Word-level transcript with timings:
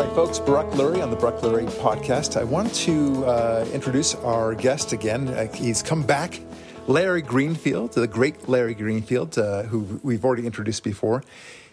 Right, 0.00 0.14
folks, 0.14 0.38
Barak 0.38 0.68
Lurie 0.68 1.02
on 1.02 1.10
the 1.10 1.16
Barak 1.16 1.42
Lurie 1.42 1.68
podcast. 1.72 2.40
I 2.40 2.42
want 2.42 2.72
to 2.74 3.22
uh, 3.26 3.68
introduce 3.70 4.14
our 4.14 4.54
guest 4.54 4.94
again. 4.94 5.28
Uh, 5.28 5.52
he's 5.52 5.82
come 5.82 6.02
back, 6.04 6.40
Larry 6.86 7.20
Greenfield, 7.20 7.92
the 7.92 8.06
great 8.06 8.48
Larry 8.48 8.72
Greenfield, 8.72 9.36
uh, 9.36 9.64
who 9.64 10.00
we've 10.02 10.24
already 10.24 10.46
introduced 10.46 10.84
before. 10.84 11.22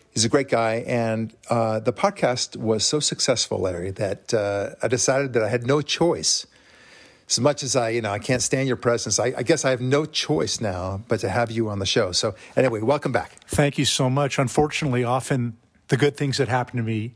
He's 0.09 0.25
a 0.25 0.29
great 0.29 0.49
guy, 0.49 0.83
and 0.85 1.33
uh, 1.49 1.79
the 1.79 1.93
podcast 1.93 2.57
was 2.57 2.85
so 2.85 2.99
successful, 2.99 3.59
Larry, 3.59 3.91
that 3.91 4.33
uh, 4.33 4.71
I 4.83 4.89
decided 4.89 5.31
that 5.31 5.43
I 5.43 5.47
had 5.47 5.65
no 5.65 5.81
choice. 5.81 6.45
As 7.29 7.39
much 7.39 7.63
as 7.63 7.77
I, 7.77 7.91
you 7.91 8.01
know, 8.01 8.11
I 8.11 8.19
can't 8.19 8.41
stand 8.41 8.67
your 8.67 8.75
presence, 8.75 9.19
I, 9.19 9.27
I 9.37 9.43
guess 9.43 9.63
I 9.63 9.69
have 9.69 9.79
no 9.79 10.03
choice 10.05 10.59
now 10.59 11.01
but 11.07 11.21
to 11.21 11.29
have 11.29 11.49
you 11.49 11.69
on 11.69 11.79
the 11.79 11.85
show. 11.85 12.11
So, 12.11 12.35
anyway, 12.57 12.81
welcome 12.81 13.13
back. 13.13 13.37
Thank 13.47 13.77
you 13.77 13.85
so 13.85 14.09
much. 14.09 14.37
Unfortunately, 14.37 15.05
often 15.05 15.55
the 15.87 15.95
good 15.95 16.17
things 16.17 16.39
that 16.39 16.49
happen 16.49 16.75
to 16.75 16.83
me 16.83 17.13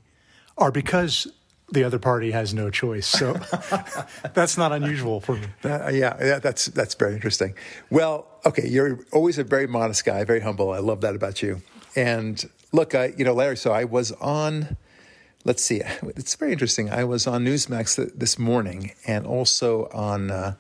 are 0.58 0.72
because 0.72 1.28
the 1.72 1.84
other 1.84 2.00
party 2.00 2.32
has 2.32 2.54
no 2.54 2.70
choice. 2.70 3.08
So 3.08 3.34
that's 4.34 4.58
not 4.58 4.72
unusual 4.72 5.22
for 5.22 5.36
me. 5.36 5.48
Uh, 5.64 5.90
yeah, 5.90 6.18
yeah, 6.22 6.40
that's 6.40 6.66
that's 6.68 6.96
very 6.96 7.14
interesting. 7.14 7.56
Well, 7.90 8.28
okay, 8.46 8.68
you're 8.68 9.00
always 9.12 9.38
a 9.38 9.44
very 9.44 9.68
modest 9.68 10.06
guy, 10.06 10.24
very 10.24 10.42
humble. 10.42 10.72
I 10.72 10.80
love 10.80 11.02
that 11.02 11.16
about 11.16 11.42
you. 11.42 11.62
And 11.96 12.44
look, 12.72 12.96
I, 12.96 13.14
you 13.18 13.26
know, 13.26 13.34
Larry. 13.34 13.58
So 13.58 13.72
I 13.72 13.86
was 13.86 14.12
on. 14.14 14.78
Let's 15.44 15.64
see. 15.64 15.82
It's 16.04 16.36
very 16.36 16.52
interesting. 16.52 16.90
I 16.90 17.04
was 17.04 17.26
on 17.26 17.46
Newsmax 17.46 18.18
this 18.18 18.38
morning, 18.38 18.92
and 19.08 19.26
also 19.26 19.88
on. 19.94 20.32
Uh, 20.32 20.56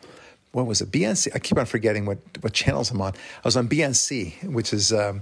what 0.54 0.66
was 0.66 0.82
it? 0.82 0.92
BNC. 0.92 1.30
I 1.34 1.40
keep 1.40 1.58
on 1.58 1.66
forgetting 1.66 2.06
what, 2.06 2.18
what 2.42 2.52
channels 2.52 2.92
I'm 2.92 3.02
on. 3.02 3.14
I 3.14 3.46
was 3.46 3.56
on 3.56 3.70
BNC, 3.70 4.52
which 4.52 4.74
is 4.74 4.92
um, 4.92 5.22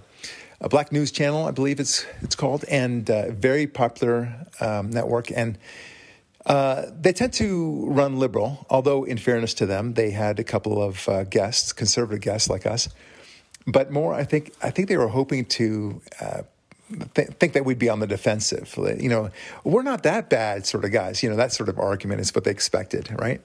a 0.62 0.70
black 0.70 0.92
news 0.92 1.12
channel, 1.12 1.46
I 1.46 1.52
believe 1.52 1.80
it's 1.80 2.06
it's 2.22 2.36
called, 2.36 2.66
and 2.66 3.10
uh, 3.10 3.32
very 3.32 3.68
popular 3.68 4.46
um, 4.60 4.90
network. 4.90 5.32
And 5.32 5.58
uh, 6.46 6.86
they 7.00 7.14
tend 7.14 7.34
to 7.34 7.86
run 7.88 8.20
liberal, 8.20 8.66
although 8.70 9.04
in 9.04 9.18
fairness 9.18 9.54
to 9.56 9.66
them, 9.66 9.94
they 9.94 10.12
had 10.12 10.40
a 10.40 10.44
couple 10.44 10.82
of 10.82 11.08
uh, 11.08 11.24
guests, 11.26 11.74
conservative 11.74 12.22
guests 12.22 12.50
like 12.50 12.66
us. 12.66 12.90
But 13.68 13.92
more, 13.92 14.14
I 14.14 14.24
think, 14.24 14.54
I 14.62 14.72
think 14.72 14.88
they 14.88 14.98
were 14.98 15.10
hoping 15.10 15.46
to 15.46 16.02
uh, 16.20 16.42
th- 17.14 17.30
think 17.40 17.54
that 17.54 17.66
we'd 17.66 17.78
be 17.78 17.90
on 17.90 18.00
the 18.00 18.08
defensive. 18.08 18.74
You 19.00 19.10
know, 19.10 19.30
we're 19.64 19.84
not 19.84 20.04
that 20.04 20.30
bad, 20.30 20.66
sort 20.66 20.86
of 20.86 20.92
guys. 20.92 21.22
You 21.22 21.30
know, 21.30 21.36
that 21.36 21.54
sort 21.54 21.70
of 21.70 21.78
argument 21.78 22.22
is 22.22 22.34
what 22.34 22.46
they 22.46 22.52
expected, 22.52 23.14
right? 23.20 23.42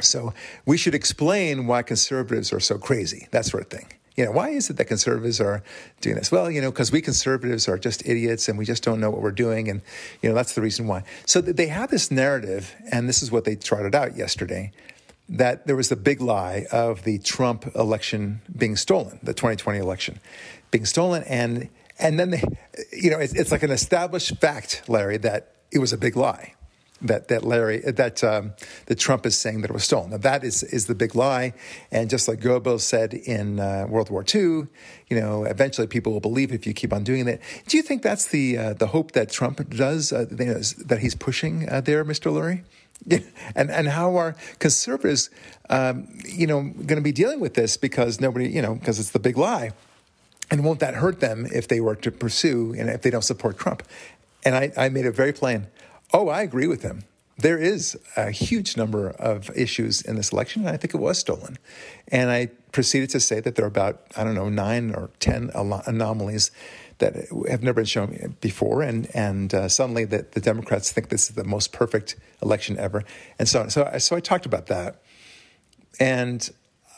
So 0.00 0.34
we 0.64 0.76
should 0.76 0.94
explain 0.94 1.66
why 1.66 1.82
conservatives 1.82 2.52
are 2.52 2.60
so 2.60 2.76
crazy, 2.76 3.28
that 3.30 3.44
sort 3.44 3.62
of 3.62 3.68
thing 3.70 3.86
you 4.16 4.24
know, 4.24 4.30
why 4.30 4.48
is 4.48 4.70
it 4.70 4.76
that 4.78 4.86
conservatives 4.86 5.40
are 5.40 5.62
doing 6.00 6.16
this? 6.16 6.32
Well, 6.32 6.50
you 6.50 6.60
know, 6.62 6.70
because 6.70 6.90
we 6.90 7.02
conservatives 7.02 7.68
are 7.68 7.78
just 7.78 8.06
idiots 8.06 8.48
and 8.48 8.58
we 8.58 8.64
just 8.64 8.82
don't 8.82 8.98
know 8.98 9.10
what 9.10 9.20
we're 9.20 9.30
doing. 9.30 9.68
And, 9.68 9.82
you 10.22 10.28
know, 10.28 10.34
that's 10.34 10.54
the 10.54 10.62
reason 10.62 10.86
why. 10.86 11.04
So 11.26 11.40
they 11.40 11.66
have 11.66 11.90
this 11.90 12.10
narrative, 12.10 12.74
and 12.90 13.08
this 13.08 13.22
is 13.22 13.30
what 13.30 13.44
they 13.44 13.56
trotted 13.56 13.94
out 13.94 14.16
yesterday 14.16 14.72
that 15.28 15.66
there 15.66 15.74
was 15.74 15.88
the 15.88 15.96
big 15.96 16.20
lie 16.20 16.66
of 16.70 17.02
the 17.02 17.18
Trump 17.18 17.66
election 17.74 18.40
being 18.56 18.76
stolen, 18.76 19.18
the 19.22 19.34
2020 19.34 19.78
election 19.78 20.20
being 20.70 20.84
stolen. 20.84 21.24
And, 21.24 21.68
and 21.98 22.18
then 22.18 22.30
they, 22.30 22.42
you 22.92 23.10
know, 23.10 23.18
it's, 23.18 23.34
it's 23.34 23.50
like 23.50 23.64
an 23.64 23.72
established 23.72 24.36
fact, 24.40 24.84
Larry, 24.88 25.16
that 25.18 25.52
it 25.72 25.80
was 25.80 25.92
a 25.92 25.98
big 25.98 26.16
lie 26.16 26.54
that 27.02 27.28
that 27.28 27.44
Larry 27.44 27.78
that 27.78 28.24
um, 28.24 28.52
Trump 28.96 29.26
is 29.26 29.36
saying 29.36 29.60
that 29.60 29.70
it 29.70 29.72
was 29.72 29.84
stolen. 29.84 30.10
Now 30.10 30.16
that 30.18 30.44
is 30.44 30.62
is 30.62 30.86
the 30.86 30.94
big 30.94 31.14
lie, 31.14 31.52
and 31.90 32.08
just 32.08 32.28
like 32.28 32.40
Goebbels 32.40 32.80
said 32.80 33.14
in 33.14 33.60
uh, 33.60 33.86
World 33.88 34.10
War 34.10 34.24
II, 34.34 34.40
you 34.40 35.20
know, 35.20 35.44
eventually 35.44 35.86
people 35.86 36.12
will 36.12 36.20
believe 36.20 36.52
if 36.52 36.66
you 36.66 36.72
keep 36.72 36.92
on 36.92 37.04
doing 37.04 37.26
that. 37.26 37.40
Do 37.66 37.76
you 37.76 37.82
think 37.82 38.02
that's 38.02 38.26
the 38.26 38.56
uh, 38.56 38.72
the 38.74 38.88
hope 38.88 39.12
that 39.12 39.30
Trump 39.30 39.68
does 39.70 40.12
uh, 40.12 40.26
that 40.30 40.98
he's 41.00 41.14
pushing 41.14 41.68
uh, 41.68 41.80
there, 41.80 42.04
Mr. 42.04 42.32
Lurie? 42.32 42.62
and 43.54 43.70
and 43.70 43.88
how 43.88 44.16
are 44.16 44.34
conservatives, 44.58 45.30
um, 45.68 46.08
you 46.24 46.46
know, 46.46 46.62
going 46.62 46.96
to 46.96 47.02
be 47.02 47.12
dealing 47.12 47.40
with 47.40 47.54
this 47.54 47.76
because 47.76 48.20
nobody, 48.20 48.48
you 48.48 48.62
know, 48.62 48.74
because 48.74 48.98
it's 48.98 49.10
the 49.10 49.18
big 49.18 49.36
lie. 49.36 49.70
And 50.50 50.64
won't 50.64 50.80
that 50.80 50.94
hurt 50.94 51.20
them 51.20 51.46
if 51.52 51.68
they 51.68 51.80
were 51.80 51.96
to 51.96 52.10
pursue 52.10 52.74
and 52.78 52.88
if 52.88 53.02
they 53.02 53.10
don't 53.10 53.24
support 53.24 53.58
Trump? 53.58 53.82
And 54.44 54.54
I, 54.54 54.72
I 54.76 54.88
made 54.88 55.04
it 55.04 55.10
very 55.12 55.32
plain. 55.32 55.66
Oh, 56.12 56.28
I 56.28 56.42
agree 56.42 56.66
with 56.66 56.82
him. 56.82 57.02
There 57.38 57.58
is 57.58 57.98
a 58.16 58.30
huge 58.30 58.76
number 58.76 59.10
of 59.10 59.50
issues 59.54 60.00
in 60.00 60.16
this 60.16 60.32
election, 60.32 60.62
and 60.62 60.70
I 60.70 60.78
think 60.78 60.94
it 60.94 60.98
was 60.98 61.18
stolen. 61.18 61.58
And 62.08 62.30
I 62.30 62.46
proceeded 62.72 63.10
to 63.10 63.20
say 63.20 63.40
that 63.40 63.56
there 63.56 63.66
are 63.66 63.68
about, 63.68 64.02
I 64.16 64.24
don't 64.24 64.34
know, 64.34 64.48
nine 64.48 64.94
or 64.94 65.10
10 65.20 65.50
anomalies 65.54 66.50
that 66.98 67.14
have 67.50 67.62
never 67.62 67.74
been 67.74 67.84
shown 67.84 68.36
before, 68.40 68.82
and 68.82 69.08
and 69.14 69.52
uh, 69.52 69.68
suddenly 69.68 70.04
that 70.06 70.32
the 70.32 70.40
Democrats 70.40 70.92
think 70.92 71.10
this 71.10 71.28
is 71.28 71.36
the 71.36 71.44
most 71.44 71.72
perfect 71.72 72.16
election 72.40 72.78
ever, 72.78 73.04
and 73.38 73.46
so 73.46 73.60
on. 73.60 73.70
So, 73.70 73.90
so 73.98 74.16
I 74.16 74.20
talked 74.20 74.46
about 74.46 74.66
that, 74.68 75.02
and 76.00 76.48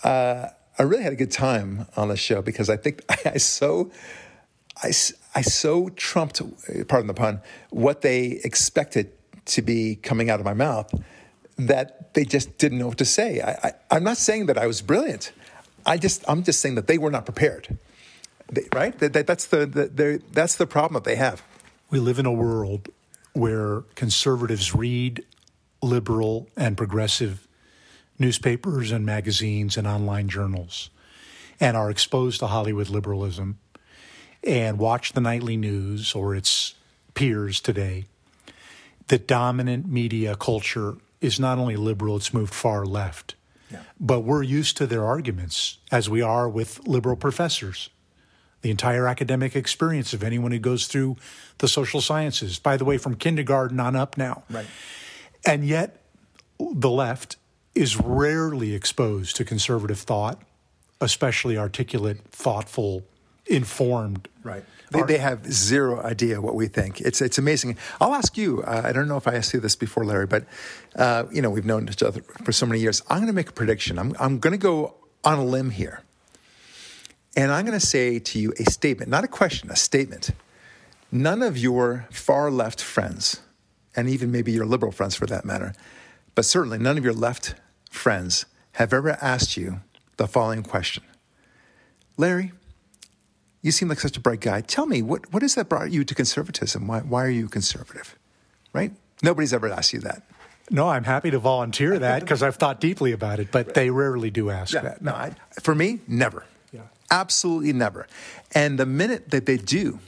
uh, 0.04 0.48
I 0.78 0.82
really 0.84 1.02
had 1.02 1.12
a 1.12 1.16
good 1.16 1.32
time 1.32 1.86
on 1.96 2.08
the 2.08 2.16
show 2.16 2.42
because 2.42 2.70
I 2.70 2.76
think 2.76 3.02
I 3.26 3.38
so 3.38 3.90
I, 4.82 4.92
I 5.38 5.43
so 5.43 5.88
trumped, 5.91 6.43
pardon 6.88 7.06
the 7.06 7.15
pun, 7.15 7.41
what 7.71 8.03
they 8.03 8.41
expected 8.43 9.12
to 9.44 9.62
be 9.62 9.94
coming 9.94 10.31
out 10.31 10.41
of 10.41 10.44
my 10.44 10.53
mouth 10.53 10.93
that 11.56 12.12
they 12.15 12.25
just 12.25 12.59
didn't 12.59 12.78
know 12.78 12.88
what 12.88 12.99
to 12.99 13.04
say. 13.04 13.41
I, 13.41 13.72
am 13.97 14.03
not 14.03 14.16
saying 14.16 14.47
that 14.47 14.59
I 14.59 14.66
was 14.66 14.82
brilliant. 14.82 15.31
I 15.87 15.97
just, 15.97 16.25
I'm 16.26 16.43
just 16.43 16.60
saying 16.60 16.75
that 16.75 16.88
they 16.88 16.99
were 16.99 17.12
not 17.12 17.25
prepared. 17.25 17.78
They, 18.50 18.62
right? 18.75 18.99
That, 18.99 19.12
that, 19.12 19.28
that's, 19.28 19.47
the, 19.47 19.65
the, 19.66 20.21
that's 20.32 20.56
the 20.56 20.66
problem 20.66 20.94
that 20.94 21.09
they 21.09 21.15
have. 21.15 21.41
We 21.88 22.00
live 22.00 22.19
in 22.19 22.26
a 22.26 22.32
world 22.32 22.88
where 23.32 23.82
conservatives 23.94 24.75
read 24.75 25.25
liberal 25.81 26.49
and 26.56 26.76
progressive 26.76 27.47
newspapers 28.19 28.91
and 28.91 29.06
magazines 29.06 29.76
and 29.76 29.87
online 29.87 30.28
journals 30.28 30.91
and 31.60 31.76
are 31.76 31.93
exposed 31.93 32.41
to 32.41 32.49
Hollywood 32.49 32.88
liberalism 32.88 33.60
and 34.44 34.78
watch 34.78 35.12
the 35.12 35.21
nightly 35.21 35.56
news 35.56 36.15
or 36.15 36.34
its 36.34 36.75
peers 37.15 37.60
today, 37.60 38.06
the 39.09 39.19
dominant 39.19 39.87
media 39.87 40.37
culture 40.37 40.97
is 41.21 41.41
not 41.41 41.59
only 41.59 41.76
liberal, 41.76 42.16
it's 42.16 42.32
moved 42.32 42.54
far 42.54 42.84
left. 42.84 43.34
Yeah. 43.71 43.82
But 43.99 44.21
we're 44.21 44.43
used 44.43 44.76
to 44.78 44.87
their 44.87 45.04
arguments, 45.04 45.78
as 45.91 46.09
we 46.09 46.22
are 46.22 46.49
with 46.49 46.87
liberal 46.87 47.16
professors. 47.16 47.91
The 48.62 48.71
entire 48.71 49.06
academic 49.06 49.54
experience 49.54 50.12
of 50.12 50.22
anyone 50.22 50.53
who 50.53 50.59
goes 50.59 50.87
through 50.87 51.16
the 51.59 51.69
social 51.69 52.00
sciences, 52.00 52.59
by 52.59 52.76
the 52.76 52.84
way, 52.84 52.99
from 52.99 53.15
kindergarten 53.15 53.78
on 53.78 53.94
up 53.94 54.16
now. 54.16 54.43
Right. 54.50 54.66
And 55.44 55.65
yet, 55.65 56.03
the 56.59 56.91
left 56.91 57.37
is 57.75 57.97
rarely 57.97 58.75
exposed 58.75 59.37
to 59.37 59.44
conservative 59.44 60.00
thought, 60.00 60.43
especially 61.00 61.56
articulate, 61.56 62.20
thoughtful 62.31 63.05
informed. 63.48 64.28
Right. 64.42 64.64
They, 64.91 65.03
they, 65.03 65.19
have 65.19 65.50
zero 65.53 66.03
idea 66.03 66.41
what 66.41 66.54
we 66.54 66.66
think. 66.66 67.00
It's 67.03 67.20
it's 67.20 67.36
amazing. 67.36 67.76
I'll 68.00 68.14
ask 68.14 68.38
you. 68.38 68.62
Uh, 68.62 68.82
I 68.84 68.92
don't 68.92 69.06
know 69.06 69.19
if 69.19 69.28
I 69.28 69.34
asked 69.34 69.53
you 69.53 69.60
this 69.60 69.76
before, 69.76 70.04
Larry, 70.04 70.26
but 70.26 70.44
uh, 70.97 71.25
you 71.31 71.42
know 71.42 71.50
we've 71.50 71.66
known 71.66 71.88
each 71.88 72.03
other 72.03 72.22
for 72.42 72.53
so 72.53 72.64
many 72.64 72.81
years. 72.81 73.03
I'm 73.08 73.19
going 73.19 73.26
to 73.26 73.34
make 73.34 73.50
a 73.50 73.53
prediction. 73.53 73.98
I'm 73.98 74.14
I'm 74.19 74.38
going 74.38 74.53
to 74.53 74.58
go 74.58 74.94
on 75.25 75.38
a 75.38 75.44
limb 75.44 75.70
here, 75.70 76.03
and 77.37 77.53
I'm 77.53 77.66
going 77.66 77.78
to 77.78 77.87
say 77.87 78.19
to 78.19 78.38
you 78.38 78.54
a 78.58 78.70
statement, 78.70 79.10
not 79.10 79.25
a 79.25 79.28
question, 79.28 79.70
a 79.70 79.76
statement. 79.76 80.31
None 81.12 81.42
of 81.42 81.58
your 81.58 82.06
far 82.11 82.50
left 82.50 82.81
friends, 82.82 83.40
and 83.94 84.08
even 84.08 84.31
maybe 84.32 84.52
your 84.52 84.67
liberal 84.67 84.93
friends 84.93 85.14
for 85.14 85.26
that 85.26 85.44
matter, 85.44 85.75
but 86.34 86.46
certainly 86.46 86.78
none 86.78 86.96
of 86.96 87.05
your 87.05 87.14
left 87.14 87.55
friends 87.90 88.46
have 88.73 88.94
ever 88.94 89.19
asked 89.20 89.56
you 89.56 89.81
the 90.17 90.26
following 90.26 90.62
question, 90.62 91.02
Larry 92.17 92.52
you 93.62 93.72
seem 93.72 93.88
like 93.88 94.00
such 94.00 94.16
a 94.16 94.20
bright 94.20 94.40
guy. 94.40 94.60
Tell 94.60 94.87
me, 94.87 95.02
what, 95.02 95.32
what 95.32 95.43
is 95.43 95.55
that 95.56 95.69
brought 95.69 95.90
you 95.90 96.05
to 96.05 96.14
conservatism? 96.14 96.87
Why, 96.87 97.00
why 97.00 97.25
are 97.25 97.31
you 97.31 97.49
conservative? 97.49 98.16
Right? 98.72 98.93
Nobody's 99.22 99.52
ever 99.52 99.69
asked 99.69 99.93
you 99.93 100.00
that. 100.00 100.22
No, 100.70 100.88
I'm 100.88 101.05
happy 101.05 101.31
to 101.31 101.38
volunteer 101.38 101.99
that 101.99 102.20
because 102.20 102.43
I've 102.43 102.56
thought 102.56 102.81
deeply 102.81 103.12
about 103.12 103.40
it, 103.40 103.50
but 103.50 103.75
they 103.75 103.90
rarely 103.90 104.31
do 104.31 104.50
ask 104.50 104.75
yeah, 104.75 104.82
that. 104.82 105.02
No, 105.02 105.12
I, 105.12 105.34
for 105.60 105.75
me, 105.75 106.00
never. 106.06 106.44
Yeah. 106.72 106.82
Absolutely 107.10 107.72
never. 107.72 108.06
And 108.55 108.78
the 108.78 108.87
minute 108.87 109.31
that 109.31 109.46
they 109.46 109.56
do, 109.56 109.99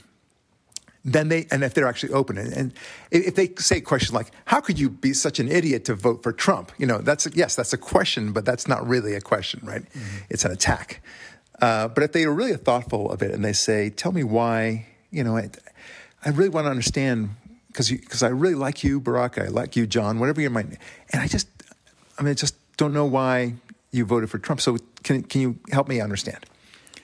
then 1.03 1.29
they, 1.29 1.47
and 1.49 1.63
if 1.63 1.73
they're 1.73 1.87
actually 1.87 2.13
open, 2.13 2.37
and, 2.37 2.53
and 2.53 2.73
if 3.09 3.33
they 3.35 3.49
say 3.57 3.77
a 3.77 3.81
question 3.81 4.13
like, 4.13 4.31
how 4.45 4.61
could 4.61 4.79
you 4.79 4.89
be 4.89 5.13
such 5.13 5.39
an 5.39 5.47
idiot 5.47 5.83
to 5.85 5.95
vote 5.95 6.21
for 6.21 6.31
Trump? 6.31 6.71
You 6.77 6.85
know, 6.85 6.99
that's, 6.99 7.25
a, 7.25 7.31
yes, 7.33 7.55
that's 7.55 7.73
a 7.73 7.77
question, 7.77 8.31
but 8.31 8.45
that's 8.45 8.67
not 8.67 8.87
really 8.87 9.15
a 9.15 9.21
question, 9.21 9.61
right? 9.63 9.81
Mm-hmm. 9.81 10.17
It's 10.29 10.45
an 10.45 10.51
attack. 10.51 11.01
Uh, 11.61 11.87
but 11.87 12.03
if 12.03 12.11
they 12.11 12.23
are 12.23 12.33
really 12.33 12.55
thoughtful 12.55 13.11
of 13.11 13.21
it 13.21 13.31
and 13.31 13.45
they 13.45 13.53
say, 13.53 13.89
"Tell 13.89 14.11
me 14.11 14.23
why," 14.23 14.87
you 15.11 15.23
know, 15.23 15.37
I, 15.37 15.49
I 16.25 16.29
really 16.29 16.49
want 16.49 16.65
to 16.65 16.71
understand 16.71 17.29
because 17.67 17.89
because 17.89 18.23
I 18.23 18.29
really 18.29 18.55
like 18.55 18.83
you, 18.83 18.99
Barak. 18.99 19.37
I 19.37 19.47
like 19.47 19.75
you, 19.75 19.85
John. 19.87 20.19
Whatever 20.19 20.41
your 20.41 20.49
mind, 20.49 20.77
and 21.13 21.21
I 21.21 21.27
just, 21.27 21.47
I 22.17 22.23
mean, 22.23 22.31
I 22.31 22.33
just 22.33 22.55
don't 22.77 22.93
know 22.93 23.05
why 23.05 23.53
you 23.91 24.05
voted 24.05 24.29
for 24.29 24.39
Trump. 24.39 24.59
So 24.61 24.77
can 25.03 25.23
can 25.23 25.41
you 25.41 25.59
help 25.71 25.87
me 25.87 26.01
understand? 26.01 26.45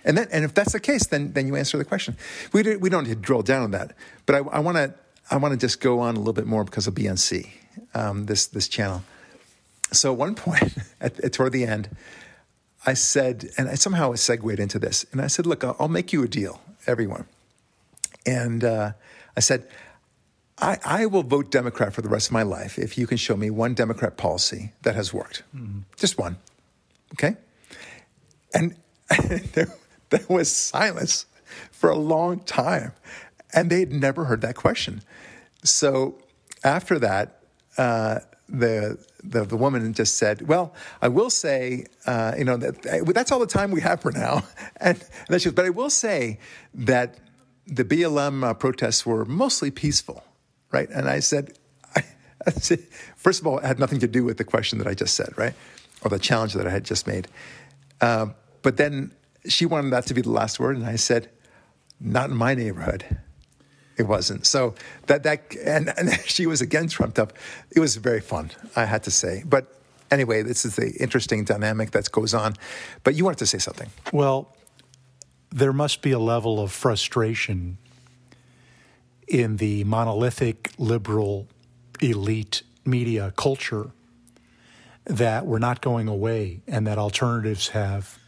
And 0.04 0.18
then, 0.18 0.28
and 0.32 0.46
if 0.46 0.54
that's 0.54 0.72
the 0.72 0.80
case, 0.80 1.06
then 1.08 1.34
then 1.34 1.48
you 1.48 1.56
answer 1.56 1.78
the 1.78 1.86
question. 1.86 2.18
We 2.54 2.64
do, 2.64 2.80
we 2.80 2.90
don't 2.90 3.04
need 3.04 3.14
to 3.14 3.16
drill 3.16 3.44
down 3.44 3.64
on 3.64 3.72
that, 3.72 3.94
but 4.26 4.36
I, 4.36 4.38
I 4.40 4.60
want 4.60 4.78
to 4.78 4.94
I 5.30 5.38
want 5.38 5.52
to 5.52 5.58
just 5.58 5.82
go 5.82 6.00
on 6.00 6.16
a 6.16 6.20
little 6.20 6.34
bit 6.34 6.48
more 6.48 6.64
because 6.64 6.88
of 6.88 6.96
BNC, 6.96 7.50
um, 7.94 8.26
this 8.26 8.48
this 8.48 8.68
channel. 8.68 9.04
So 9.92 10.14
at 10.14 10.18
one 10.18 10.36
point, 10.36 10.76
at, 11.02 11.20
at, 11.20 11.34
toward 11.34 11.54
the 11.54 11.66
end, 11.66 11.90
I 12.88 12.94
said, 12.94 13.50
and 13.58 13.70
I 13.70 13.76
somehow 13.76 14.16
segued 14.16 14.60
into 14.60 14.80
this, 14.80 15.06
and 15.12 15.22
I 15.22 15.28
said, 15.28 15.46
"Look, 15.46 15.64
I'll, 15.64 15.76
I'll 15.80 15.88
make 15.90 16.12
you 16.12 16.24
a 16.24 16.28
deal, 16.28 16.62
everyone." 16.88 17.26
And 18.26 18.64
uh, 18.64 18.94
I 19.36 19.40
said, 19.40 19.68
I, 20.60 20.78
I, 20.84 21.06
will 21.06 21.24
vote 21.24 21.52
Democrat 21.52 21.94
for 21.94 22.02
the 22.02 22.10
rest 22.10 22.28
of 22.28 22.34
my 22.34 22.42
life 22.42 22.80
if 22.80 22.98
you 22.98 23.06
can 23.06 23.18
show 23.18 23.38
me 23.38 23.50
one 23.50 23.74
Democrat 23.74 24.18
policy 24.18 24.74
that 24.82 24.96
has 24.96 25.14
worked. 25.14 25.44
Mm-hmm. 25.56 25.82
Just 25.96 26.18
one. 26.18 26.38
Okay? 27.14 27.38
And 28.54 28.76
there, 29.54 29.74
there 30.10 30.26
was 30.28 30.52
silence 30.52 31.26
for 31.72 31.90
a 31.90 31.96
long 31.96 32.40
time. 32.40 32.94
And 33.54 33.70
they'd 33.70 33.92
never 33.92 34.26
heard 34.26 34.42
that 34.42 34.56
question. 34.56 35.04
So 35.64 36.18
after 36.64 37.00
that, 37.00 37.40
uh, 37.78 38.20
the, 38.50 38.98
the, 39.24 39.44
the 39.44 39.58
woman 39.58 39.94
just 39.94 40.18
said, 40.18 40.48
"Well, 40.48 40.74
I 41.02 41.08
will 41.08 41.30
say, 41.30 41.86
uh, 42.06 42.34
you 42.38 42.46
know, 42.46 42.58
that, 42.58 42.82
that's 43.14 43.32
all 43.32 43.40
the 43.40 43.48
time 43.48 43.72
we 43.72 43.82
have 43.82 44.02
for 44.02 44.12
now." 44.12 44.44
And, 44.80 44.98
and 45.00 45.28
then 45.30 45.40
she 45.40 45.46
goes, 45.46 45.56
"But 45.56 45.66
I 45.66 45.70
will 45.70 45.90
say 45.90 46.40
that 46.74 47.18
the 47.66 47.84
BLM 47.84 48.44
uh, 48.44 48.54
protests 48.54 49.06
were 49.06 49.26
mostly 49.26 49.72
peaceful, 49.72 50.24
right?" 50.72 50.90
And 50.90 51.10
I 51.10 51.20
said, 51.20 51.58
I, 51.96 52.04
I 52.48 52.52
said, 52.52 52.80
first 53.16 53.42
of 53.42 53.48
all, 53.48 53.60
it 53.60 53.66
had 53.66 53.80
nothing 53.80 54.00
to 54.00 54.08
do 54.08 54.24
with 54.24 54.38
the 54.38 54.44
question 54.44 54.78
that 54.80 54.88
I 54.88 54.94
just 54.94 55.16
said, 55.16 55.34
right, 55.38 55.54
or 56.04 56.10
the 56.10 56.20
challenge 56.20 56.54
that 56.54 56.68
I 56.68 56.70
had 56.70 56.86
just 56.86 57.08
made. 57.08 57.28
Uh, 58.00 58.28
but 58.62 58.78
then 58.78 59.12
she 59.48 59.66
wanted 59.66 59.92
that 59.92 60.06
to 60.08 60.14
be 60.14 60.22
the 60.22 60.32
last 60.32 60.60
word, 60.60 60.78
and 60.78 60.86
I 60.86 60.96
said, 60.96 61.30
"Not 62.00 62.30
in 62.30 62.36
my 62.36 62.54
neighborhood." 62.54 63.18
It 63.98 64.04
wasn't. 64.04 64.46
So 64.46 64.76
that 65.08 65.24
that 65.24 65.56
and, 65.64 65.94
and 65.98 66.14
she 66.26 66.46
was 66.46 66.62
again 66.62 66.88
trumped 66.88 67.20
up. 67.20 67.34
It 67.72 67.80
was 67.80 67.96
very 67.96 68.22
fun, 68.22 68.52
I 68.76 68.86
had 68.86 69.04
to 69.04 69.12
say. 69.12 69.44
But 69.46 69.74
anyway, 70.12 70.44
this 70.44 70.66
is 70.66 70.76
the 70.76 70.96
interesting 71.00 71.44
dynamic 71.44 71.92
that 71.92 72.12
goes 72.12 72.34
on. 72.34 72.54
But 73.04 73.16
you 73.16 73.26
wanted 73.26 73.40
to 73.40 73.48
say 73.48 73.58
something. 73.58 73.90
Well, 74.14 74.56
there 75.50 75.74
must 75.74 76.02
be 76.02 76.12
a 76.12 76.20
level 76.20 76.60
of 76.60 76.72
frustration 76.72 77.78
in 79.28 79.58
the 79.58 79.84
monolithic 79.84 80.72
liberal 80.78 81.48
elite 82.02 82.62
media 82.86 83.34
culture 83.36 83.92
that 85.06 85.46
we're 85.46 85.60
not 85.60 85.82
going 85.82 86.08
away 86.08 86.62
and 86.68 86.86
that 86.86 86.98
alternatives 86.98 87.70
have 87.70 88.20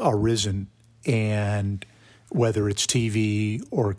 arisen 0.00 0.68
and 1.04 1.84
whether 2.30 2.68
it's 2.68 2.86
TV 2.86 3.62
or 3.70 3.96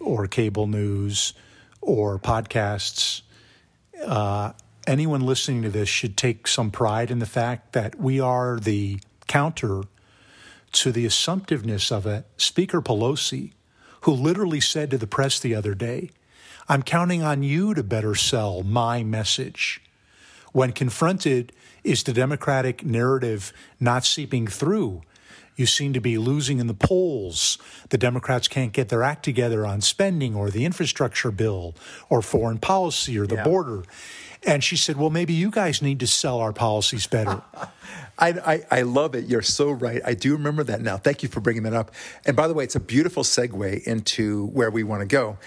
or 0.00 0.26
cable 0.26 0.66
news 0.66 1.32
or 1.80 2.18
podcasts, 2.18 3.22
uh, 4.04 4.52
anyone 4.86 5.20
listening 5.20 5.62
to 5.62 5.70
this 5.70 5.88
should 5.88 6.16
take 6.16 6.46
some 6.46 6.70
pride 6.70 7.10
in 7.10 7.18
the 7.18 7.26
fact 7.26 7.72
that 7.72 7.98
we 7.98 8.20
are 8.20 8.58
the 8.58 9.00
counter 9.26 9.82
to 10.72 10.92
the 10.92 11.06
assumptiveness 11.06 11.90
of 11.90 12.06
a 12.06 12.24
Speaker 12.36 12.80
Pelosi, 12.80 13.52
who 14.02 14.12
literally 14.12 14.60
said 14.60 14.90
to 14.90 14.98
the 14.98 15.06
press 15.06 15.40
the 15.40 15.54
other 15.54 15.74
day, 15.74 16.10
I'm 16.68 16.82
counting 16.82 17.22
on 17.22 17.42
you 17.42 17.74
to 17.74 17.82
better 17.82 18.14
sell 18.14 18.62
my 18.62 19.02
message. 19.02 19.80
When 20.52 20.72
confronted, 20.72 21.52
is 21.84 22.02
the 22.02 22.12
Democratic 22.12 22.84
narrative 22.84 23.52
not 23.80 24.04
seeping 24.04 24.46
through? 24.46 25.02
You 25.58 25.66
seem 25.66 25.92
to 25.92 26.00
be 26.00 26.18
losing 26.18 26.60
in 26.60 26.68
the 26.68 26.72
polls. 26.72 27.58
The 27.88 27.98
Democrats 27.98 28.46
can't 28.46 28.72
get 28.72 28.90
their 28.90 29.02
act 29.02 29.24
together 29.24 29.66
on 29.66 29.80
spending 29.80 30.36
or 30.36 30.50
the 30.50 30.64
infrastructure 30.64 31.32
bill 31.32 31.74
or 32.08 32.22
foreign 32.22 32.58
policy 32.58 33.18
or 33.18 33.26
the 33.26 33.34
yeah. 33.34 33.44
border. 33.44 33.82
And 34.46 34.62
she 34.62 34.76
said, 34.76 34.96
Well, 34.96 35.10
maybe 35.10 35.32
you 35.32 35.50
guys 35.50 35.82
need 35.82 35.98
to 35.98 36.06
sell 36.06 36.38
our 36.38 36.52
policies 36.52 37.08
better. 37.08 37.42
I, 38.18 38.28
I, 38.28 38.62
I, 38.70 38.82
love 38.82 39.16
it. 39.16 39.26
You're 39.26 39.42
so 39.42 39.70
right. 39.70 40.00
I 40.04 40.14
do 40.14 40.34
remember 40.34 40.62
that 40.64 40.80
now. 40.80 40.96
Thank 40.96 41.24
you 41.24 41.28
for 41.28 41.40
bringing 41.40 41.64
that 41.64 41.74
up. 41.74 41.92
And 42.24 42.36
by 42.36 42.46
the 42.46 42.54
way, 42.54 42.62
it's 42.64 42.76
a 42.76 42.80
beautiful 42.80 43.24
segue 43.24 43.82
into 43.82 44.46
where 44.46 44.70
we 44.70 44.84
want 44.84 45.00
to 45.00 45.06
go. 45.06 45.38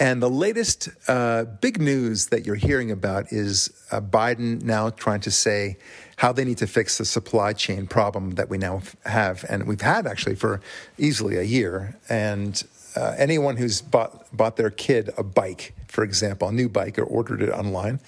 And 0.00 0.22
the 0.22 0.30
latest 0.30 0.88
uh, 1.06 1.44
big 1.44 1.80
news 1.80 2.26
that 2.26 2.46
you're 2.46 2.54
hearing 2.54 2.90
about 2.90 3.30
is 3.30 3.70
uh, 3.90 4.00
Biden 4.00 4.62
now 4.62 4.90
trying 4.90 5.20
to 5.20 5.30
say 5.30 5.76
how 6.16 6.32
they 6.32 6.44
need 6.44 6.58
to 6.58 6.66
fix 6.66 6.98
the 6.98 7.04
supply 7.04 7.52
chain 7.52 7.86
problem 7.86 8.32
that 8.32 8.48
we 8.48 8.56
now 8.56 8.80
have, 9.04 9.44
and 9.48 9.66
we've 9.66 9.80
had 9.80 10.06
actually 10.06 10.36
for 10.36 10.60
easily 10.96 11.36
a 11.36 11.42
year. 11.42 11.98
And 12.08 12.62
uh, 12.96 13.14
anyone 13.18 13.56
who's 13.56 13.82
bought 13.82 14.34
bought 14.34 14.56
their 14.56 14.70
kid 14.70 15.10
a 15.18 15.22
bike, 15.22 15.74
for 15.88 16.04
example, 16.04 16.48
a 16.48 16.52
new 16.52 16.68
bike, 16.68 16.98
or 16.98 17.04
ordered 17.04 17.42
it 17.42 17.50
online, 17.50 18.00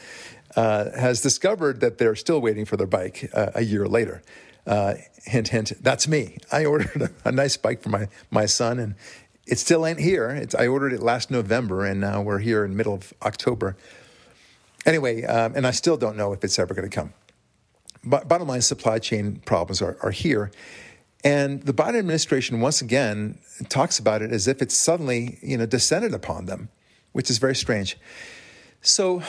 uh, 0.56 0.90
has 0.98 1.20
discovered 1.20 1.80
that 1.80 1.98
they're 1.98 2.16
still 2.16 2.40
waiting 2.40 2.64
for 2.64 2.76
their 2.76 2.86
bike 2.86 3.28
uh, 3.34 3.50
a 3.54 3.62
year 3.62 3.86
later. 3.86 4.22
Uh, 4.66 4.94
hint, 5.24 5.48
hint. 5.48 5.72
That's 5.82 6.08
me. 6.08 6.38
I 6.50 6.64
ordered 6.72 7.02
a, 7.02 7.28
a, 7.28 7.32
nice 7.32 7.56
bike 7.56 7.82
for 7.82 7.90
my 7.90 8.08
my 8.30 8.46
son, 8.46 8.78
and 8.78 8.94
it 9.46 9.58
still 9.58 9.86
ain't 9.86 10.00
here. 10.00 10.30
It's, 10.30 10.54
I 10.54 10.66
ordered 10.66 10.92
it 10.92 11.02
last 11.02 11.30
November, 11.30 11.84
and 11.84 12.00
now 12.00 12.22
we're 12.22 12.38
here 12.38 12.64
in 12.64 12.76
middle 12.76 12.94
of 12.94 13.12
October. 13.22 13.76
Anyway, 14.86 15.24
um, 15.24 15.54
and 15.56 15.66
I 15.66 15.70
still 15.70 15.96
don't 15.96 16.16
know 16.16 16.32
if 16.32 16.44
it's 16.44 16.58
ever 16.58 16.74
going 16.74 16.88
to 16.88 16.94
come 16.94 17.12
bottom 18.04 18.48
line, 18.48 18.60
supply 18.60 18.98
chain 18.98 19.40
problems 19.44 19.82
are, 19.82 19.96
are 20.02 20.10
here. 20.10 20.50
And 21.22 21.62
the 21.62 21.72
Biden 21.72 21.98
administration, 21.98 22.60
once 22.60 22.82
again, 22.82 23.38
talks 23.68 23.98
about 23.98 24.20
it 24.20 24.30
as 24.30 24.46
if 24.46 24.60
it's 24.60 24.76
suddenly, 24.76 25.38
you 25.42 25.56
know, 25.56 25.66
descended 25.66 26.12
upon 26.12 26.46
them, 26.46 26.68
which 27.12 27.30
is 27.30 27.38
very 27.38 27.54
strange. 27.54 27.96
So, 28.82 29.22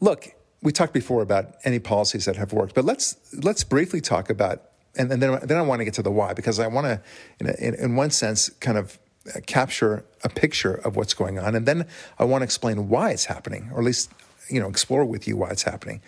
look, 0.00 0.34
we 0.62 0.72
talked 0.72 0.92
before 0.92 1.22
about 1.22 1.54
any 1.64 1.78
policies 1.78 2.24
that 2.24 2.36
have 2.36 2.52
worked, 2.52 2.74
but 2.74 2.84
let's 2.84 3.16
let's 3.44 3.62
briefly 3.62 4.00
talk 4.00 4.28
about, 4.30 4.62
and, 4.96 5.12
and 5.12 5.22
then 5.22 5.38
then 5.44 5.56
I 5.56 5.62
want 5.62 5.78
to 5.80 5.84
get 5.84 5.94
to 5.94 6.02
the 6.02 6.10
why 6.10 6.32
because 6.32 6.58
I 6.58 6.66
want 6.66 6.86
to, 6.86 7.00
in, 7.38 7.46
in, 7.64 7.74
in 7.74 7.96
one 7.96 8.10
sense, 8.10 8.48
kind 8.60 8.76
of 8.76 8.98
capture 9.46 10.04
a 10.22 10.28
picture 10.28 10.74
of 10.74 10.96
what's 10.96 11.14
going 11.14 11.38
on, 11.38 11.54
and 11.54 11.66
then 11.66 11.86
I 12.18 12.24
want 12.24 12.42
to 12.42 12.44
explain 12.44 12.88
why 12.88 13.10
it's 13.10 13.26
happening, 13.26 13.70
or 13.72 13.78
at 13.78 13.84
least, 13.84 14.10
you 14.48 14.60
know, 14.60 14.68
explore 14.68 15.04
with 15.04 15.26
you 15.26 15.36
why 15.36 15.50
it's 15.50 15.62
happening. 15.62 16.00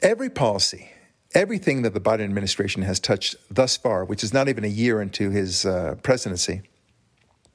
Every 0.00 0.30
policy, 0.30 0.90
everything 1.34 1.82
that 1.82 1.94
the 1.94 2.00
Biden 2.00 2.24
administration 2.24 2.82
has 2.82 2.98
touched 3.00 3.36
thus 3.50 3.76
far, 3.76 4.04
which 4.04 4.24
is 4.24 4.32
not 4.32 4.48
even 4.48 4.64
a 4.64 4.68
year 4.68 5.00
into 5.00 5.30
his 5.30 5.64
uh, 5.64 5.96
presidency, 6.02 6.62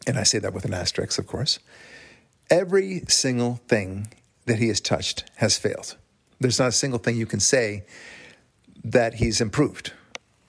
and 0.05 0.17
I 0.17 0.23
say 0.23 0.39
that 0.39 0.53
with 0.53 0.65
an 0.65 0.73
asterisk, 0.73 1.19
of 1.19 1.27
course, 1.27 1.59
every 2.49 3.01
single 3.07 3.59
thing 3.67 4.07
that 4.45 4.59
he 4.59 4.69
has 4.69 4.79
touched 4.79 5.29
has 5.35 5.57
failed. 5.57 5.97
There's 6.39 6.59
not 6.59 6.69
a 6.69 6.73
single 6.73 6.99
thing 6.99 7.17
you 7.17 7.25
can 7.25 7.39
say 7.39 7.83
that 8.83 9.15
he's 9.15 9.41
improved. 9.41 9.91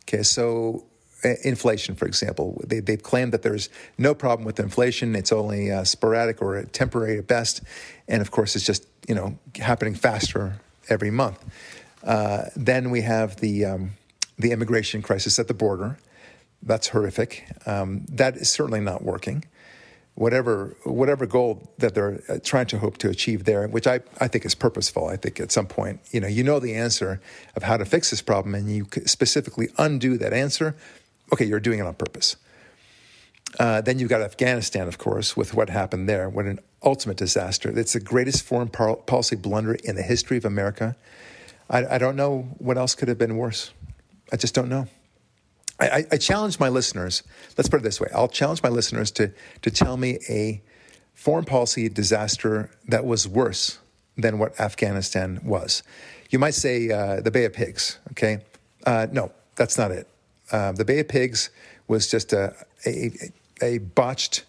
Okay, 0.04 0.22
so 0.22 0.84
uh, 0.84 0.87
inflation, 1.22 1.94
for 1.94 2.06
example, 2.06 2.62
they, 2.66 2.80
they've 2.80 3.02
claimed 3.02 3.32
that 3.32 3.42
there's 3.42 3.68
no 3.96 4.14
problem 4.14 4.44
with 4.46 4.60
inflation. 4.60 5.16
It's 5.16 5.32
only 5.32 5.70
uh, 5.70 5.84
sporadic 5.84 6.40
or 6.40 6.62
temporary 6.64 7.18
at 7.18 7.26
best, 7.26 7.62
and 8.06 8.20
of 8.20 8.30
course, 8.30 8.54
it's 8.54 8.64
just 8.64 8.86
you 9.08 9.14
know 9.14 9.38
happening 9.56 9.94
faster 9.94 10.60
every 10.88 11.10
month. 11.10 11.44
Uh, 12.04 12.44
then 12.56 12.90
we 12.90 13.02
have 13.02 13.36
the 13.36 13.64
um, 13.64 13.90
the 14.38 14.52
immigration 14.52 15.02
crisis 15.02 15.38
at 15.38 15.48
the 15.48 15.54
border. 15.54 15.98
That's 16.62 16.88
horrific. 16.88 17.48
Um, 17.66 18.04
that 18.08 18.36
is 18.36 18.50
certainly 18.50 18.80
not 18.80 19.02
working. 19.02 19.44
Whatever 20.14 20.76
whatever 20.84 21.26
goal 21.26 21.70
that 21.78 21.94
they're 21.94 22.20
uh, 22.28 22.38
trying 22.42 22.66
to 22.66 22.78
hope 22.78 22.98
to 22.98 23.08
achieve 23.08 23.44
there, 23.44 23.68
which 23.68 23.86
I, 23.86 24.00
I 24.20 24.26
think 24.26 24.44
is 24.44 24.54
purposeful. 24.54 25.06
I 25.06 25.16
think 25.16 25.38
at 25.38 25.52
some 25.52 25.66
point, 25.66 26.00
you 26.10 26.20
know, 26.20 26.26
you 26.26 26.42
know 26.42 26.58
the 26.58 26.74
answer 26.74 27.20
of 27.54 27.62
how 27.62 27.76
to 27.76 27.84
fix 27.84 28.10
this 28.10 28.22
problem, 28.22 28.54
and 28.54 28.70
you 28.70 28.86
specifically 29.06 29.68
undo 29.78 30.18
that 30.18 30.32
answer. 30.32 30.74
Okay, 31.32 31.44
you're 31.44 31.60
doing 31.60 31.78
it 31.78 31.86
on 31.86 31.94
purpose. 31.94 32.36
Uh, 33.58 33.80
then 33.80 33.98
you've 33.98 34.10
got 34.10 34.20
Afghanistan, 34.20 34.88
of 34.88 34.98
course, 34.98 35.36
with 35.36 35.54
what 35.54 35.70
happened 35.70 36.08
there. 36.08 36.28
What 36.28 36.44
an 36.44 36.60
ultimate 36.82 37.16
disaster. 37.16 37.76
It's 37.76 37.94
the 37.94 38.00
greatest 38.00 38.42
foreign 38.42 38.68
policy 38.68 39.36
blunder 39.36 39.74
in 39.74 39.96
the 39.96 40.02
history 40.02 40.36
of 40.36 40.44
America. 40.44 40.96
I, 41.70 41.86
I 41.86 41.98
don't 41.98 42.16
know 42.16 42.54
what 42.58 42.76
else 42.76 42.94
could 42.94 43.08
have 43.08 43.18
been 43.18 43.36
worse. 43.36 43.72
I 44.32 44.36
just 44.36 44.54
don't 44.54 44.68
know. 44.68 44.86
I, 45.80 46.06
I, 46.10 46.16
challenge 46.16 46.58
my 46.58 46.68
listeners. 46.68 47.22
Let's 47.56 47.68
put 47.68 47.80
it 47.80 47.82
this 47.84 48.00
way: 48.00 48.08
I'll 48.12 48.28
challenge 48.28 48.64
my 48.64 48.68
listeners 48.68 49.12
to 49.12 49.30
to 49.62 49.70
tell 49.70 49.96
me 49.96 50.18
a 50.28 50.60
foreign 51.14 51.44
policy 51.44 51.88
disaster 51.88 52.70
that 52.88 53.04
was 53.04 53.28
worse 53.28 53.78
than 54.16 54.40
what 54.40 54.58
Afghanistan 54.58 55.40
was. 55.44 55.84
You 56.30 56.40
might 56.40 56.54
say 56.54 56.90
uh, 56.90 57.20
the 57.20 57.30
Bay 57.30 57.44
of 57.44 57.52
Pigs. 57.52 57.98
Okay, 58.10 58.40
uh, 58.86 59.06
no, 59.12 59.30
that's 59.54 59.78
not 59.78 59.92
it. 59.92 60.08
Uh, 60.52 60.72
the 60.72 60.84
Bay 60.84 61.00
of 61.00 61.08
Pigs 61.08 61.50
was 61.86 62.10
just 62.10 62.32
a, 62.32 62.54
a, 62.86 63.12
a 63.62 63.78
botched 63.78 64.44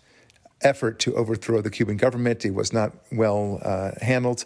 effort 0.62 1.00
to 1.00 1.16
overthrow 1.16 1.62
the 1.62 1.70
Cuban 1.70 1.98
government. 1.98 2.46
It 2.46 2.54
was 2.54 2.74
not 2.74 2.94
well 3.12 3.60
uh, 3.64 3.92
handled. 4.02 4.46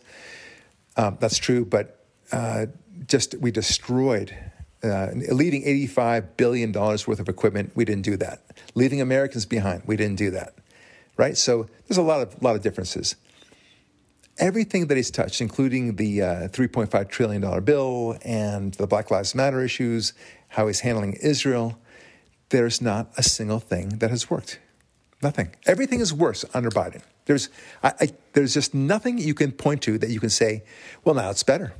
Um, 0.95 1.17
that's 1.19 1.37
true, 1.37 1.65
but 1.65 2.05
uh, 2.31 2.67
just 3.07 3.35
we 3.35 3.51
destroyed 3.51 4.35
uh, 4.83 5.07
leaving 5.31 5.63
$85 5.63 6.37
billion 6.37 6.71
worth 6.71 7.19
of 7.19 7.29
equipment. 7.29 7.71
We 7.75 7.85
didn't 7.85 8.03
do 8.03 8.17
that. 8.17 8.41
Leaving 8.75 9.01
Americans 9.01 9.45
behind. 9.45 9.83
We 9.85 9.95
didn't 9.95 10.17
do 10.17 10.31
that. 10.31 10.53
right? 11.17 11.37
So 11.37 11.67
there's 11.87 11.97
a 11.97 12.01
lot 12.03 12.21
of 12.21 12.41
lot 12.41 12.55
of 12.55 12.61
differences. 12.61 13.15
Everything 14.39 14.87
that 14.87 14.97
he's 14.97 15.11
touched, 15.11 15.41
including 15.41 15.95
the 15.95 16.21
uh, 16.23 16.47
3.5 16.49 17.09
trillion 17.09 17.41
dollar 17.41 17.61
bill 17.61 18.17
and 18.25 18.73
the 18.75 18.87
Black 18.87 19.11
Lives 19.11 19.35
Matter 19.35 19.63
issues, 19.63 20.13
how 20.53 20.67
he's 20.67 20.81
handling 20.81 21.13
Israel, 21.13 21.79
there's 22.49 22.79
not 22.81 23.11
a 23.17 23.23
single 23.23 23.59
thing 23.59 23.89
that 23.99 24.11
has 24.11 24.29
worked. 24.29 24.59
Nothing. 25.21 25.55
Everything 25.65 25.99
is 25.99 26.13
worse 26.13 26.45
under 26.53 26.69
Biden. 26.69 27.01
There's, 27.25 27.49
I, 27.81 27.93
I, 27.99 28.07
there's 28.33 28.53
just 28.53 28.73
nothing 28.73 29.17
you 29.17 29.33
can 29.33 29.51
point 29.51 29.81
to 29.83 29.97
that 29.97 30.09
you 30.09 30.19
can 30.19 30.29
say, 30.29 30.63
well, 31.03 31.15
now 31.15 31.31
it's 31.31 31.43
better. 31.43 31.73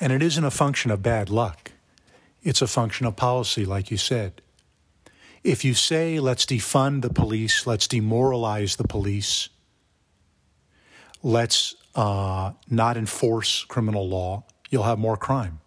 And 0.00 0.12
it 0.12 0.22
isn't 0.22 0.44
a 0.44 0.50
function 0.50 0.90
of 0.90 1.02
bad 1.02 1.30
luck. 1.30 1.70
It's 2.42 2.62
a 2.62 2.66
function 2.66 3.06
of 3.06 3.14
policy, 3.16 3.64
like 3.64 3.90
you 3.90 3.96
said. 3.96 4.42
If 5.44 5.64
you 5.64 5.74
say, 5.74 6.18
let's 6.18 6.44
defund 6.46 7.02
the 7.02 7.10
police, 7.10 7.66
let's 7.66 7.86
demoralize 7.86 8.76
the 8.76 8.88
police, 8.88 9.50
let's 11.22 11.76
uh, 11.94 12.52
not 12.68 12.96
enforce 12.96 13.64
criminal 13.64 14.08
law, 14.08 14.44
you'll 14.70 14.82
have 14.82 14.98
more 14.98 15.16
crime. 15.16 15.59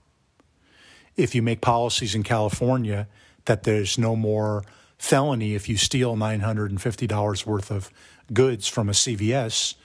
If 1.16 1.36
you 1.36 1.42
make 1.42 1.62
policies 1.62 2.16
in 2.16 2.24
California 2.24 3.08
that 3.46 3.64
there's 3.64 3.98
no 3.98 4.16
more 4.16 4.64
felony 4.98 5.54
if 5.54 5.68
you 5.68 5.78
steal 5.78 6.16
$950 6.16 7.46
worth 7.46 7.72
of 7.72 7.92
goods 8.32 8.68
from 8.68 8.90
a 8.90 8.94
CVS, 8.94 9.76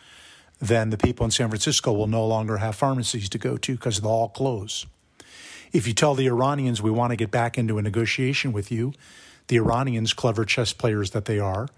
then 0.60 0.90
the 0.90 0.96
people 0.96 1.24
in 1.24 1.30
San 1.30 1.48
Francisco 1.48 1.92
will 1.92 2.06
no 2.06 2.26
longer 2.26 2.58
have 2.58 2.76
pharmacies 2.76 3.28
to 3.28 3.38
go 3.38 3.56
to 3.56 3.74
because 3.74 4.00
they'll 4.00 4.10
all 4.10 4.28
close. 4.28 4.86
If 5.72 5.86
you 5.86 5.92
tell 5.92 6.14
the 6.14 6.26
Iranians 6.26 6.80
we 6.80 6.90
want 6.90 7.10
to 7.10 7.16
get 7.16 7.30
back 7.30 7.58
into 7.58 7.78
a 7.78 7.82
negotiation 7.82 8.52
with 8.52 8.72
you, 8.72 8.94
the 9.48 9.56
Iranians, 9.56 10.14
clever 10.14 10.44
chess 10.44 10.72
players 10.72 11.10
that 11.10 11.26
they 11.26 11.38
are, 11.38 11.68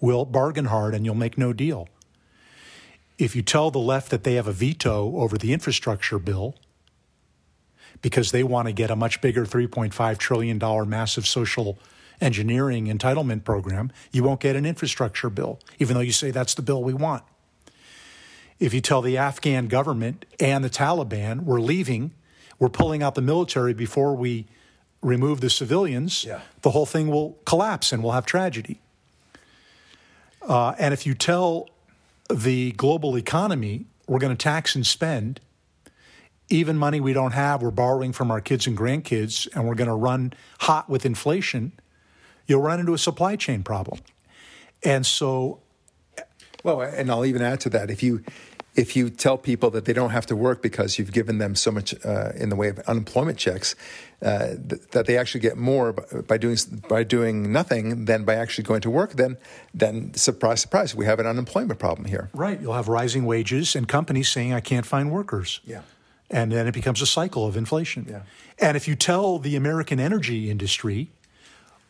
will 0.00 0.24
bargain 0.24 0.66
hard 0.66 0.94
and 0.94 1.04
you'll 1.04 1.14
make 1.14 1.36
no 1.36 1.52
deal. 1.52 1.88
If 3.18 3.34
you 3.34 3.42
tell 3.42 3.70
the 3.70 3.78
left 3.78 4.10
that 4.10 4.24
they 4.24 4.34
have 4.34 4.46
a 4.46 4.52
veto 4.52 5.16
over 5.16 5.38
the 5.38 5.52
infrastructure 5.52 6.18
bill 6.18 6.54
because 8.02 8.32
they 8.32 8.42
want 8.42 8.66
to 8.66 8.72
get 8.72 8.90
a 8.90 8.96
much 8.96 9.20
bigger 9.20 9.44
$3.5 9.44 10.18
trillion 10.18 10.88
massive 10.88 11.26
social 11.26 11.78
engineering 12.20 12.86
entitlement 12.86 13.44
program, 13.44 13.90
you 14.12 14.22
won't 14.22 14.40
get 14.40 14.56
an 14.56 14.64
infrastructure 14.64 15.30
bill, 15.30 15.58
even 15.78 15.94
though 15.94 16.02
you 16.02 16.12
say 16.12 16.30
that's 16.30 16.54
the 16.54 16.62
bill 16.62 16.82
we 16.82 16.94
want. 16.94 17.22
If 18.58 18.72
you 18.72 18.80
tell 18.80 19.02
the 19.02 19.18
Afghan 19.18 19.68
government 19.68 20.24
and 20.40 20.64
the 20.64 20.70
Taliban 20.70 21.42
we're 21.42 21.60
leaving, 21.60 22.12
we're 22.58 22.70
pulling 22.70 23.02
out 23.02 23.14
the 23.14 23.22
military 23.22 23.74
before 23.74 24.14
we 24.14 24.46
remove 25.02 25.40
the 25.40 25.50
civilians, 25.50 26.24
yeah. 26.24 26.40
the 26.62 26.70
whole 26.70 26.86
thing 26.86 27.08
will 27.08 27.38
collapse 27.44 27.92
and 27.92 28.02
we'll 28.02 28.12
have 28.12 28.24
tragedy. 28.24 28.80
Uh, 30.40 30.74
and 30.78 30.94
if 30.94 31.06
you 31.06 31.14
tell 31.14 31.68
the 32.30 32.72
global 32.72 33.16
economy 33.16 33.86
we're 34.08 34.18
going 34.18 34.34
to 34.34 34.42
tax 34.42 34.74
and 34.74 34.86
spend, 34.86 35.40
even 36.48 36.76
money 36.76 37.00
we 37.00 37.12
don't 37.12 37.32
have, 37.32 37.62
we're 37.62 37.70
borrowing 37.70 38.12
from 38.12 38.30
our 38.30 38.40
kids 38.40 38.66
and 38.66 38.76
grandkids, 38.76 39.48
and 39.54 39.66
we're 39.66 39.74
going 39.74 39.88
to 39.88 39.94
run 39.94 40.32
hot 40.60 40.88
with 40.88 41.04
inflation, 41.04 41.72
you'll 42.46 42.62
run 42.62 42.80
into 42.80 42.94
a 42.94 42.98
supply 42.98 43.36
chain 43.36 43.62
problem. 43.62 44.00
And 44.84 45.04
so. 45.04 45.60
Well, 46.62 46.80
and 46.80 47.10
I'll 47.10 47.24
even 47.24 47.42
add 47.42 47.60
to 47.60 47.70
that. 47.70 47.90
If 47.90 48.02
you 48.02 48.24
if 48.76 48.94
you 48.94 49.08
tell 49.08 49.38
people 49.38 49.70
that 49.70 49.86
they 49.86 49.92
don't 49.92 50.10
have 50.10 50.26
to 50.26 50.36
work 50.36 50.62
because 50.62 50.98
you've 50.98 51.12
given 51.12 51.38
them 51.38 51.54
so 51.54 51.70
much 51.70 51.94
uh, 52.04 52.32
in 52.36 52.50
the 52.50 52.56
way 52.56 52.68
of 52.68 52.78
unemployment 52.80 53.38
checks, 53.38 53.74
uh, 54.22 54.48
th- 54.68 54.82
that 54.92 55.06
they 55.06 55.16
actually 55.16 55.40
get 55.40 55.56
more 55.56 55.92
by 55.92 56.36
doing 56.36 56.56
by 56.88 57.02
doing 57.02 57.50
nothing 57.50 58.04
than 58.04 58.24
by 58.24 58.34
actually 58.34 58.64
going 58.64 58.82
to 58.82 58.90
work, 58.90 59.14
then 59.14 59.38
then 59.74 60.12
surprise, 60.14 60.60
surprise, 60.60 60.94
we 60.94 61.06
have 61.06 61.18
an 61.18 61.26
unemployment 61.26 61.78
problem 61.78 62.06
here. 62.06 62.30
Right, 62.32 62.60
you'll 62.60 62.74
have 62.74 62.88
rising 62.88 63.24
wages 63.24 63.74
and 63.74 63.88
companies 63.88 64.28
saying, 64.28 64.52
"I 64.52 64.60
can't 64.60 64.86
find 64.86 65.10
workers." 65.10 65.60
Yeah, 65.64 65.80
and 66.30 66.52
then 66.52 66.66
it 66.66 66.74
becomes 66.74 67.00
a 67.00 67.06
cycle 67.06 67.46
of 67.46 67.56
inflation. 67.56 68.06
Yeah. 68.08 68.22
and 68.58 68.76
if 68.76 68.88
you 68.88 68.96
tell 68.96 69.38
the 69.38 69.56
American 69.56 70.00
energy 70.00 70.50
industry 70.50 71.10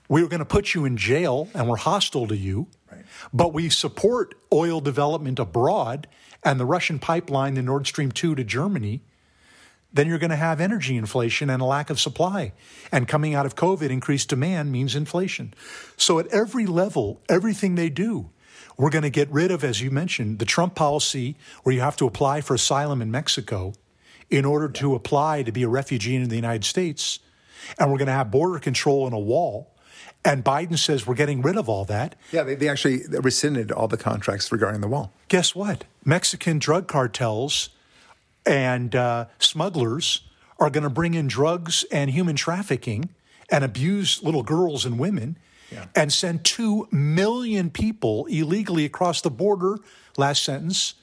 we're 0.09 0.29
going 0.29 0.41
to 0.41 0.45
put 0.45 0.75
you 0.75 0.85
in 0.85 0.97
jail 0.97 1.49
and 1.55 1.69
we're 1.69 1.77
hostile 1.77 2.27
to 2.29 2.37
you, 2.37 2.69
right. 2.91 3.05
but 3.33 3.53
we 3.53 3.69
support 3.69 4.35
oil 4.53 4.81
development 4.81 5.39
abroad 5.39 6.07
and 6.45 6.61
the 6.61 6.65
Russian 6.65 6.99
pipeline, 6.99 7.55
the 7.55 7.63
Nord 7.63 7.87
Stream 7.87 8.13
2 8.13 8.35
to 8.37 8.45
Germany, 8.45 9.03
then 9.93 10.07
you're 10.07 10.19
going 10.19 10.31
to 10.31 10.37
have 10.37 10.61
energy 10.61 10.97
inflation 10.97 11.49
and 11.49 11.63
a 11.63 11.65
lack 11.65 11.91
of 11.91 11.99
supply. 11.99 12.53
And 12.93 13.09
coming 13.09 13.35
out 13.35 13.47
of 13.47 13.57
COVID, 13.57 13.91
increased 13.91 14.29
demand 14.29 14.71
means 14.71 14.95
inflation. 14.95 15.55
So 15.97 16.19
at 16.19 16.27
every 16.29 16.67
level, 16.67 17.21
everything 17.29 17.75
they 17.75 17.89
do, 17.89 18.31
we're 18.77 18.91
going 18.91 19.03
to 19.03 19.11
get 19.11 19.31
rid 19.31 19.51
of, 19.51 19.65
as 19.65 19.81
you 19.81 19.91
mentioned, 19.91 20.39
the 20.39 20.45
Trump 20.45 20.75
policy 20.75 21.37
where 21.63 21.75
you 21.75 21.81
have 21.81 21.97
to 21.97 22.07
apply 22.07 22.43
for 22.43 22.55
asylum 22.55 23.01
in 23.01 23.11
Mexico 23.11 23.73
in 24.31 24.45
order 24.45 24.69
to 24.69 24.95
apply 24.95 25.43
to 25.43 25.53
be 25.53 25.63
a 25.63 25.69
refugee 25.69 26.17
in 26.17 26.29
the 26.29 26.37
United 26.37 26.65
States. 26.65 27.21
And 27.79 27.91
we're 27.91 27.99
going 27.99 28.07
to 28.07 28.13
have 28.13 28.31
border 28.31 28.59
control 28.59 29.07
and 29.07 29.15
a 29.15 29.19
wall 29.19 29.77
and 30.27 30.45
Biden 30.45 30.77
says 30.77 31.07
we're 31.07 31.15
getting 31.15 31.41
rid 31.41 31.57
of 31.57 31.69
all 31.69 31.85
that. 31.85 32.17
Yeah, 32.33 32.43
they, 32.43 32.57
they 32.57 32.69
actually 32.69 33.03
rescinded 33.09 33.71
all 33.71 33.87
the 33.87 33.97
contracts 33.97 34.51
regarding 34.51 34.81
the 34.81 34.89
wall. 34.89 35.13
Guess 35.29 35.55
what? 35.55 35.85
Mexican 36.05 36.59
drug 36.59 36.89
cartels 36.89 37.71
and 38.45 38.95
uh, 38.95 39.27
smugglers 39.39 40.23
are 40.59 40.69
going 40.69 40.83
to 40.83 40.91
bring 40.91 41.15
in 41.15 41.29
drugs 41.29 41.85
and 41.93 42.11
human 42.11 42.35
trafficking 42.35 43.11
and 43.51 43.63
abuse 43.63 44.23
little 44.23 44.43
girls 44.43 44.85
and 44.85 44.99
women 44.99 45.39
yeah. 45.71 45.87
and 45.95 46.13
send 46.13 46.45
2 46.45 46.89
million 46.91 47.71
people 47.71 48.27
illegally 48.27 48.85
across 48.85 49.21
the 49.21 49.31
border, 49.31 49.79
last 50.17 50.43
sentence, 50.43 50.95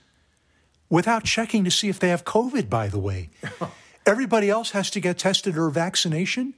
without 0.93 1.23
checking 1.23 1.63
to 1.63 1.71
see 1.71 1.89
if 1.89 1.97
they 1.97 2.09
have 2.09 2.23
COVID, 2.23 2.69
by 2.69 2.88
the 2.88 3.00
way. 3.00 3.29
Everybody 4.05 4.47
else 4.50 4.71
has 4.71 4.91
to 4.91 5.00
get 5.00 5.17
tested 5.17 5.57
or 5.57 5.71
vaccination 5.71 6.53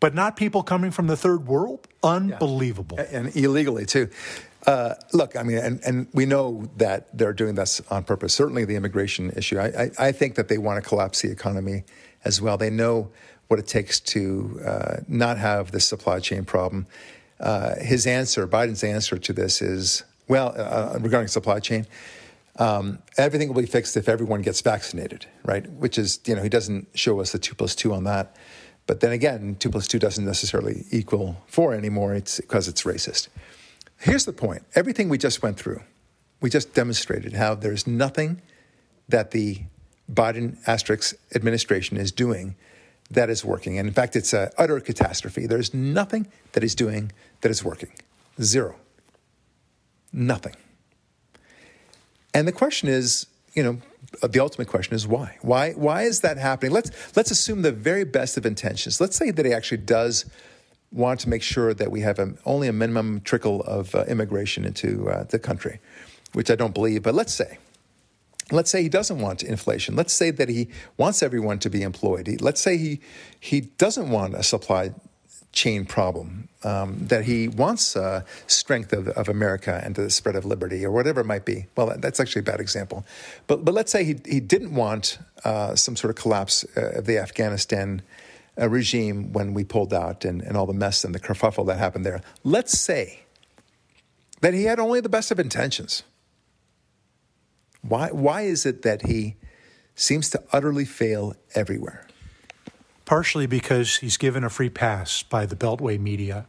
but 0.00 0.14
not 0.14 0.36
people 0.36 0.62
coming 0.62 0.90
from 0.90 1.06
the 1.06 1.16
third 1.16 1.46
world. 1.46 1.86
Unbelievable. 2.02 2.98
Yeah. 2.98 3.18
And 3.18 3.36
illegally, 3.36 3.86
too. 3.86 4.10
Uh, 4.66 4.94
look, 5.12 5.36
I 5.36 5.42
mean, 5.42 5.58
and, 5.58 5.80
and 5.84 6.08
we 6.12 6.26
know 6.26 6.68
that 6.78 7.16
they're 7.16 7.32
doing 7.32 7.54
this 7.54 7.80
on 7.90 8.04
purpose. 8.04 8.34
Certainly, 8.34 8.64
the 8.64 8.76
immigration 8.76 9.30
issue. 9.36 9.58
I, 9.58 9.66
I, 9.66 9.90
I 9.98 10.12
think 10.12 10.34
that 10.34 10.48
they 10.48 10.58
want 10.58 10.82
to 10.82 10.88
collapse 10.88 11.22
the 11.22 11.30
economy 11.30 11.84
as 12.24 12.40
well. 12.40 12.56
They 12.56 12.70
know 12.70 13.10
what 13.48 13.60
it 13.60 13.66
takes 13.66 14.00
to 14.00 14.60
uh, 14.66 14.96
not 15.06 15.38
have 15.38 15.70
this 15.70 15.84
supply 15.86 16.18
chain 16.20 16.44
problem. 16.44 16.86
Uh, 17.40 17.74
his 17.76 18.06
answer, 18.06 18.46
Biden's 18.46 18.82
answer 18.82 19.18
to 19.18 19.32
this 19.32 19.60
is 19.60 20.02
well, 20.28 20.54
uh, 20.56 20.98
regarding 21.00 21.28
supply 21.28 21.60
chain, 21.60 21.86
um, 22.58 22.98
everything 23.16 23.48
will 23.48 23.60
be 23.60 23.66
fixed 23.66 23.96
if 23.96 24.08
everyone 24.08 24.42
gets 24.42 24.60
vaccinated, 24.60 25.26
right? 25.44 25.68
Which 25.72 25.98
is, 25.98 26.20
you 26.26 26.36
know, 26.36 26.42
he 26.42 26.48
doesn't 26.48 26.88
show 26.94 27.20
us 27.20 27.32
the 27.32 27.38
two 27.38 27.54
plus 27.54 27.74
two 27.74 27.92
on 27.92 28.04
that. 28.04 28.36
But 28.86 29.00
then 29.00 29.12
again, 29.12 29.56
two 29.58 29.70
plus 29.70 29.88
two 29.88 29.98
doesn't 29.98 30.24
necessarily 30.24 30.84
equal 30.90 31.42
four 31.46 31.74
anymore. 31.74 32.14
It's 32.14 32.40
because 32.40 32.68
it's 32.68 32.82
racist. 32.82 33.28
Here's 33.98 34.24
the 34.24 34.32
point 34.32 34.62
everything 34.74 35.08
we 35.08 35.18
just 35.18 35.42
went 35.42 35.58
through, 35.58 35.82
we 36.40 36.50
just 36.50 36.74
demonstrated 36.74 37.32
how 37.32 37.54
there's 37.54 37.86
nothing 37.86 38.42
that 39.08 39.30
the 39.30 39.62
Biden 40.12 40.58
asterisk 40.66 41.16
administration 41.34 41.96
is 41.96 42.12
doing 42.12 42.56
that 43.10 43.30
is 43.30 43.44
working. 43.44 43.78
And 43.78 43.88
in 43.88 43.94
fact, 43.94 44.16
it's 44.16 44.32
an 44.32 44.50
utter 44.58 44.80
catastrophe. 44.80 45.46
There's 45.46 45.72
nothing 45.74 46.26
that 46.52 46.62
he's 46.62 46.74
doing 46.74 47.12
that 47.40 47.50
is 47.50 47.64
working. 47.64 47.92
Zero. 48.40 48.76
Nothing. 50.12 50.54
And 52.34 52.48
the 52.48 52.52
question 52.52 52.88
is, 52.88 53.26
you 53.54 53.62
know, 53.62 53.78
uh, 54.22 54.26
the 54.26 54.40
ultimate 54.40 54.68
question 54.68 54.94
is 54.94 55.06
why? 55.06 55.38
Why 55.40 55.72
why 55.72 56.02
is 56.02 56.20
that 56.20 56.36
happening? 56.36 56.72
Let's 56.72 56.90
let's 57.16 57.30
assume 57.30 57.62
the 57.62 57.72
very 57.72 58.04
best 58.04 58.36
of 58.36 58.44
intentions. 58.44 59.00
Let's 59.00 59.16
say 59.16 59.30
that 59.30 59.46
he 59.46 59.52
actually 59.52 59.78
does 59.78 60.26
want 60.92 61.20
to 61.20 61.28
make 61.28 61.42
sure 61.42 61.74
that 61.74 61.90
we 61.90 62.00
have 62.00 62.18
a, 62.18 62.34
only 62.44 62.68
a 62.68 62.72
minimum 62.72 63.20
trickle 63.22 63.62
of 63.62 63.94
uh, 63.94 64.04
immigration 64.04 64.64
into 64.64 65.08
uh, 65.08 65.24
the 65.24 65.38
country, 65.38 65.80
which 66.32 66.50
I 66.50 66.54
don't 66.54 66.74
believe. 66.74 67.02
But 67.02 67.14
let's 67.14 67.32
say, 67.32 67.58
let's 68.52 68.70
say 68.70 68.82
he 68.82 68.88
doesn't 68.88 69.18
want 69.18 69.42
inflation. 69.42 69.96
Let's 69.96 70.12
say 70.12 70.30
that 70.30 70.48
he 70.48 70.68
wants 70.96 71.22
everyone 71.22 71.58
to 71.60 71.70
be 71.70 71.82
employed. 71.82 72.26
He, 72.26 72.36
let's 72.36 72.60
say 72.60 72.76
he 72.76 73.00
he 73.40 73.62
doesn't 73.62 74.10
want 74.10 74.34
a 74.34 74.42
supply 74.42 74.92
chain 75.54 75.86
problem, 75.86 76.48
um, 76.64 77.06
that 77.06 77.24
he 77.24 77.48
wants 77.48 77.96
uh, 77.96 78.22
strength 78.46 78.92
of, 78.92 79.08
of 79.08 79.28
America 79.28 79.80
and 79.84 79.94
the 79.94 80.10
spread 80.10 80.36
of 80.36 80.44
liberty 80.44 80.84
or 80.84 80.90
whatever 80.90 81.20
it 81.20 81.26
might 81.26 81.44
be. 81.44 81.66
Well, 81.76 81.94
that's 81.98 82.20
actually 82.20 82.40
a 82.40 82.44
bad 82.44 82.60
example. 82.60 83.06
But, 83.46 83.64
but 83.64 83.72
let's 83.72 83.92
say 83.92 84.04
he, 84.04 84.16
he 84.26 84.40
didn't 84.40 84.74
want 84.74 85.18
uh, 85.44 85.74
some 85.76 85.96
sort 85.96 86.10
of 86.10 86.16
collapse 86.16 86.64
uh, 86.76 86.98
of 86.98 87.06
the 87.06 87.18
Afghanistan 87.18 88.02
uh, 88.60 88.68
regime 88.68 89.32
when 89.32 89.54
we 89.54 89.64
pulled 89.64 89.94
out 89.94 90.24
and, 90.24 90.42
and 90.42 90.56
all 90.56 90.66
the 90.66 90.74
mess 90.74 91.04
and 91.04 91.14
the 91.14 91.20
kerfuffle 91.20 91.66
that 91.66 91.78
happened 91.78 92.04
there. 92.04 92.20
Let's 92.42 92.78
say 92.78 93.20
that 94.40 94.54
he 94.54 94.64
had 94.64 94.78
only 94.78 95.00
the 95.00 95.08
best 95.08 95.30
of 95.30 95.38
intentions. 95.38 96.02
Why, 97.82 98.08
why 98.10 98.42
is 98.42 98.66
it 98.66 98.82
that 98.82 99.02
he 99.02 99.36
seems 99.94 100.30
to 100.30 100.42
utterly 100.52 100.84
fail 100.84 101.34
everywhere? 101.54 102.06
Partially 103.04 103.46
because 103.46 103.96
he's 103.96 104.16
given 104.16 104.44
a 104.44 104.50
free 104.50 104.70
pass 104.70 105.22
by 105.22 105.46
the 105.46 105.56
Beltway 105.56 105.98
media. 105.98 106.46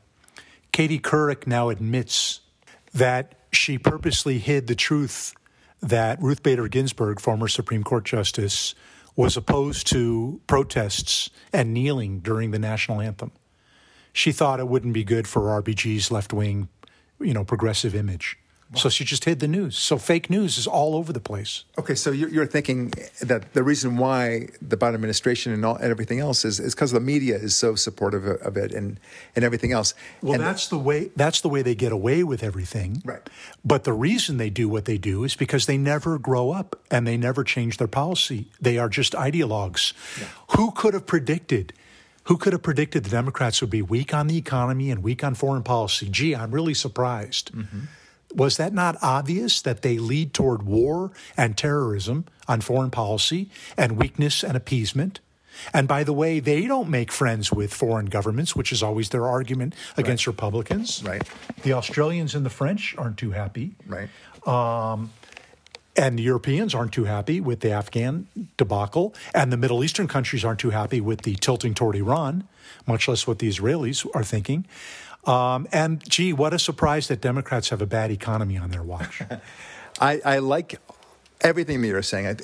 Katie 0.71 0.99
Couric 0.99 1.47
now 1.47 1.69
admits 1.69 2.41
that 2.93 3.35
she 3.51 3.77
purposely 3.77 4.39
hid 4.39 4.67
the 4.67 4.75
truth 4.75 5.33
that 5.81 6.21
Ruth 6.21 6.43
Bader 6.43 6.67
Ginsburg, 6.67 7.19
former 7.19 7.47
Supreme 7.47 7.83
Court 7.83 8.05
Justice, 8.05 8.75
was 9.15 9.37
opposed 9.37 9.87
to 9.87 10.41
protests 10.47 11.29
and 11.53 11.73
kneeling 11.73 12.19
during 12.19 12.51
the 12.51 12.59
national 12.59 13.01
anthem. 13.01 13.31
She 14.11 14.31
thought 14.31 14.59
it 14.59 14.67
wouldn't 14.67 14.93
be 14.93 15.03
good 15.03 15.27
for 15.27 15.61
RBG's 15.61 16.11
left 16.11 16.33
wing, 16.33 16.69
you 17.19 17.33
know, 17.33 17.43
progressive 17.43 17.95
image. 17.95 18.37
So 18.77 18.89
she 18.89 19.03
just 19.03 19.25
hid 19.25 19.39
the 19.39 19.47
news. 19.47 19.77
So 19.77 19.97
fake 19.97 20.29
news 20.29 20.57
is 20.57 20.67
all 20.67 20.95
over 20.95 21.13
the 21.13 21.19
place. 21.19 21.63
Okay, 21.77 21.95
so 21.95 22.11
you're, 22.11 22.29
you're 22.29 22.45
thinking 22.45 22.93
that 23.21 23.53
the 23.53 23.63
reason 23.63 23.97
why 23.97 24.49
the 24.61 24.77
Biden 24.77 24.95
administration 24.95 25.53
and, 25.53 25.65
all, 25.65 25.75
and 25.75 25.91
everything 25.91 26.19
else 26.19 26.45
is 26.45 26.59
is 26.59 26.75
because 26.75 26.91
the 26.91 26.99
media 26.99 27.35
is 27.35 27.55
so 27.55 27.75
supportive 27.75 28.25
of 28.25 28.57
it 28.57 28.73
and, 28.73 28.99
and 29.35 29.45
everything 29.45 29.71
else. 29.71 29.93
Well, 30.21 30.33
and 30.33 30.43
that's 30.43 30.67
the 30.67 30.77
way. 30.77 31.11
That's 31.15 31.41
the 31.41 31.49
way 31.49 31.61
they 31.61 31.75
get 31.75 31.91
away 31.91 32.23
with 32.23 32.43
everything. 32.43 33.01
Right. 33.05 33.21
But 33.63 33.83
the 33.83 33.93
reason 33.93 34.37
they 34.37 34.49
do 34.49 34.69
what 34.69 34.85
they 34.85 34.97
do 34.97 35.23
is 35.23 35.35
because 35.35 35.65
they 35.65 35.77
never 35.77 36.17
grow 36.17 36.51
up 36.51 36.79
and 36.91 37.05
they 37.05 37.17
never 37.17 37.43
change 37.43 37.77
their 37.77 37.87
policy. 37.87 38.47
They 38.61 38.77
are 38.77 38.89
just 38.89 39.13
ideologues. 39.13 39.93
Yeah. 40.19 40.27
Who 40.57 40.71
could 40.71 40.93
have 40.93 41.05
predicted? 41.05 41.73
Who 42.25 42.37
could 42.37 42.53
have 42.53 42.63
predicted 42.63 43.03
the 43.03 43.11
Democrats 43.11 43.61
would 43.61 43.69
be 43.69 43.83
weak 43.83 44.13
on 44.13 44.27
the 44.27 44.37
economy 44.37 44.89
and 44.89 45.03
weak 45.03 45.23
on 45.23 45.35
foreign 45.35 45.61
policy? 45.61 46.09
Gee, 46.09 46.35
I'm 46.35 46.51
really 46.51 46.73
surprised. 46.73 47.51
Mm-hmm 47.53 47.85
was 48.35 48.57
that 48.57 48.73
not 48.73 48.97
obvious 49.01 49.61
that 49.61 49.81
they 49.81 49.97
lead 49.97 50.33
toward 50.33 50.63
war 50.63 51.11
and 51.37 51.57
terrorism 51.57 52.25
on 52.47 52.61
foreign 52.61 52.91
policy 52.91 53.49
and 53.77 53.97
weakness 53.97 54.43
and 54.43 54.55
appeasement? 54.55 55.19
And 55.73 55.87
by 55.87 56.03
the 56.03 56.13
way, 56.13 56.39
they 56.39 56.67
don't 56.67 56.89
make 56.89 57.11
friends 57.11 57.51
with 57.51 57.73
foreign 57.73 58.07
governments, 58.07 58.55
which 58.55 58.71
is 58.71 58.83
always 58.83 59.09
their 59.09 59.25
argument 59.25 59.73
against 59.95 60.27
right. 60.27 60.33
Republicans. 60.33 61.01
Right. 61.03 61.23
The 61.63 61.73
Australians 61.73 62.35
and 62.35 62.45
the 62.45 62.49
French 62.49 62.93
aren't 62.97 63.17
too 63.17 63.31
happy. 63.31 63.71
Right. 63.87 64.09
Um, 64.45 65.11
and 65.95 66.19
the 66.19 66.23
Europeans 66.23 66.75
aren't 66.75 66.91
too 66.91 67.05
happy 67.05 67.39
with 67.39 67.61
the 67.61 67.71
Afghan 67.71 68.27
debacle. 68.57 69.13
And 69.33 69.51
the 69.51 69.57
Middle 69.57 69.83
Eastern 69.83 70.07
countries 70.07 70.43
aren't 70.43 70.59
too 70.59 70.71
happy 70.71 70.99
with 70.99 71.21
the 71.21 71.35
tilting 71.35 71.73
toward 71.73 71.95
Iran, 71.95 72.47
much 72.85 73.07
less 73.07 73.25
what 73.25 73.39
the 73.39 73.47
Israelis 73.47 74.05
are 74.13 74.23
thinking. 74.23 74.65
Um, 75.25 75.67
and 75.71 76.07
gee, 76.07 76.33
what 76.33 76.53
a 76.53 76.59
surprise 76.59 77.07
that 77.07 77.21
Democrats 77.21 77.69
have 77.69 77.81
a 77.81 77.85
bad 77.85 78.11
economy 78.11 78.57
on 78.57 78.69
their 78.69 78.83
watch. 78.83 79.21
I, 79.99 80.21
I, 80.23 80.37
like 80.39 80.79
everything 81.41 81.81
that 81.81 81.87
you're 81.87 82.01
saying. 82.03 82.27
I, 82.27 82.35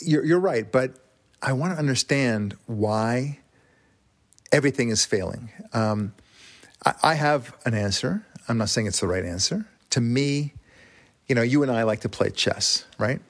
you're, 0.00 0.24
you're 0.24 0.40
right, 0.40 0.70
but 0.70 0.94
I 1.42 1.52
want 1.52 1.74
to 1.74 1.78
understand 1.78 2.56
why 2.66 3.40
everything 4.52 4.88
is 4.88 5.04
failing. 5.04 5.50
Um, 5.72 6.14
I, 6.86 6.94
I 7.02 7.14
have 7.14 7.54
an 7.64 7.74
answer. 7.74 8.24
I'm 8.48 8.58
not 8.58 8.70
saying 8.70 8.86
it's 8.86 9.00
the 9.00 9.08
right 9.08 9.24
answer. 9.24 9.66
To 9.90 10.00
me, 10.00 10.54
you 11.26 11.34
know, 11.34 11.42
you 11.42 11.62
and 11.62 11.70
I 11.70 11.82
like 11.82 12.00
to 12.00 12.08
play 12.08 12.30
chess, 12.30 12.86
right? 12.96 13.20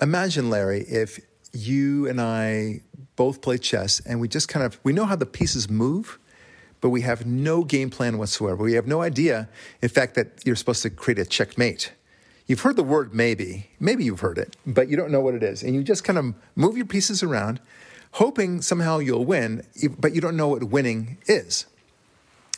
Imagine, 0.00 0.50
Larry, 0.50 0.82
if 0.82 1.20
you 1.52 2.08
and 2.08 2.20
I 2.20 2.80
both 3.16 3.40
play 3.40 3.58
chess 3.58 4.00
and 4.00 4.20
we 4.20 4.28
just 4.28 4.48
kind 4.48 4.64
of 4.64 4.78
we 4.82 4.92
know 4.92 5.04
how 5.04 5.16
the 5.16 5.26
pieces 5.26 5.68
move 5.68 6.18
but 6.82 6.90
we 6.90 7.00
have 7.02 7.24
no 7.24 7.64
game 7.64 7.88
plan 7.88 8.18
whatsoever. 8.18 8.62
We 8.62 8.74
have 8.74 8.88
no 8.88 9.00
idea, 9.00 9.48
in 9.80 9.88
fact, 9.88 10.14
that 10.16 10.44
you're 10.44 10.56
supposed 10.56 10.82
to 10.82 10.90
create 10.90 11.18
a 11.18 11.24
checkmate. 11.24 11.92
You've 12.46 12.60
heard 12.60 12.74
the 12.74 12.82
word 12.82 13.14
maybe, 13.14 13.70
maybe 13.78 14.04
you've 14.04 14.20
heard 14.20 14.36
it, 14.36 14.56
but 14.66 14.88
you 14.88 14.96
don't 14.96 15.12
know 15.12 15.20
what 15.20 15.34
it 15.34 15.44
is. 15.44 15.62
And 15.62 15.74
you 15.76 15.84
just 15.84 16.02
kind 16.02 16.18
of 16.18 16.34
move 16.56 16.76
your 16.76 16.84
pieces 16.84 17.22
around, 17.22 17.60
hoping 18.14 18.60
somehow 18.60 18.98
you'll 18.98 19.24
win, 19.24 19.64
but 19.96 20.12
you 20.12 20.20
don't 20.20 20.36
know 20.36 20.48
what 20.48 20.64
winning 20.64 21.18
is, 21.26 21.66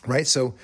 right? 0.07 0.27
So 0.27 0.55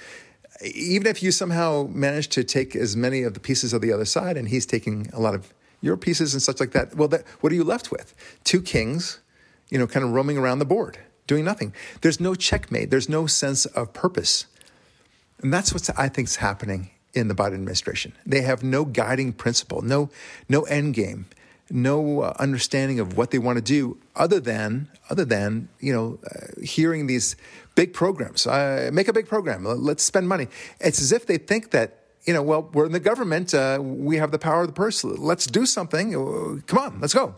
even 0.62 1.06
if 1.06 1.22
you 1.22 1.30
somehow 1.30 1.86
manage 1.90 2.28
to 2.28 2.44
take 2.44 2.74
as 2.74 2.96
many 2.96 3.22
of 3.22 3.34
the 3.34 3.40
pieces 3.40 3.74
of 3.74 3.82
the 3.82 3.92
other 3.92 4.06
side 4.06 4.38
and 4.38 4.48
he's 4.48 4.64
taking 4.64 5.10
a 5.12 5.20
lot 5.20 5.34
of 5.34 5.52
your 5.82 5.98
pieces 5.98 6.32
and 6.32 6.42
such 6.42 6.60
like 6.60 6.72
that, 6.72 6.94
well, 6.96 7.08
that, 7.08 7.28
what 7.40 7.52
are 7.52 7.56
you 7.56 7.64
left 7.64 7.90
with? 7.90 8.14
Two 8.42 8.62
kings, 8.62 9.20
you 9.68 9.78
know, 9.78 9.86
kind 9.86 10.04
of 10.04 10.12
roaming 10.12 10.38
around 10.38 10.60
the 10.60 10.64
board 10.64 10.98
doing 11.30 11.44
nothing. 11.44 11.72
There's 12.00 12.18
no 12.18 12.34
checkmate. 12.34 12.90
There's 12.90 13.08
no 13.08 13.26
sense 13.26 13.64
of 13.64 13.92
purpose. 13.92 14.46
And 15.42 15.54
that's 15.54 15.72
what 15.72 15.88
I 15.96 16.08
think 16.08 16.26
is 16.26 16.36
happening 16.36 16.90
in 17.14 17.28
the 17.28 17.34
Biden 17.34 17.54
administration. 17.54 18.12
They 18.26 18.40
have 18.42 18.64
no 18.64 18.84
guiding 18.84 19.32
principle, 19.32 19.80
no, 19.80 20.10
no 20.48 20.62
end 20.62 20.94
game, 20.94 21.26
no 21.70 22.22
uh, 22.22 22.34
understanding 22.40 22.98
of 22.98 23.16
what 23.16 23.30
they 23.30 23.38
want 23.38 23.58
to 23.58 23.62
do 23.62 23.96
other 24.16 24.40
than, 24.40 24.88
other 25.08 25.24
than 25.24 25.68
you 25.78 25.92
know, 25.92 26.18
uh, 26.28 26.60
hearing 26.64 27.06
these 27.06 27.36
big 27.76 27.94
programs. 27.94 28.44
Uh, 28.44 28.90
make 28.92 29.06
a 29.06 29.12
big 29.12 29.28
program. 29.28 29.64
Let's 29.64 30.02
spend 30.02 30.28
money. 30.28 30.48
It's 30.80 31.00
as 31.00 31.12
if 31.12 31.26
they 31.26 31.38
think 31.38 31.70
that 31.70 31.96
you 32.26 32.34
know, 32.34 32.42
well, 32.42 32.68
we're 32.74 32.86
in 32.86 32.92
the 32.92 33.00
government. 33.00 33.54
Uh, 33.54 33.78
we 33.80 34.16
have 34.16 34.30
the 34.30 34.38
power 34.38 34.60
of 34.62 34.66
the 34.66 34.74
purse. 34.74 35.02
Let's 35.04 35.46
do 35.46 35.64
something. 35.64 36.14
Uh, 36.14 36.60
come 36.66 36.78
on, 36.78 37.00
let's 37.00 37.14
go. 37.14 37.34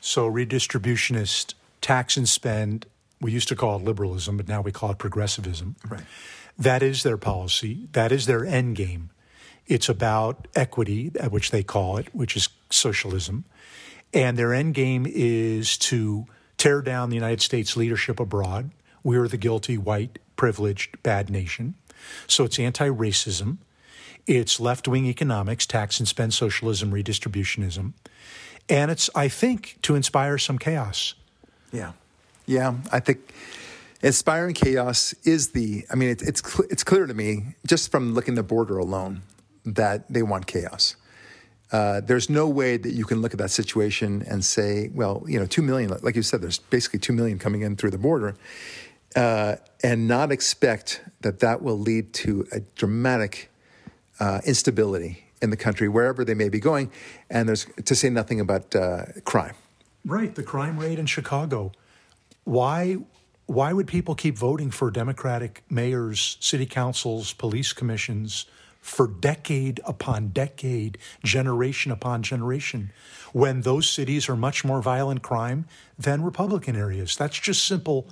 So, 0.00 0.30
redistributionist 0.30 1.54
tax 1.80 2.16
and 2.16 2.28
spend 2.28 2.86
we 3.20 3.32
used 3.32 3.48
to 3.48 3.56
call 3.56 3.76
it 3.76 3.84
liberalism, 3.84 4.36
but 4.36 4.48
now 4.48 4.60
we 4.60 4.72
call 4.72 4.90
it 4.90 4.98
progressivism. 4.98 5.76
Right. 5.88 6.04
That 6.58 6.82
is 6.82 7.02
their 7.02 7.16
policy. 7.16 7.88
That 7.92 8.12
is 8.12 8.26
their 8.26 8.44
end 8.44 8.76
game. 8.76 9.10
It's 9.66 9.88
about 9.88 10.48
equity, 10.54 11.08
which 11.30 11.50
they 11.50 11.62
call 11.62 11.98
it, 11.98 12.14
which 12.14 12.36
is 12.36 12.48
socialism. 12.70 13.44
And 14.14 14.36
their 14.36 14.54
end 14.54 14.74
game 14.74 15.06
is 15.08 15.76
to 15.78 16.26
tear 16.56 16.80
down 16.80 17.10
the 17.10 17.16
United 17.16 17.42
States 17.42 17.76
leadership 17.76 18.18
abroad. 18.18 18.70
We 19.02 19.16
are 19.18 19.28
the 19.28 19.36
guilty, 19.36 19.76
white, 19.76 20.18
privileged, 20.36 21.02
bad 21.02 21.30
nation. 21.30 21.74
So 22.26 22.44
it's 22.44 22.58
anti 22.58 22.88
racism. 22.88 23.58
It's 24.26 24.60
left 24.60 24.88
wing 24.88 25.06
economics, 25.06 25.66
tax 25.66 25.98
and 25.98 26.08
spend 26.08 26.34
socialism, 26.34 26.92
redistributionism. 26.92 27.92
And 28.68 28.90
it's, 28.90 29.08
I 29.14 29.28
think, 29.28 29.78
to 29.82 29.94
inspire 29.94 30.36
some 30.36 30.58
chaos. 30.58 31.14
Yeah. 31.72 31.92
Yeah, 32.48 32.76
I 32.90 33.00
think 33.00 33.18
inspiring 34.02 34.54
chaos 34.54 35.12
is 35.24 35.50
the. 35.50 35.84
I 35.90 35.96
mean, 35.96 36.08
it, 36.08 36.22
it's 36.22 36.42
cl- 36.42 36.66
it's 36.70 36.82
clear 36.82 37.06
to 37.06 37.12
me 37.12 37.56
just 37.66 37.90
from 37.90 38.14
looking 38.14 38.32
at 38.32 38.36
the 38.36 38.42
border 38.42 38.78
alone 38.78 39.20
that 39.66 40.10
they 40.10 40.22
want 40.22 40.46
chaos. 40.46 40.96
Uh, 41.70 42.00
there's 42.00 42.30
no 42.30 42.48
way 42.48 42.78
that 42.78 42.92
you 42.94 43.04
can 43.04 43.20
look 43.20 43.34
at 43.34 43.38
that 43.38 43.50
situation 43.50 44.24
and 44.26 44.42
say, 44.42 44.88
well, 44.94 45.22
you 45.28 45.38
know, 45.38 45.44
two 45.44 45.60
million, 45.60 45.94
like 46.00 46.16
you 46.16 46.22
said, 46.22 46.40
there's 46.40 46.58
basically 46.58 46.98
two 46.98 47.12
million 47.12 47.38
coming 47.38 47.60
in 47.60 47.76
through 47.76 47.90
the 47.90 47.98
border, 47.98 48.34
uh, 49.14 49.56
and 49.84 50.08
not 50.08 50.32
expect 50.32 51.02
that 51.20 51.40
that 51.40 51.60
will 51.60 51.78
lead 51.78 52.14
to 52.14 52.46
a 52.50 52.60
dramatic 52.76 53.50
uh, 54.20 54.40
instability 54.46 55.24
in 55.42 55.50
the 55.50 55.56
country 55.56 55.86
wherever 55.86 56.24
they 56.24 56.32
may 56.32 56.48
be 56.48 56.60
going, 56.60 56.90
and 57.28 57.46
there's 57.46 57.66
to 57.84 57.94
say 57.94 58.08
nothing 58.08 58.40
about 58.40 58.74
uh, 58.74 59.04
crime. 59.26 59.54
Right, 60.06 60.34
the 60.34 60.42
crime 60.42 60.78
rate 60.78 60.98
in 60.98 61.04
Chicago 61.04 61.72
why 62.48 62.96
why 63.46 63.72
would 63.72 63.86
people 63.86 64.14
keep 64.14 64.36
voting 64.36 64.70
for 64.70 64.90
Democratic 64.90 65.62
mayors, 65.70 66.36
city 66.38 66.66
councils, 66.66 67.32
police 67.32 67.72
commissions 67.72 68.44
for 68.80 69.06
decade 69.06 69.80
upon 69.86 70.28
decade, 70.28 70.98
generation 71.24 71.90
upon 71.90 72.22
generation, 72.22 72.92
when 73.32 73.62
those 73.62 73.88
cities 73.88 74.28
are 74.28 74.36
much 74.36 74.66
more 74.66 74.82
violent 74.82 75.22
crime 75.22 75.66
than 75.98 76.22
Republican 76.22 76.76
areas? 76.76 77.16
That's 77.16 77.38
just 77.38 77.64
simple, 77.64 78.06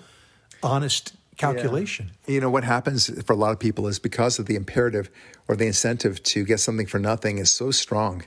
honest 0.63 1.15
calculation. 1.37 2.13
Yeah. 2.27 2.35
You 2.35 2.41
know, 2.41 2.51
what 2.51 2.65
happens 2.65 3.11
for 3.25 3.35
a 3.35 3.37
lot 3.37 3.53
of 3.53 3.59
people 3.59 3.87
is 3.89 3.99
because 3.99 4.39
of 4.39 4.47
the 4.47 4.57
imperative 4.57 5.11
or 5.49 5.57
the 5.57 5.67
incentive 5.67 6.23
to 6.25 6.45
get 6.45 6.61
something 6.61 6.87
for 6.87 6.99
nothing 6.99 7.37
is 7.37 7.51
so 7.51 7.71
strong 7.71 8.25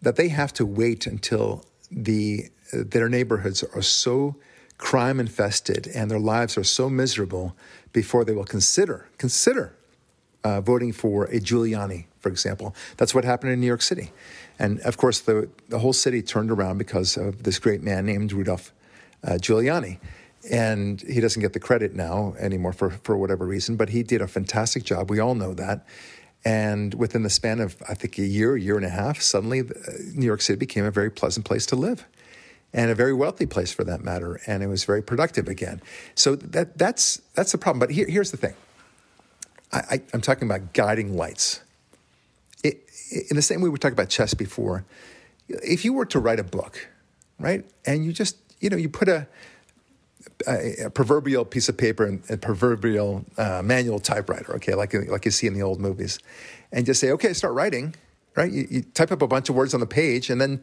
that 0.00 0.16
they 0.16 0.28
have 0.28 0.54
to 0.54 0.64
wait 0.64 1.06
until 1.06 1.66
the 1.90 2.48
their 2.72 3.08
neighborhoods 3.08 3.62
are 3.62 3.82
so 3.82 4.36
crime 4.80 5.20
infested 5.20 5.86
and 5.94 6.10
their 6.10 6.18
lives 6.18 6.56
are 6.56 6.64
so 6.64 6.88
miserable 6.88 7.54
before 7.92 8.24
they 8.24 8.32
will 8.32 8.44
consider 8.44 9.06
consider 9.18 9.72
uh, 10.42 10.60
voting 10.60 10.90
for 10.90 11.24
a 11.26 11.38
Giuliani, 11.38 12.06
for 12.18 12.30
example. 12.30 12.74
That's 12.96 13.14
what 13.14 13.24
happened 13.24 13.52
in 13.52 13.60
New 13.60 13.66
York 13.66 13.82
City, 13.82 14.10
and 14.58 14.80
of 14.80 14.96
course 14.96 15.20
the 15.20 15.48
the 15.68 15.78
whole 15.78 15.92
city 15.92 16.22
turned 16.22 16.50
around 16.50 16.78
because 16.78 17.18
of 17.18 17.42
this 17.42 17.58
great 17.58 17.82
man 17.82 18.06
named 18.06 18.32
Rudolph 18.32 18.72
uh, 19.22 19.32
Giuliani. 19.32 19.98
And 20.50 21.02
he 21.02 21.20
doesn't 21.20 21.42
get 21.42 21.52
the 21.52 21.60
credit 21.60 21.94
now 21.94 22.34
anymore 22.38 22.72
for, 22.72 22.88
for 22.88 23.14
whatever 23.14 23.44
reason, 23.44 23.76
but 23.76 23.90
he 23.90 24.02
did 24.02 24.22
a 24.22 24.26
fantastic 24.26 24.84
job. 24.84 25.10
We 25.10 25.20
all 25.20 25.34
know 25.34 25.52
that. 25.52 25.86
And 26.46 26.94
within 26.94 27.24
the 27.24 27.28
span 27.28 27.60
of, 27.60 27.76
I 27.86 27.92
think, 27.92 28.16
a 28.16 28.24
year, 28.24 28.56
year 28.56 28.78
and 28.78 28.86
a 28.86 28.88
half, 28.88 29.20
suddenly 29.20 29.60
uh, 29.60 29.64
New 30.14 30.24
York 30.24 30.40
City 30.40 30.56
became 30.56 30.86
a 30.86 30.90
very 30.90 31.10
pleasant 31.10 31.44
place 31.44 31.66
to 31.66 31.76
live 31.76 32.06
and 32.72 32.90
a 32.90 32.94
very 32.94 33.12
wealthy 33.12 33.46
place 33.46 33.72
for 33.72 33.84
that 33.84 34.02
matter, 34.02 34.40
and 34.46 34.62
it 34.62 34.68
was 34.68 34.84
very 34.84 35.02
productive 35.02 35.48
again. 35.48 35.80
So 36.14 36.36
that 36.36 36.78
that's 36.78 37.20
that's 37.34 37.52
the 37.52 37.58
problem. 37.58 37.80
But 37.80 37.90
here, 37.90 38.06
here's 38.08 38.30
the 38.30 38.36
thing: 38.36 38.54
I, 39.72 40.02
am 40.12 40.20
talking 40.20 40.48
about 40.48 40.72
guiding 40.72 41.16
lights. 41.16 41.60
It, 42.62 42.82
in 43.28 43.36
the 43.36 43.42
same 43.42 43.60
way 43.60 43.68
we 43.68 43.78
talked 43.78 43.92
about 43.92 44.08
chess 44.08 44.34
before, 44.34 44.84
if 45.48 45.84
you 45.84 45.92
were 45.92 46.06
to 46.06 46.20
write 46.20 46.38
a 46.38 46.44
book, 46.44 46.88
right, 47.38 47.64
and 47.84 48.04
you 48.04 48.12
just 48.12 48.36
you 48.60 48.70
know 48.70 48.76
you 48.76 48.88
put 48.88 49.08
a 49.08 49.26
a, 50.46 50.84
a 50.84 50.90
proverbial 50.90 51.44
piece 51.44 51.68
of 51.68 51.76
paper 51.76 52.04
and 52.04 52.22
a 52.30 52.36
proverbial 52.36 53.24
uh, 53.36 53.62
manual 53.64 53.98
typewriter, 53.98 54.54
okay, 54.56 54.74
like 54.74 54.94
like 55.08 55.24
you 55.24 55.30
see 55.30 55.46
in 55.46 55.54
the 55.54 55.62
old 55.62 55.80
movies, 55.80 56.18
and 56.72 56.86
just 56.86 57.00
say, 57.00 57.10
okay, 57.10 57.32
start 57.32 57.54
writing. 57.54 57.94
right? 58.36 58.52
You, 58.52 58.66
you 58.70 58.82
type 58.82 59.10
up 59.10 59.22
a 59.22 59.26
bunch 59.26 59.48
of 59.48 59.56
words 59.56 59.74
on 59.74 59.80
the 59.80 59.86
page, 59.86 60.30
and 60.30 60.40
then 60.40 60.62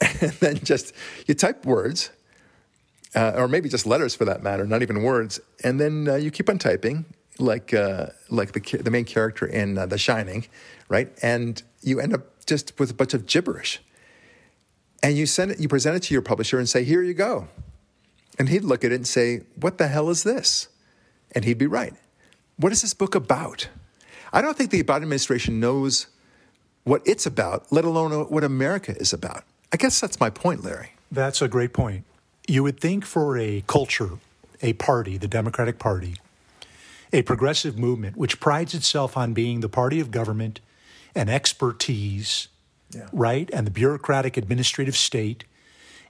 and 0.20 0.32
then 0.32 0.56
just 0.58 0.92
you 1.26 1.34
type 1.34 1.64
words, 1.64 2.10
uh, 3.14 3.32
or 3.36 3.48
maybe 3.48 3.68
just 3.68 3.86
letters 3.86 4.14
for 4.14 4.24
that 4.26 4.42
matter, 4.42 4.66
not 4.66 4.82
even 4.82 5.02
words, 5.02 5.40
and 5.64 5.80
then 5.80 6.08
uh, 6.08 6.14
you 6.16 6.30
keep 6.30 6.50
on 6.50 6.58
typing 6.58 7.06
like 7.38 7.74
uh, 7.74 8.06
like 8.30 8.52
the 8.52 8.78
the 8.78 8.90
main 8.90 9.04
character 9.04 9.46
in 9.46 9.78
uh, 9.78 9.86
The 9.86 9.98
Shining, 9.98 10.46
right? 10.88 11.10
And 11.22 11.62
you 11.82 12.00
end 12.00 12.14
up 12.14 12.44
just 12.46 12.78
with 12.78 12.90
a 12.90 12.94
bunch 12.94 13.14
of 13.14 13.26
gibberish. 13.26 13.80
And 15.02 15.16
you 15.16 15.26
send 15.26 15.52
it, 15.52 15.60
you 15.60 15.68
present 15.68 15.96
it 15.96 16.02
to 16.04 16.14
your 16.14 16.22
publisher 16.22 16.58
and 16.58 16.68
say, 16.68 16.84
"Here 16.84 17.02
you 17.02 17.14
go," 17.14 17.48
and 18.38 18.48
he'd 18.48 18.64
look 18.64 18.84
at 18.84 18.92
it 18.92 18.96
and 18.96 19.06
say, 19.06 19.42
"What 19.60 19.78
the 19.78 19.88
hell 19.88 20.10
is 20.10 20.22
this?" 20.22 20.68
And 21.32 21.44
he'd 21.44 21.58
be 21.58 21.66
right. 21.66 21.94
What 22.56 22.72
is 22.72 22.82
this 22.82 22.94
book 22.94 23.14
about? 23.14 23.68
I 24.32 24.40
don't 24.40 24.56
think 24.56 24.70
the 24.70 24.82
Biden 24.82 25.02
administration 25.02 25.60
knows 25.60 26.06
what 26.84 27.02
it's 27.04 27.26
about, 27.26 27.70
let 27.70 27.84
alone 27.84 28.12
what 28.30 28.44
America 28.44 28.96
is 28.96 29.12
about. 29.12 29.44
I 29.72 29.76
guess 29.76 30.00
that's 30.00 30.20
my 30.20 30.30
point, 30.30 30.64
Larry. 30.64 30.92
That's 31.10 31.42
a 31.42 31.48
great 31.48 31.72
point. 31.72 32.04
You 32.48 32.62
would 32.62 32.80
think 32.80 33.04
for 33.04 33.36
a 33.38 33.64
culture, 33.66 34.10
a 34.62 34.72
party, 34.74 35.18
the 35.18 35.28
Democratic 35.28 35.78
Party, 35.78 36.16
a 37.12 37.22
progressive 37.22 37.78
movement 37.78 38.16
which 38.16 38.40
prides 38.40 38.74
itself 38.74 39.16
on 39.16 39.32
being 39.32 39.60
the 39.60 39.68
party 39.68 40.00
of 40.00 40.10
government 40.10 40.60
and 41.14 41.30
expertise, 41.30 42.48
yeah. 42.90 43.08
right? 43.12 43.50
And 43.52 43.66
the 43.66 43.70
bureaucratic 43.70 44.36
administrative 44.36 44.96
state. 44.96 45.44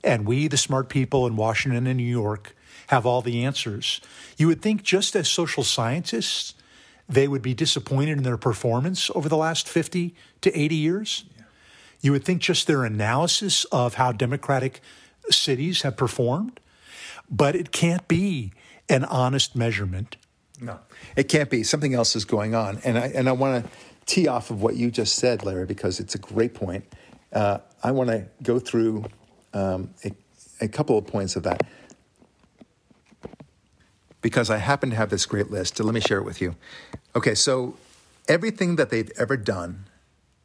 And 0.03 0.25
we, 0.25 0.47
the 0.47 0.57
smart 0.57 0.89
people 0.89 1.25
in 1.25 1.35
Washington 1.35 1.87
and 1.87 1.97
New 1.97 2.03
York, 2.03 2.55
have 2.87 3.05
all 3.05 3.21
the 3.21 3.43
answers. 3.43 4.01
You 4.37 4.47
would 4.47 4.61
think, 4.61 4.83
just 4.83 5.15
as 5.15 5.29
social 5.29 5.63
scientists, 5.63 6.53
they 7.09 7.27
would 7.27 7.41
be 7.41 7.53
disappointed 7.53 8.17
in 8.17 8.23
their 8.23 8.37
performance 8.37 9.09
over 9.15 9.29
the 9.29 9.37
last 9.37 9.67
50 9.67 10.13
to 10.41 10.57
80 10.57 10.75
years. 10.75 11.25
You 12.01 12.11
would 12.11 12.23
think 12.23 12.41
just 12.41 12.67
their 12.67 12.83
analysis 12.83 13.65
of 13.65 13.95
how 13.95 14.11
democratic 14.11 14.81
cities 15.29 15.81
have 15.81 15.97
performed, 15.97 16.59
but 17.29 17.55
it 17.55 17.71
can't 17.71 18.07
be 18.07 18.53
an 18.89 19.03
honest 19.05 19.55
measurement. 19.55 20.17
No, 20.61 20.79
it 21.15 21.23
can't 21.29 21.49
be. 21.49 21.63
Something 21.63 21.93
else 21.93 22.15
is 22.15 22.25
going 22.25 22.55
on. 22.55 22.79
And 22.83 22.97
I, 22.97 23.07
and 23.07 23.27
I 23.29 23.31
want 23.31 23.63
to 23.65 23.71
tee 24.05 24.27
off 24.27 24.49
of 24.49 24.61
what 24.61 24.75
you 24.75 24.89
just 24.89 25.15
said, 25.15 25.43
Larry, 25.43 25.65
because 25.65 25.99
it's 25.99 26.15
a 26.15 26.19
great 26.19 26.53
point. 26.53 26.85
Uh, 27.33 27.59
I 27.83 27.91
want 27.91 28.09
to 28.09 28.25
go 28.41 28.57
through 28.57 29.05
um, 29.53 29.93
a, 30.03 30.11
a 30.61 30.67
couple 30.67 30.97
of 30.97 31.05
points 31.05 31.35
of 31.35 31.43
that 31.43 31.61
because 34.21 34.49
I 34.49 34.57
happen 34.57 34.89
to 34.89 34.95
have 34.95 35.09
this 35.09 35.25
great 35.25 35.51
list. 35.51 35.79
Let 35.79 35.93
me 35.93 35.99
share 35.99 36.17
it 36.17 36.23
with 36.23 36.41
you. 36.41 36.55
Okay, 37.15 37.35
so 37.35 37.75
everything 38.27 38.77
that 38.77 38.89
they've 38.89 39.11
ever 39.17 39.37
done 39.37 39.85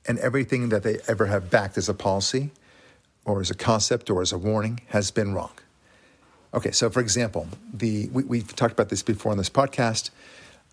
and 0.06 0.18
everything 0.18 0.68
that 0.70 0.82
they 0.82 0.98
ever 1.08 1.26
have 1.26 1.50
backed 1.50 1.78
as 1.78 1.88
a 1.88 1.94
policy 1.94 2.50
or 3.24 3.40
as 3.40 3.50
a 3.50 3.54
concept 3.54 4.10
or 4.10 4.20
as 4.20 4.32
a 4.32 4.38
warning 4.38 4.80
has 4.88 5.10
been 5.10 5.32
wrong. 5.34 5.52
Okay, 6.54 6.70
so 6.70 6.90
for 6.90 7.00
example, 7.00 7.48
the 7.72 8.08
we, 8.08 8.38
have 8.38 8.54
talked 8.54 8.72
about 8.72 8.88
this 8.90 9.02
before 9.02 9.32
on 9.32 9.38
this 9.38 9.48
podcast. 9.48 10.10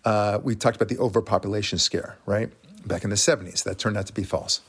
Uh, 0.04 0.38
we 0.42 0.54
talked 0.54 0.76
about 0.76 0.88
the 0.88 0.98
overpopulation 0.98 1.78
scare, 1.78 2.16
right? 2.26 2.50
Back 2.86 3.04
in 3.04 3.10
the 3.10 3.16
70s, 3.16 3.62
that 3.64 3.78
turned 3.78 3.96
out 3.96 4.06
to 4.06 4.12
be 4.12 4.24
false. 4.24 4.60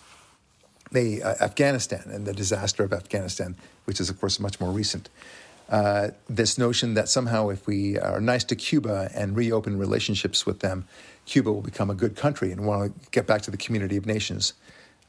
The 0.92 1.24
uh, 1.24 1.36
Afghanistan 1.42 2.04
and 2.06 2.26
the 2.26 2.34
disaster 2.34 2.84
of 2.84 2.94
Afghanistan, 2.94 3.56
which 3.86 4.00
is 4.00 4.10
of 4.10 4.20
course 4.20 4.40
much 4.40 4.60
more 4.60 4.72
recent. 4.72 5.10
Uh, 5.70 6.10
this 6.30 6.58
notion 6.58 6.96
that 6.96 7.08
somehow 7.08 7.48
if 7.48 7.66
we 7.66 7.98
are 7.98 8.20
nice 8.20 8.44
to 8.44 8.56
Cuba 8.56 9.10
and 9.16 9.38
reopen 9.38 9.78
relationships 9.78 10.46
with 10.46 10.60
them, 10.60 10.86
Cuba 11.26 11.52
will 11.52 11.62
become 11.62 11.90
a 11.90 11.96
good 11.96 12.16
country 12.16 12.52
and 12.52 12.66
want 12.66 13.04
to 13.04 13.10
get 13.12 13.28
back 13.28 13.42
to 13.44 13.52
the 13.52 13.58
community 13.58 13.98
of 13.98 14.06
nations. 14.06 14.54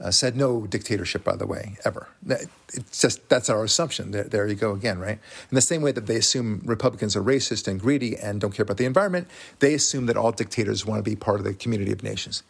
Uh, 0.01 0.11
said 0.11 0.35
no 0.35 0.67
dictatorship, 0.67 1.23
by 1.23 1.37
the 1.37 1.47
way, 1.47 1.77
ever. 1.85 2.09
It's 2.27 3.01
just 3.01 3.29
that's 3.29 3.49
our 3.49 3.63
assumption. 3.63 4.11
There, 4.11 4.25
there, 4.25 4.47
you 4.49 4.57
go 4.57 4.73
again, 4.73 4.99
right? 4.99 5.19
In 5.51 5.55
the 5.55 5.61
same 5.61 5.81
way 5.81 5.93
that 5.93 6.07
they 6.07 6.17
assume 6.17 6.61
Republicans 6.65 7.15
are 7.15 7.23
racist 7.23 7.69
and 7.69 7.79
greedy 7.79 8.17
and 8.17 8.41
don't 8.41 8.53
care 8.53 8.65
about 8.65 8.79
the 8.79 8.85
environment, 8.85 9.29
they 9.61 9.75
assume 9.75 10.07
that 10.07 10.17
all 10.17 10.33
dictators 10.33 10.85
want 10.85 11.05
to 11.05 11.09
be 11.09 11.15
part 11.15 11.39
of 11.39 11.45
the 11.45 11.55
community 11.55 11.93
of 11.93 12.03
nations, 12.03 12.43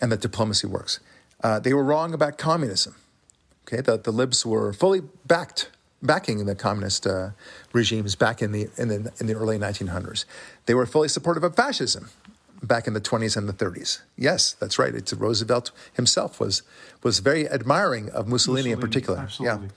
and 0.00 0.10
that 0.10 0.20
diplomacy 0.20 0.66
works. 0.66 0.98
Uh, 1.44 1.60
they 1.60 1.72
were 1.72 1.84
wrong 1.84 2.14
about 2.14 2.36
communism. 2.36 2.96
Okay, 3.68 3.80
the, 3.80 3.96
the 3.96 4.10
libs 4.10 4.44
were 4.44 4.72
fully 4.72 5.02
backed 5.24 5.70
backing 6.02 6.44
the 6.46 6.54
communist 6.54 7.06
uh, 7.06 7.30
regimes 7.72 8.16
back 8.16 8.42
in 8.42 8.50
the, 8.52 8.68
in 8.76 8.88
the 8.88 9.12
in 9.20 9.26
the 9.26 9.34
early 9.34 9.58
1900s. 9.58 10.24
They 10.66 10.74
were 10.74 10.86
fully 10.86 11.08
supportive 11.08 11.44
of 11.44 11.54
fascism 11.54 12.10
back 12.62 12.86
in 12.86 12.94
the 12.94 13.00
20s 13.00 13.36
and 13.36 13.48
the 13.48 13.52
30s. 13.52 14.00
Yes, 14.16 14.52
that's 14.52 14.78
right. 14.78 14.94
It's 14.94 15.12
Roosevelt 15.12 15.72
himself 15.92 16.38
was 16.40 16.62
was 17.02 17.18
very 17.18 17.48
admiring 17.48 18.08
of 18.10 18.28
Mussolini, 18.28 18.68
Mussolini 18.68 18.70
in 18.70 18.80
particular. 18.80 19.18
Absolutely. 19.18 19.66
Yeah. 19.66 19.72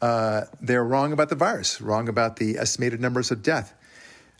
Uh, 0.00 0.44
they're 0.60 0.84
wrong 0.84 1.12
about 1.12 1.28
the 1.28 1.34
virus, 1.34 1.80
wrong 1.80 2.08
about 2.08 2.36
the 2.36 2.58
estimated 2.58 3.00
numbers 3.00 3.30
of 3.30 3.42
death. 3.42 3.74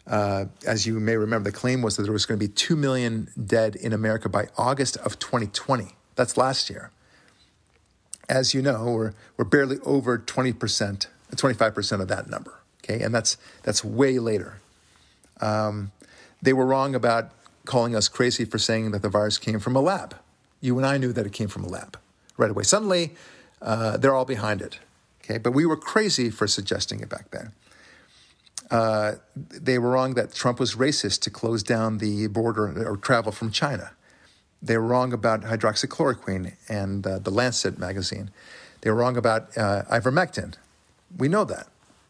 Uh, 0.07 0.47
as 0.67 0.87
you 0.87 0.99
may 1.01 1.17
remember, 1.17 1.51
the 1.51 1.57
claim 1.57 1.83
was 1.83 1.97
that 1.97 2.05
there 2.05 2.13
was 2.13 2.27
going 2.27 2.39
to 2.39 2.47
be 2.47 2.53
2 2.53 2.77
million 2.77 3.29
dead 3.45 3.77
in 3.77 3.93
America 3.93 4.29
by 4.29 4.49
August 4.57 4.97
of 4.99 5.19
2020. 5.19 5.97
That's 6.17 6.37
last 6.37 6.71
year. 6.71 6.91
As 8.29 8.55
you 8.55 8.63
know, 8.63 8.85
we're, 8.85 9.13
we're 9.37 9.45
barely 9.45 9.79
over 9.85 10.19
20%, 10.19 11.07
25% 11.35 12.01
of 12.01 12.09
that 12.09 12.31
number. 12.31 12.55
Okay, 12.83 13.03
and 13.03 13.15
that's, 13.15 13.37
that's 13.65 13.85
way 13.85 14.19
later. 14.19 14.61
Um, 15.41 15.93
they 16.41 16.53
were 16.53 16.67
wrong 16.67 16.95
about 16.95 17.33
calling 17.69 17.95
us 17.95 18.09
crazy 18.09 18.45
for 18.45 18.59
saying 18.59 18.91
that 18.91 19.03
the 19.03 19.09
virus 19.09 19.39
came 19.39 19.61
from 19.61 19.77
a 19.77 19.81
lab. 19.81 20.17
You 20.61 20.77
and 20.79 20.87
I 20.87 20.99
knew 20.99 21.13
that 21.13 21.25
it 21.27 21.33
came 21.33 21.49
from 21.49 21.63
a 21.63 21.69
lab 21.69 21.97
right 22.37 22.51
away. 22.51 22.65
Suddenly, 22.65 23.15
uh, 23.63 23.97
they're 23.97 24.15
all 24.15 24.25
behind 24.25 24.61
it. 24.61 24.81
Okay, 25.23 25.39
but 25.39 25.53
we 25.53 25.67
were 25.67 25.77
crazy 25.77 26.31
for 26.31 26.47
suggesting 26.49 27.01
it 27.01 27.09
back 27.09 27.31
then. 27.31 27.53
Uh, 28.71 29.15
they 29.37 29.79
were 29.79 29.91
wrong 29.91 30.15
that 30.15 30.35
Trump 30.35 30.59
was 30.59 30.75
racist 30.75 31.21
to 31.21 31.31
close 31.31 31.63
down 31.63 31.99
the 31.99 32.27
border 32.27 32.89
or 32.89 32.97
travel 32.97 33.31
from 33.31 33.51
China. 33.51 33.93
They 34.63 34.77
were 34.77 34.87
wrong 34.87 35.13
about 35.13 35.43
hydroxychloroquine 35.43 36.55
and 36.69 37.07
uh, 37.07 37.19
the 37.19 37.31
Lancet 37.31 37.79
magazine. 37.79 38.31
They 38.81 38.91
were 38.91 38.97
wrong 38.97 39.17
about 39.17 39.57
uh, 39.57 39.83
ivermectin. 39.91 40.55
We 41.17 41.29
know 41.29 41.45
that. 41.45 41.69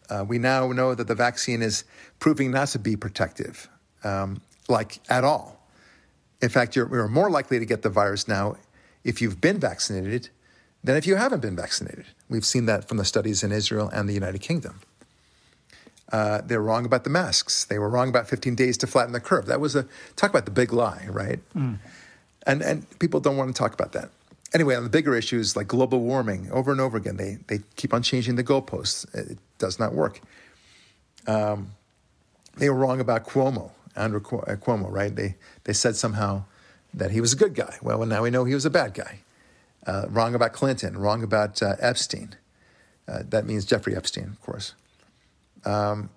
Uh, 0.08 0.24
we 0.26 0.38
now 0.38 0.72
know 0.72 0.94
that 0.94 1.06
the 1.06 1.14
vaccine 1.14 1.62
is 1.62 1.84
proving 2.18 2.50
not 2.50 2.68
to 2.68 2.78
be 2.78 2.96
protective. 2.96 3.68
Um, 4.04 4.40
like 4.68 5.00
at 5.08 5.24
all. 5.24 5.58
In 6.40 6.48
fact, 6.48 6.76
you're, 6.76 6.88
you're 6.90 7.08
more 7.08 7.30
likely 7.30 7.58
to 7.58 7.64
get 7.64 7.82
the 7.82 7.88
virus 7.88 8.28
now 8.28 8.56
if 9.02 9.20
you've 9.20 9.40
been 9.40 9.58
vaccinated 9.58 10.28
than 10.84 10.96
if 10.96 11.06
you 11.06 11.16
haven't 11.16 11.40
been 11.40 11.56
vaccinated. 11.56 12.06
We've 12.28 12.44
seen 12.44 12.66
that 12.66 12.86
from 12.86 12.98
the 12.98 13.04
studies 13.04 13.42
in 13.42 13.50
Israel 13.50 13.88
and 13.88 14.08
the 14.08 14.12
United 14.14 14.40
Kingdom. 14.40 14.80
Uh, 16.10 16.40
they're 16.44 16.62
wrong 16.62 16.86
about 16.86 17.04
the 17.04 17.10
masks. 17.10 17.64
They 17.64 17.78
were 17.78 17.88
wrong 17.88 18.08
about 18.08 18.28
15 18.28 18.54
days 18.54 18.78
to 18.78 18.86
flatten 18.86 19.12
the 19.12 19.20
curve. 19.20 19.46
That 19.46 19.60
was 19.60 19.76
a 19.76 19.86
talk 20.16 20.30
about 20.30 20.44
the 20.46 20.50
big 20.50 20.72
lie, 20.72 21.06
right? 21.10 21.40
Mm. 21.54 21.78
And 22.46 22.62
and 22.62 22.98
people 22.98 23.20
don't 23.20 23.36
want 23.36 23.54
to 23.54 23.58
talk 23.58 23.74
about 23.74 23.92
that. 23.92 24.10
Anyway, 24.54 24.74
on 24.74 24.84
the 24.84 24.88
bigger 24.88 25.14
issues 25.14 25.54
like 25.54 25.68
global 25.68 26.00
warming, 26.00 26.50
over 26.50 26.72
and 26.72 26.80
over 26.80 26.96
again, 26.96 27.16
they 27.16 27.38
they 27.48 27.60
keep 27.76 27.92
on 27.92 28.02
changing 28.02 28.36
the 28.36 28.44
goalposts. 28.44 29.04
It 29.14 29.38
does 29.58 29.78
not 29.78 29.92
work. 29.92 30.22
Um, 31.26 31.72
they 32.56 32.70
were 32.70 32.76
wrong 32.76 33.00
about 33.00 33.26
Cuomo. 33.26 33.70
Andrew 33.98 34.20
uh, 34.20 34.56
Cuomo, 34.56 34.90
right? 34.90 35.14
They, 35.14 35.36
they 35.64 35.72
said 35.72 35.96
somehow 35.96 36.44
that 36.94 37.10
he 37.10 37.20
was 37.20 37.32
a 37.32 37.36
good 37.36 37.54
guy. 37.54 37.76
Well, 37.82 38.04
now 38.06 38.22
we 38.22 38.30
know 38.30 38.44
he 38.44 38.54
was 38.54 38.64
a 38.64 38.70
bad 38.70 38.94
guy. 38.94 39.20
Uh, 39.86 40.06
wrong 40.08 40.34
about 40.34 40.52
Clinton, 40.52 40.98
wrong 40.98 41.22
about 41.22 41.62
uh, 41.62 41.76
Epstein. 41.78 42.36
Uh, 43.06 43.22
that 43.28 43.46
means 43.46 43.64
Jeffrey 43.64 43.96
Epstein, 43.96 44.24
of 44.24 44.40
course. 44.40 44.74
Um, 45.64 46.10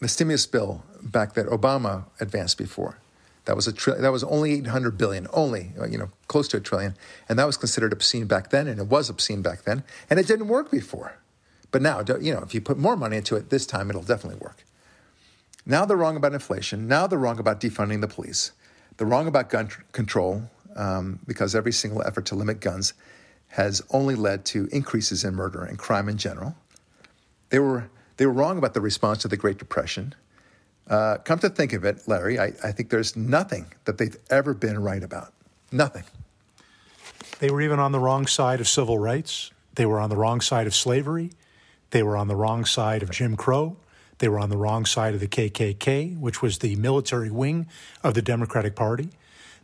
the 0.00 0.08
stimulus 0.08 0.46
bill 0.46 0.82
back 1.02 1.34
that 1.34 1.46
Obama 1.46 2.06
advanced 2.20 2.58
before, 2.58 2.98
that 3.44 3.56
was 3.56 3.66
a 3.66 3.72
tri- 3.72 3.98
that 3.98 4.10
was 4.10 4.24
only 4.24 4.52
800 4.54 4.96
billion, 4.96 5.26
only 5.32 5.72
uh, 5.78 5.86
you 5.86 5.98
know 5.98 6.10
close 6.28 6.48
to 6.48 6.56
a 6.56 6.60
trillion, 6.60 6.94
and 7.28 7.38
that 7.38 7.46
was 7.46 7.56
considered 7.56 7.92
obscene 7.92 8.26
back 8.26 8.50
then, 8.50 8.66
and 8.66 8.80
it 8.80 8.86
was 8.86 9.08
obscene 9.08 9.42
back 9.42 9.62
then, 9.62 9.84
and 10.10 10.18
it 10.18 10.26
didn't 10.26 10.48
work 10.48 10.70
before. 10.70 11.18
But 11.70 11.82
now, 11.82 12.02
you 12.20 12.34
know, 12.34 12.40
if 12.40 12.54
you 12.54 12.60
put 12.60 12.78
more 12.78 12.96
money 12.96 13.16
into 13.16 13.34
it 13.34 13.50
this 13.50 13.66
time, 13.66 13.88
it'll 13.88 14.02
definitely 14.02 14.38
work. 14.40 14.64
Now 15.64 15.84
they're 15.84 15.96
wrong 15.96 16.16
about 16.16 16.32
inflation. 16.32 16.88
Now 16.88 17.06
they're 17.06 17.18
wrong 17.18 17.38
about 17.38 17.60
defunding 17.60 18.00
the 18.00 18.08
police. 18.08 18.52
They're 18.96 19.06
wrong 19.06 19.26
about 19.26 19.48
gun 19.48 19.68
control 19.92 20.42
um, 20.76 21.20
because 21.26 21.54
every 21.54 21.72
single 21.72 22.02
effort 22.02 22.26
to 22.26 22.34
limit 22.34 22.60
guns 22.60 22.94
has 23.48 23.82
only 23.90 24.14
led 24.14 24.44
to 24.46 24.66
increases 24.72 25.24
in 25.24 25.34
murder 25.34 25.62
and 25.62 25.78
crime 25.78 26.08
in 26.08 26.16
general. 26.16 26.56
They 27.50 27.58
were, 27.58 27.90
they 28.16 28.26
were 28.26 28.32
wrong 28.32 28.58
about 28.58 28.74
the 28.74 28.80
response 28.80 29.18
to 29.22 29.28
the 29.28 29.36
Great 29.36 29.58
Depression. 29.58 30.14
Uh, 30.88 31.18
come 31.18 31.38
to 31.38 31.48
think 31.48 31.72
of 31.74 31.84
it, 31.84 32.08
Larry, 32.08 32.38
I, 32.38 32.52
I 32.64 32.72
think 32.72 32.90
there's 32.90 33.14
nothing 33.14 33.66
that 33.84 33.98
they've 33.98 34.16
ever 34.30 34.54
been 34.54 34.82
right 34.82 35.02
about. 35.02 35.32
Nothing. 35.70 36.04
They 37.38 37.50
were 37.50 37.60
even 37.60 37.78
on 37.78 37.92
the 37.92 38.00
wrong 38.00 38.26
side 38.26 38.60
of 38.60 38.68
civil 38.68 38.98
rights. 38.98 39.50
They 39.74 39.86
were 39.86 40.00
on 40.00 40.10
the 40.10 40.16
wrong 40.16 40.40
side 40.40 40.66
of 40.66 40.74
slavery. 40.74 41.30
They 41.90 42.02
were 42.02 42.16
on 42.16 42.28
the 42.28 42.36
wrong 42.36 42.64
side 42.64 43.02
of 43.02 43.10
Jim 43.10 43.36
Crow. 43.36 43.76
They 44.22 44.28
were 44.28 44.38
on 44.38 44.50
the 44.50 44.56
wrong 44.56 44.86
side 44.86 45.14
of 45.14 45.20
the 45.20 45.26
KKK, 45.26 46.16
which 46.16 46.40
was 46.40 46.58
the 46.58 46.76
military 46.76 47.28
wing 47.28 47.66
of 48.04 48.14
the 48.14 48.22
Democratic 48.22 48.76
Party. 48.76 49.08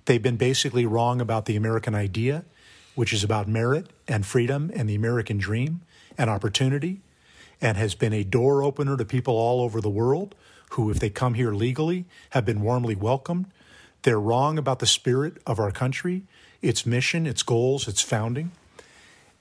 They've 0.07 0.21
been 0.21 0.37
basically 0.37 0.85
wrong 0.85 1.21
about 1.21 1.45
the 1.45 1.55
American 1.55 1.95
idea, 1.95 2.45
which 2.97 3.13
is 3.13 3.23
about 3.23 3.47
merit 3.47 3.87
and 4.09 4.27
freedom 4.27 4.73
and 4.75 4.89
the 4.89 4.97
American 4.97 5.39
dream 5.39 5.83
and 6.19 6.29
opportunity, 6.29 7.03
and 7.61 7.77
has 7.77 7.95
been 7.95 8.13
a 8.13 8.25
door 8.25 8.65
opener 8.65 8.97
to 8.97 9.05
people 9.05 9.35
all 9.35 9.61
over 9.61 9.81
the 9.81 9.89
world 9.89 10.35
who, 10.71 10.91
if 10.91 10.99
they 10.99 11.09
come 11.09 11.35
here 11.35 11.53
legally, 11.53 12.07
have 12.31 12.45
been 12.45 12.61
warmly 12.61 12.97
welcomed. 12.97 13.47
They're 14.03 14.19
wrong 14.19 14.59
about 14.59 14.81
the 14.81 14.89
spirit 14.89 15.41
of 15.47 15.61
our 15.61 15.71
country, 15.71 16.25
its 16.63 16.85
mission, 16.85 17.29
its 17.29 17.45
goals, 17.45 17.87
its 17.87 18.03
founding. 18.03 18.51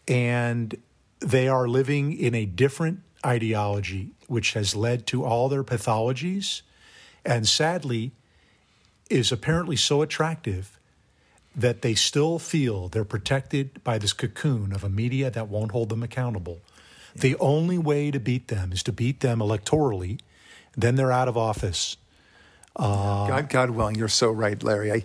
And 0.07 0.77
they 1.21 1.47
are 1.47 1.67
living 1.67 2.15
in 2.15 2.35
a 2.35 2.45
different 2.45 2.99
ideology, 3.25 4.11
which 4.27 4.53
has 4.53 4.75
led 4.75 5.07
to 5.07 5.25
all 5.25 5.49
their 5.49 5.63
pathologies 5.63 6.61
and 7.25 7.47
sadly 7.47 8.11
is 9.09 9.31
apparently 9.31 9.75
so 9.75 10.01
attractive 10.01 10.79
that 11.55 11.81
they 11.81 11.95
still 11.95 12.37
feel 12.37 12.87
they're 12.87 13.03
protected 13.03 13.83
by 13.83 13.97
this 13.97 14.13
cocoon 14.13 14.71
of 14.71 14.83
a 14.83 14.89
media 14.89 15.31
that 15.31 15.47
won't 15.47 15.71
hold 15.71 15.89
them 15.89 16.03
accountable. 16.03 16.59
Yeah. 17.15 17.21
The 17.21 17.35
only 17.37 17.77
way 17.77 18.11
to 18.11 18.19
beat 18.19 18.47
them 18.47 18.71
is 18.71 18.83
to 18.83 18.93
beat 18.93 19.21
them 19.21 19.39
electorally, 19.39 20.19
then 20.75 20.95
they're 20.95 21.11
out 21.11 21.27
of 21.27 21.35
office. 21.35 21.97
Uh, 22.75 23.27
God, 23.27 23.49
God 23.49 23.69
willing, 23.71 23.95
you're 23.95 24.07
so 24.07 24.29
right, 24.29 24.61
Larry. 24.61 24.91
I, 24.91 25.03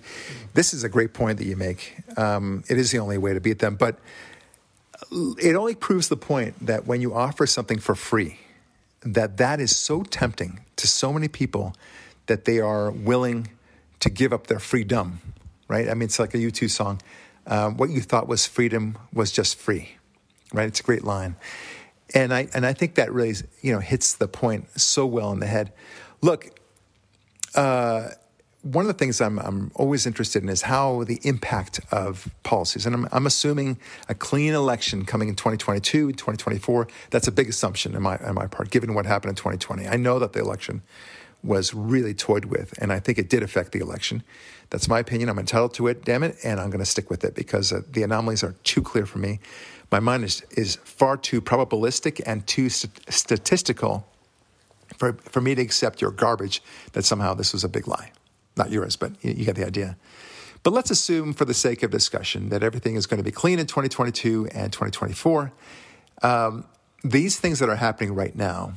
this 0.53 0.75
is 0.75 0.85
a 0.85 0.91
great 0.91 1.15
point 1.15 1.39
that 1.39 1.47
you 1.47 1.57
make. 1.57 1.97
Um, 2.19 2.65
it 2.69 2.79
is 2.79 2.91
the 2.91 2.99
only 2.99 3.17
way 3.17 3.33
to 3.33 3.41
beat 3.41 3.61
them, 3.61 3.77
but 3.77 3.99
it 5.11 5.57
only 5.57 5.75
proves 5.75 6.09
the 6.09 6.19
point 6.19 6.67
that 6.67 6.87
when 6.87 7.01
you 7.01 7.15
offer 7.15 7.47
something 7.47 7.79
for 7.79 7.95
free, 7.95 8.39
that 9.05 9.37
that 9.37 9.61
is 9.61 9.77
so 9.77 10.03
tempting 10.03 10.61
to 10.77 10.87
so 10.87 11.13
many 11.13 11.29
people 11.29 11.75
that 12.27 12.45
they 12.45 12.59
are 12.61 12.91
willing 12.91 13.49
to 14.01 14.11
give 14.11 14.33
up 14.33 14.47
their 14.47 14.59
freedom, 14.59 15.21
right? 15.69 15.89
I 15.89 15.95
mean, 15.95 16.05
it's 16.05 16.19
like 16.19 16.35
a 16.35 16.39
U2 16.39 16.71
song. 16.71 17.01
Um, 17.47 17.77
what 17.77 17.91
you 17.91 18.01
thought 18.01 18.29
was 18.29 18.47
freedom 18.47 18.97
was 19.13 19.33
just 19.33 19.57
free, 19.57 19.97
right? 20.53 20.69
It's 20.69 20.81
a 20.81 20.83
great 20.83 21.05
line. 21.05 21.37
And 22.15 22.33
I, 22.33 22.49
and 22.55 22.67
I 22.67 22.73
think 22.73 22.97
that 22.97 23.13
really, 23.13 23.35
you 23.63 23.73
know, 23.73 23.81
hits 23.81 24.15
the 24.15 24.29
point 24.29 24.81
so 24.81 25.07
well 25.07 25.33
in 25.33 25.41
the 25.41 25.47
head. 25.47 25.73
Look, 26.21 26.51
uh, 27.55 28.11
one 28.63 28.85
of 28.85 28.87
the 28.87 28.95
things 28.95 29.21
I'm, 29.21 29.39
I'm 29.41 29.73
always 29.75 30.07
interested 30.07 30.43
in 30.43 30.49
is 30.49 30.63
how 30.63 31.03
the 31.05 31.21
impact 31.25 31.81
of 31.91 32.33
policies, 32.45 32.87
and 32.87 32.95
I'm, 32.95 33.09
I'm 33.11 33.27
assuming 33.27 33.79
a 34.09 34.15
clean 34.15 34.55
election 34.55 35.05
coming 35.05 35.29
in 35.29 35.35
2022, 35.35 36.13
2024. 36.13 36.87
That's 37.11 37.27
a 37.27 37.33
big 37.33 37.49
assumption 37.49 37.95
in 37.97 38.03
my, 38.03 38.17
on 38.19 38.37
my 38.37 38.47
part, 38.47 38.71
given 38.71 38.95
what 38.95 39.05
happened 39.05 39.31
in 39.31 39.37
2020. 39.37 39.89
I 39.89 39.97
know 39.97 40.21
that 40.21 40.33
the 40.33 40.41
election 40.41 40.83
was 41.43 41.75
really 41.75 42.15
toyed 42.15 42.45
with, 42.45 42.73
and 42.81 42.93
I 42.93 43.01
think 43.01 43.19
it 43.19 43.29
did 43.29 43.43
affect 43.43 43.73
the 43.73 43.81
election. 43.81 44.23
That's 44.71 44.89
my 44.89 45.01
opinion. 45.01 45.29
I'm 45.29 45.41
entitled 45.41 45.75
to 45.75 45.89
it, 45.89 46.05
damn 46.05 46.23
it, 46.23 46.37
and 46.45 46.61
I'm 46.61 46.71
going 46.71 46.79
to 46.79 46.87
stick 46.87 47.11
with 47.11 47.25
it 47.25 47.35
because 47.35 47.73
uh, 47.73 47.83
the 47.91 48.05
anomalies 48.05 48.45
are 48.45 48.55
too 48.63 48.81
clear 48.81 49.07
for 49.07 49.19
me. 49.19 49.41
My 49.91 49.99
mind 49.99 50.23
is, 50.23 50.43
is 50.53 50.77
far 50.77 51.17
too 51.17 51.43
probabilistic 51.43 52.21
and 52.25 52.47
too 52.47 52.69
st- 52.69 53.13
statistical 53.13 54.07
for, 54.97 55.15
for 55.15 55.41
me 55.41 55.57
to 55.57 55.63
accept 55.63 56.01
your 56.01 56.13
garbage 56.13 56.63
that 56.93 57.05
somehow 57.05 57.35
this 57.35 57.53
was 57.53 57.65
a 57.65 57.69
big 57.69 57.89
lie 57.89 58.13
not 58.57 58.71
yours, 58.71 58.97
but 58.97 59.13
you, 59.23 59.33
you 59.33 59.45
get 59.45 59.57
the 59.57 59.67
idea. 59.67 59.97
But 60.63 60.73
let's 60.73 60.91
assume, 60.91 61.33
for 61.33 61.45
the 61.45 61.55
sake 61.55 61.83
of 61.83 61.91
discussion, 61.91 62.51
that 62.51 62.63
everything 62.63 62.95
is 62.95 63.07
going 63.07 63.19
to 63.19 63.25
be 63.25 63.33
clean 63.33 63.59
in 63.59 63.67
2022 63.67 64.49
and 64.55 64.73
2024. 64.73 65.53
Um, 66.23 66.65
these 67.03 67.39
things 67.39 67.59
that 67.59 67.69
are 67.69 67.77
happening 67.77 68.15
right 68.15 68.35
now 68.35 68.75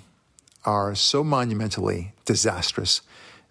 are 0.64 0.96
so 0.96 1.24
monumentally 1.24 2.14
disastrous 2.26 3.02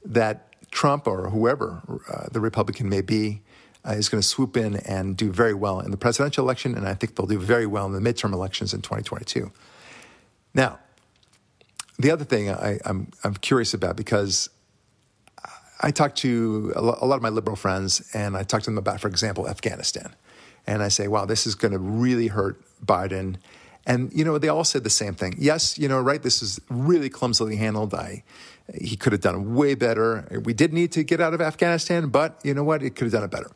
that 0.04 0.48
Trump 0.72 1.06
or 1.06 1.30
whoever 1.30 2.00
uh, 2.12 2.26
the 2.32 2.40
Republican 2.40 2.88
may 2.88 3.00
be 3.00 3.40
uh, 3.86 3.92
is 3.92 4.08
going 4.08 4.20
to 4.20 4.26
swoop 4.26 4.56
in 4.56 4.76
and 4.76 5.16
do 5.16 5.30
very 5.30 5.54
well 5.54 5.78
in 5.78 5.92
the 5.92 5.96
presidential 5.96 6.44
election, 6.44 6.74
and 6.74 6.88
I 6.88 6.94
think 6.94 7.14
they'll 7.14 7.26
do 7.26 7.38
very 7.38 7.66
well 7.66 7.86
in 7.86 7.92
the 7.92 8.00
midterm 8.00 8.32
elections 8.32 8.74
in 8.74 8.80
2022. 8.80 9.52
Now, 10.54 10.80
the 11.98 12.10
other 12.10 12.24
thing 12.24 12.50
I, 12.50 12.80
I'm, 12.84 13.12
I'm 13.22 13.34
curious 13.34 13.74
about 13.74 13.96
because 13.96 14.50
I 15.80 15.90
talk 15.90 16.14
to 16.16 16.72
a 16.76 16.80
lot 16.80 17.16
of 17.16 17.22
my 17.22 17.28
liberal 17.28 17.56
friends, 17.56 18.08
and 18.14 18.36
I 18.36 18.42
talk 18.42 18.62
to 18.62 18.66
them 18.66 18.78
about, 18.78 19.00
for 19.00 19.08
example, 19.08 19.48
Afghanistan. 19.48 20.14
And 20.66 20.82
I 20.82 20.88
say, 20.88 21.08
wow, 21.08 21.24
this 21.24 21.46
is 21.46 21.54
going 21.54 21.72
to 21.72 21.78
really 21.78 22.28
hurt 22.28 22.60
Biden. 22.84 23.36
And, 23.86 24.10
you 24.14 24.24
know, 24.24 24.38
they 24.38 24.48
all 24.48 24.64
said 24.64 24.84
the 24.84 24.90
same 24.90 25.14
thing. 25.14 25.34
Yes, 25.38 25.78
you 25.78 25.88
know, 25.88 26.00
right, 26.00 26.22
this 26.22 26.42
is 26.42 26.60
really 26.70 27.10
clumsily 27.10 27.56
handled. 27.56 27.92
I, 27.92 28.22
he 28.72 28.96
could 28.96 29.12
have 29.12 29.20
done 29.20 29.54
way 29.54 29.74
better. 29.74 30.40
We 30.44 30.54
did 30.54 30.72
need 30.72 30.92
to 30.92 31.02
get 31.02 31.20
out 31.20 31.34
of 31.34 31.40
Afghanistan, 31.40 32.08
but 32.08 32.40
you 32.42 32.54
know 32.54 32.64
what? 32.64 32.82
It 32.82 32.96
could 32.96 33.04
have 33.04 33.12
done 33.12 33.24
it 33.24 33.30
better. 33.30 33.50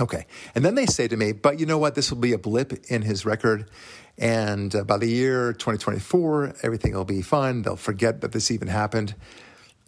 Okay. 0.00 0.26
And 0.54 0.64
then 0.64 0.74
they 0.74 0.86
say 0.86 1.08
to 1.08 1.16
me, 1.16 1.32
but 1.32 1.60
you 1.60 1.66
know 1.66 1.78
what? 1.78 1.94
This 1.94 2.10
will 2.10 2.18
be 2.18 2.32
a 2.32 2.38
blip 2.38 2.72
in 2.90 3.02
his 3.02 3.24
record. 3.24 3.70
And 4.18 4.74
uh, 4.74 4.84
by 4.84 4.98
the 4.98 5.06
year 5.06 5.52
2024, 5.52 6.56
everything 6.62 6.94
will 6.94 7.04
be 7.04 7.22
fine. 7.22 7.62
They'll 7.62 7.76
forget 7.76 8.20
that 8.22 8.32
this 8.32 8.50
even 8.50 8.68
happened. 8.68 9.14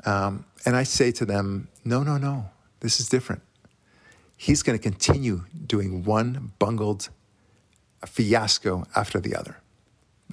Um, 0.04 0.44
and 0.64 0.76
I 0.76 0.82
say 0.82 1.12
to 1.12 1.24
them, 1.24 1.68
no, 1.84 2.02
no, 2.02 2.16
no, 2.16 2.50
this 2.80 3.00
is 3.00 3.08
different. 3.08 3.42
He's 4.36 4.62
going 4.62 4.78
to 4.78 4.82
continue 4.82 5.44
doing 5.66 6.04
one 6.04 6.52
bungled 6.58 7.08
fiasco 8.06 8.84
after 8.94 9.20
the 9.20 9.34
other. 9.34 9.58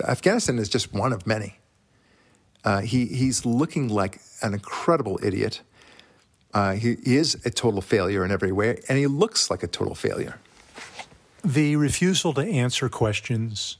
Afghanistan 0.04 0.60
is 0.60 0.70
just 0.70 0.94
one 0.94 1.14
of 1.14 1.26
many. 1.26 1.60
Uh, 2.64 2.82
he, 2.82 3.06
he's 3.06 3.46
looking 3.46 3.88
like 3.88 4.20
an 4.42 4.54
incredible 4.54 5.20
idiot. 5.24 5.62
Uh, 6.54 6.74
he, 6.74 6.96
he 7.04 7.16
is 7.16 7.36
a 7.46 7.50
total 7.50 7.82
failure 7.82 8.24
in 8.26 8.32
every 8.32 8.52
way, 8.52 8.82
and 8.90 8.98
he 8.98 9.08
looks 9.08 9.50
like 9.50 9.64
a 9.64 9.68
total 9.68 9.96
failure. 9.96 10.40
The 11.44 11.76
refusal 11.76 12.34
to 12.34 12.42
answer 12.42 12.90
questions, 12.90 13.78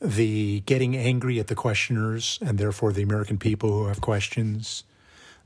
the 0.00 0.60
getting 0.60 0.96
angry 0.96 1.40
at 1.40 1.48
the 1.48 1.54
questioners 1.54 2.38
and 2.40 2.58
therefore 2.58 2.92
the 2.92 3.02
American 3.02 3.38
people 3.38 3.70
who 3.70 3.86
have 3.86 4.00
questions, 4.00 4.84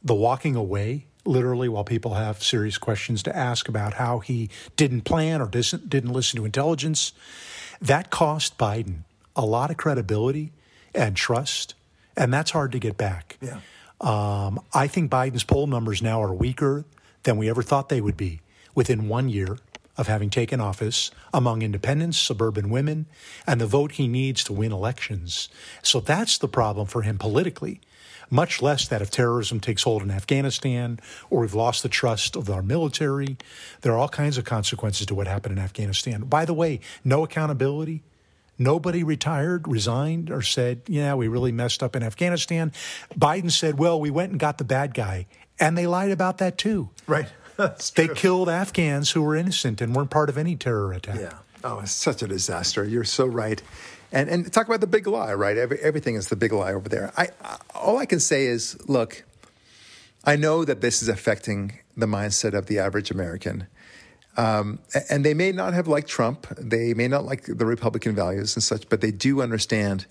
the 0.02 0.14
walking 0.14 0.56
away, 0.56 1.06
literally, 1.24 1.68
while 1.68 1.84
people 1.84 2.14
have 2.14 2.42
serious 2.42 2.78
questions 2.78 3.22
to 3.24 3.36
ask 3.36 3.68
about 3.68 3.94
how 3.94 4.20
he 4.20 4.50
didn't 4.76 5.02
plan 5.02 5.40
or 5.40 5.48
didn't 5.48 6.12
listen 6.12 6.38
to 6.38 6.44
intelligence, 6.44 7.12
that 7.80 8.10
cost 8.10 8.58
Biden 8.58 9.04
a 9.36 9.44
lot 9.44 9.70
of 9.70 9.76
credibility 9.76 10.52
and 10.94 11.16
trust, 11.16 11.74
and 12.16 12.32
that's 12.32 12.50
hard 12.50 12.72
to 12.72 12.78
get 12.78 12.96
back. 12.96 13.38
Yeah. 13.40 13.60
Um, 14.00 14.60
I 14.72 14.86
think 14.86 15.10
Biden's 15.10 15.44
poll 15.44 15.66
numbers 15.66 16.02
now 16.02 16.22
are 16.22 16.32
weaker 16.32 16.84
than 17.24 17.36
we 17.36 17.48
ever 17.48 17.62
thought 17.62 17.88
they 17.88 18.00
would 18.00 18.16
be 18.16 18.40
within 18.74 19.08
one 19.08 19.28
year 19.28 19.58
of 19.96 20.06
having 20.06 20.30
taken 20.30 20.60
office 20.60 21.10
among 21.34 21.62
independents, 21.62 22.16
suburban 22.16 22.70
women, 22.70 23.06
and 23.46 23.60
the 23.60 23.66
vote 23.66 23.92
he 23.92 24.06
needs 24.06 24.44
to 24.44 24.52
win 24.52 24.70
elections. 24.70 25.48
So 25.82 25.98
that's 25.98 26.38
the 26.38 26.46
problem 26.46 26.86
for 26.86 27.02
him 27.02 27.18
politically 27.18 27.80
much 28.30 28.62
less 28.62 28.88
that 28.88 29.02
if 29.02 29.10
terrorism 29.10 29.60
takes 29.60 29.82
hold 29.82 30.02
in 30.02 30.10
Afghanistan 30.10 31.00
or 31.30 31.40
we've 31.40 31.54
lost 31.54 31.82
the 31.82 31.88
trust 31.88 32.36
of 32.36 32.50
our 32.50 32.62
military. 32.62 33.36
There 33.82 33.92
are 33.92 33.98
all 33.98 34.08
kinds 34.08 34.38
of 34.38 34.44
consequences 34.44 35.06
to 35.06 35.14
what 35.14 35.26
happened 35.26 35.58
in 35.58 35.64
Afghanistan. 35.64 36.22
By 36.22 36.44
the 36.44 36.54
way, 36.54 36.80
no 37.04 37.24
accountability. 37.24 38.02
Nobody 38.58 39.04
retired, 39.04 39.68
resigned, 39.68 40.30
or 40.30 40.42
said, 40.42 40.82
yeah, 40.88 41.14
we 41.14 41.28
really 41.28 41.52
messed 41.52 41.82
up 41.82 41.94
in 41.94 42.02
Afghanistan. 42.02 42.72
Biden 43.16 43.52
said, 43.52 43.78
well, 43.78 44.00
we 44.00 44.10
went 44.10 44.32
and 44.32 44.40
got 44.40 44.58
the 44.58 44.64
bad 44.64 44.94
guy. 44.94 45.26
And 45.60 45.78
they 45.78 45.86
lied 45.86 46.10
about 46.10 46.38
that 46.38 46.58
too. 46.58 46.90
Right. 47.06 47.28
they 47.94 48.08
killed 48.08 48.48
Afghans 48.48 49.12
who 49.12 49.22
were 49.22 49.36
innocent 49.36 49.80
and 49.80 49.94
weren't 49.94 50.10
part 50.10 50.28
of 50.28 50.36
any 50.36 50.56
terror 50.56 50.92
attack. 50.92 51.20
Yeah. 51.20 51.34
Oh, 51.64 51.80
it's 51.80 51.92
such 51.92 52.22
a 52.22 52.26
disaster. 52.28 52.84
You're 52.84 53.04
so 53.04 53.26
right. 53.26 53.60
And 54.10 54.28
and 54.28 54.52
talk 54.52 54.66
about 54.66 54.80
the 54.80 54.86
big 54.86 55.06
lie, 55.06 55.34
right? 55.34 55.56
Every, 55.56 55.78
everything 55.80 56.14
is 56.14 56.28
the 56.28 56.36
big 56.36 56.52
lie 56.52 56.72
over 56.72 56.88
there. 56.88 57.12
I, 57.16 57.28
I 57.42 57.58
all 57.74 57.98
I 57.98 58.06
can 58.06 58.20
say 58.20 58.46
is, 58.46 58.76
look, 58.88 59.24
I 60.24 60.36
know 60.36 60.64
that 60.64 60.80
this 60.80 61.02
is 61.02 61.08
affecting 61.08 61.78
the 61.96 62.06
mindset 62.06 62.54
of 62.54 62.66
the 62.66 62.78
average 62.78 63.10
American. 63.10 63.66
Um, 64.36 64.78
and 65.10 65.24
they 65.24 65.34
may 65.34 65.50
not 65.50 65.74
have 65.74 65.88
liked 65.88 66.08
Trump, 66.08 66.46
they 66.56 66.94
may 66.94 67.08
not 67.08 67.24
like 67.24 67.44
the 67.44 67.66
Republican 67.66 68.14
values 68.14 68.54
and 68.54 68.62
such, 68.62 68.88
but 68.88 69.00
they 69.00 69.10
do 69.10 69.42
understand 69.42 70.06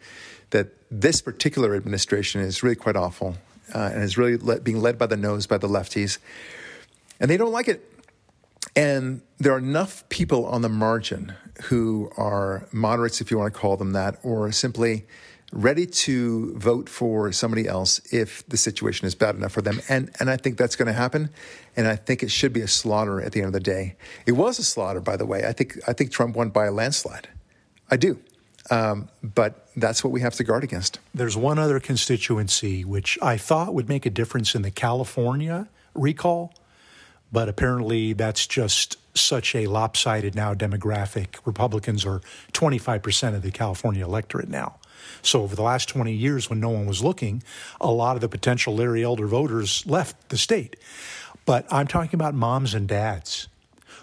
that 0.49 0.67
this 0.91 1.21
particular 1.21 1.75
administration 1.75 2.41
is 2.41 2.61
really 2.61 2.75
quite 2.75 2.97
awful 2.97 3.37
uh, 3.73 3.89
and 3.93 4.03
is 4.03 4.17
really 4.17 4.37
being 4.59 4.81
led 4.81 4.97
by 4.97 5.05
the 5.05 5.15
nose 5.15 5.47
by 5.47 5.57
the 5.57 5.67
lefties. 5.67 6.17
And 7.19 7.31
they 7.31 7.37
don't 7.37 7.53
like 7.53 7.67
it. 7.67 7.89
And 8.75 9.21
there 9.39 9.53
are 9.53 9.57
enough 9.57 10.07
people 10.09 10.45
on 10.45 10.61
the 10.61 10.69
margin 10.69 11.33
who 11.63 12.11
are 12.17 12.67
moderates, 12.71 13.21
if 13.21 13.31
you 13.31 13.37
want 13.37 13.53
to 13.53 13.59
call 13.59 13.77
them 13.77 13.93
that, 13.93 14.19
or 14.23 14.51
simply 14.51 15.05
ready 15.53 15.85
to 15.85 16.53
vote 16.57 16.89
for 16.89 17.31
somebody 17.31 17.67
else 17.67 18.01
if 18.11 18.45
the 18.49 18.57
situation 18.57 19.07
is 19.07 19.15
bad 19.15 19.35
enough 19.35 19.53
for 19.53 19.61
them. 19.61 19.81
And, 19.87 20.11
and 20.19 20.29
I 20.29 20.37
think 20.37 20.57
that's 20.57 20.75
going 20.75 20.87
to 20.87 20.93
happen. 20.93 21.29
And 21.75 21.87
I 21.87 21.95
think 21.95 22.21
it 22.21 22.31
should 22.31 22.51
be 22.51 22.61
a 22.61 22.67
slaughter 22.67 23.21
at 23.21 23.31
the 23.31 23.39
end 23.39 23.47
of 23.47 23.53
the 23.53 23.59
day. 23.59 23.95
It 24.25 24.33
was 24.33 24.59
a 24.59 24.63
slaughter, 24.63 24.99
by 24.99 25.15
the 25.15 25.25
way. 25.25 25.45
I 25.45 25.53
think, 25.53 25.77
I 25.87 25.93
think 25.93 26.11
Trump 26.11 26.35
won 26.35 26.49
by 26.49 26.65
a 26.65 26.71
landslide. 26.71 27.29
I 27.89 27.95
do. 27.95 28.19
Um, 28.69 29.07
but 29.23 29.69
that's 29.77 30.03
what 30.03 30.11
we 30.11 30.19
have 30.21 30.35
to 30.35 30.43
guard 30.43 30.63
against. 30.63 30.99
There's 31.13 31.37
one 31.37 31.57
other 31.57 31.79
constituency 31.79 32.83
which 32.83 33.17
I 33.21 33.37
thought 33.37 33.73
would 33.73 33.87
make 33.87 34.05
a 34.05 34.09
difference 34.09 34.55
in 34.55 34.61
the 34.61 34.71
California 34.71 35.69
recall, 35.93 36.53
but 37.31 37.47
apparently 37.47 38.11
that's 38.11 38.45
just 38.45 38.97
such 39.19 39.55
a 39.55 39.67
lopsided 39.67 40.35
now 40.35 40.53
demographic. 40.53 41.35
Republicans 41.45 42.05
are 42.05 42.21
25% 42.53 43.35
of 43.35 43.41
the 43.41 43.51
California 43.51 44.03
electorate 44.03 44.49
now. 44.49 44.75
So 45.21 45.41
over 45.43 45.55
the 45.55 45.61
last 45.61 45.89
20 45.89 46.13
years, 46.13 46.49
when 46.49 46.59
no 46.59 46.69
one 46.69 46.85
was 46.85 47.03
looking, 47.03 47.43
a 47.79 47.91
lot 47.91 48.15
of 48.15 48.21
the 48.21 48.29
potential 48.29 48.75
Larry 48.75 49.03
Elder 49.03 49.27
voters 49.27 49.85
left 49.85 50.29
the 50.29 50.37
state. 50.37 50.75
But 51.45 51.65
I'm 51.71 51.87
talking 51.87 52.15
about 52.15 52.33
moms 52.33 52.73
and 52.73 52.87
dads 52.87 53.47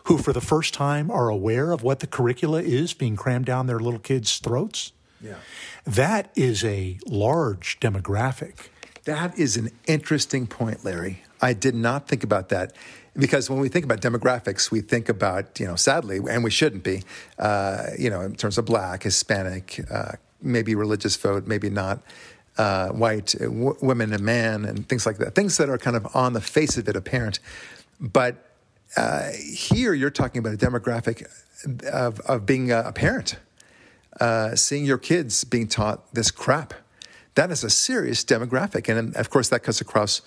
who, 0.05 0.19
for 0.19 0.33
the 0.33 0.41
first 0.41 0.75
time, 0.75 1.11
are 1.11 1.29
aware 1.29 1.73
of 1.73 1.83
what 1.83 2.01
the 2.01 2.07
curricula 2.07 2.63
is 2.63 2.95
being 2.95 3.17
crammed 3.17 3.47
down 3.47 3.67
their 3.67 3.79
little 3.79 4.01
kids' 4.01 4.39
throats. 4.39 4.93
Yeah. 5.21 5.37
That 5.87 6.31
is 6.35 6.65
a 6.65 6.99
large 7.07 7.81
demographic. 7.81 8.69
That 9.05 9.39
is 9.39 9.57
an 9.57 9.71
interesting 9.87 10.47
point, 10.47 10.85
Larry. 10.85 11.23
I 11.41 11.53
did 11.53 11.75
not 11.75 12.09
think 12.09 12.25
about 12.25 12.49
that 12.51 12.75
because 13.17 13.49
when 13.49 13.61
we 13.61 13.69
think 13.69 13.85
about 13.85 14.01
demographics, 14.01 14.71
we 14.71 14.81
think 14.81 15.09
about, 15.09 15.59
you 15.61 15.67
know, 15.67 15.77
sadly, 15.77 16.21
and 16.29 16.43
we 16.43 16.51
shouldn't 16.51 16.83
be, 16.83 17.03
uh, 17.39 17.87
you 17.99 18.11
know, 18.11 18.21
in 18.23 18.35
terms 18.35 18.59
of 18.59 18.65
black, 18.65 19.05
Hispanic, 19.05 19.81
uh, 19.91 20.13
maybe 20.43 20.75
religious 20.75 21.17
vote, 21.17 21.47
maybe 21.47 21.71
not, 21.71 22.01
uh, 22.59 22.89
white, 22.89 23.35
uh, 23.37 23.45
w- 23.45 23.77
women 23.81 24.13
and 24.13 24.23
man, 24.23 24.65
and 24.65 24.89
things 24.89 25.07
like 25.07 25.19
that. 25.19 25.35
Things 25.35 25.57
that 25.59 25.69
are 25.69 25.79
kind 25.79 25.97
of 25.97 26.15
on 26.15 26.33
the 26.33 26.41
face 26.41 26.77
of 26.77 26.89
it 26.89 26.97
apparent. 26.97 27.39
But 28.01 28.51
uh, 28.97 29.31
here 29.33 29.95
you're 29.95 30.11
talking 30.11 30.41
about 30.41 30.55
a 30.55 30.57
demographic 30.57 31.27
of, 31.93 32.21
of 32.21 32.47
being 32.47 32.71
a, 32.71 32.93
parent, 32.93 33.37
uh, 34.21 34.55
seeing 34.55 34.85
your 34.85 34.99
kids 34.99 35.45
being 35.45 35.69
taught 35.69 36.13
this 36.15 36.31
crap. 36.31 36.75
That 37.35 37.51
is 37.51 37.65
a 37.65 37.71
serious 37.71 38.25
demographic. 38.25 38.89
And 38.89 39.17
of 39.17 39.31
course, 39.31 39.49
that 39.49 39.63
cuts 39.65 39.81
across 39.81 40.21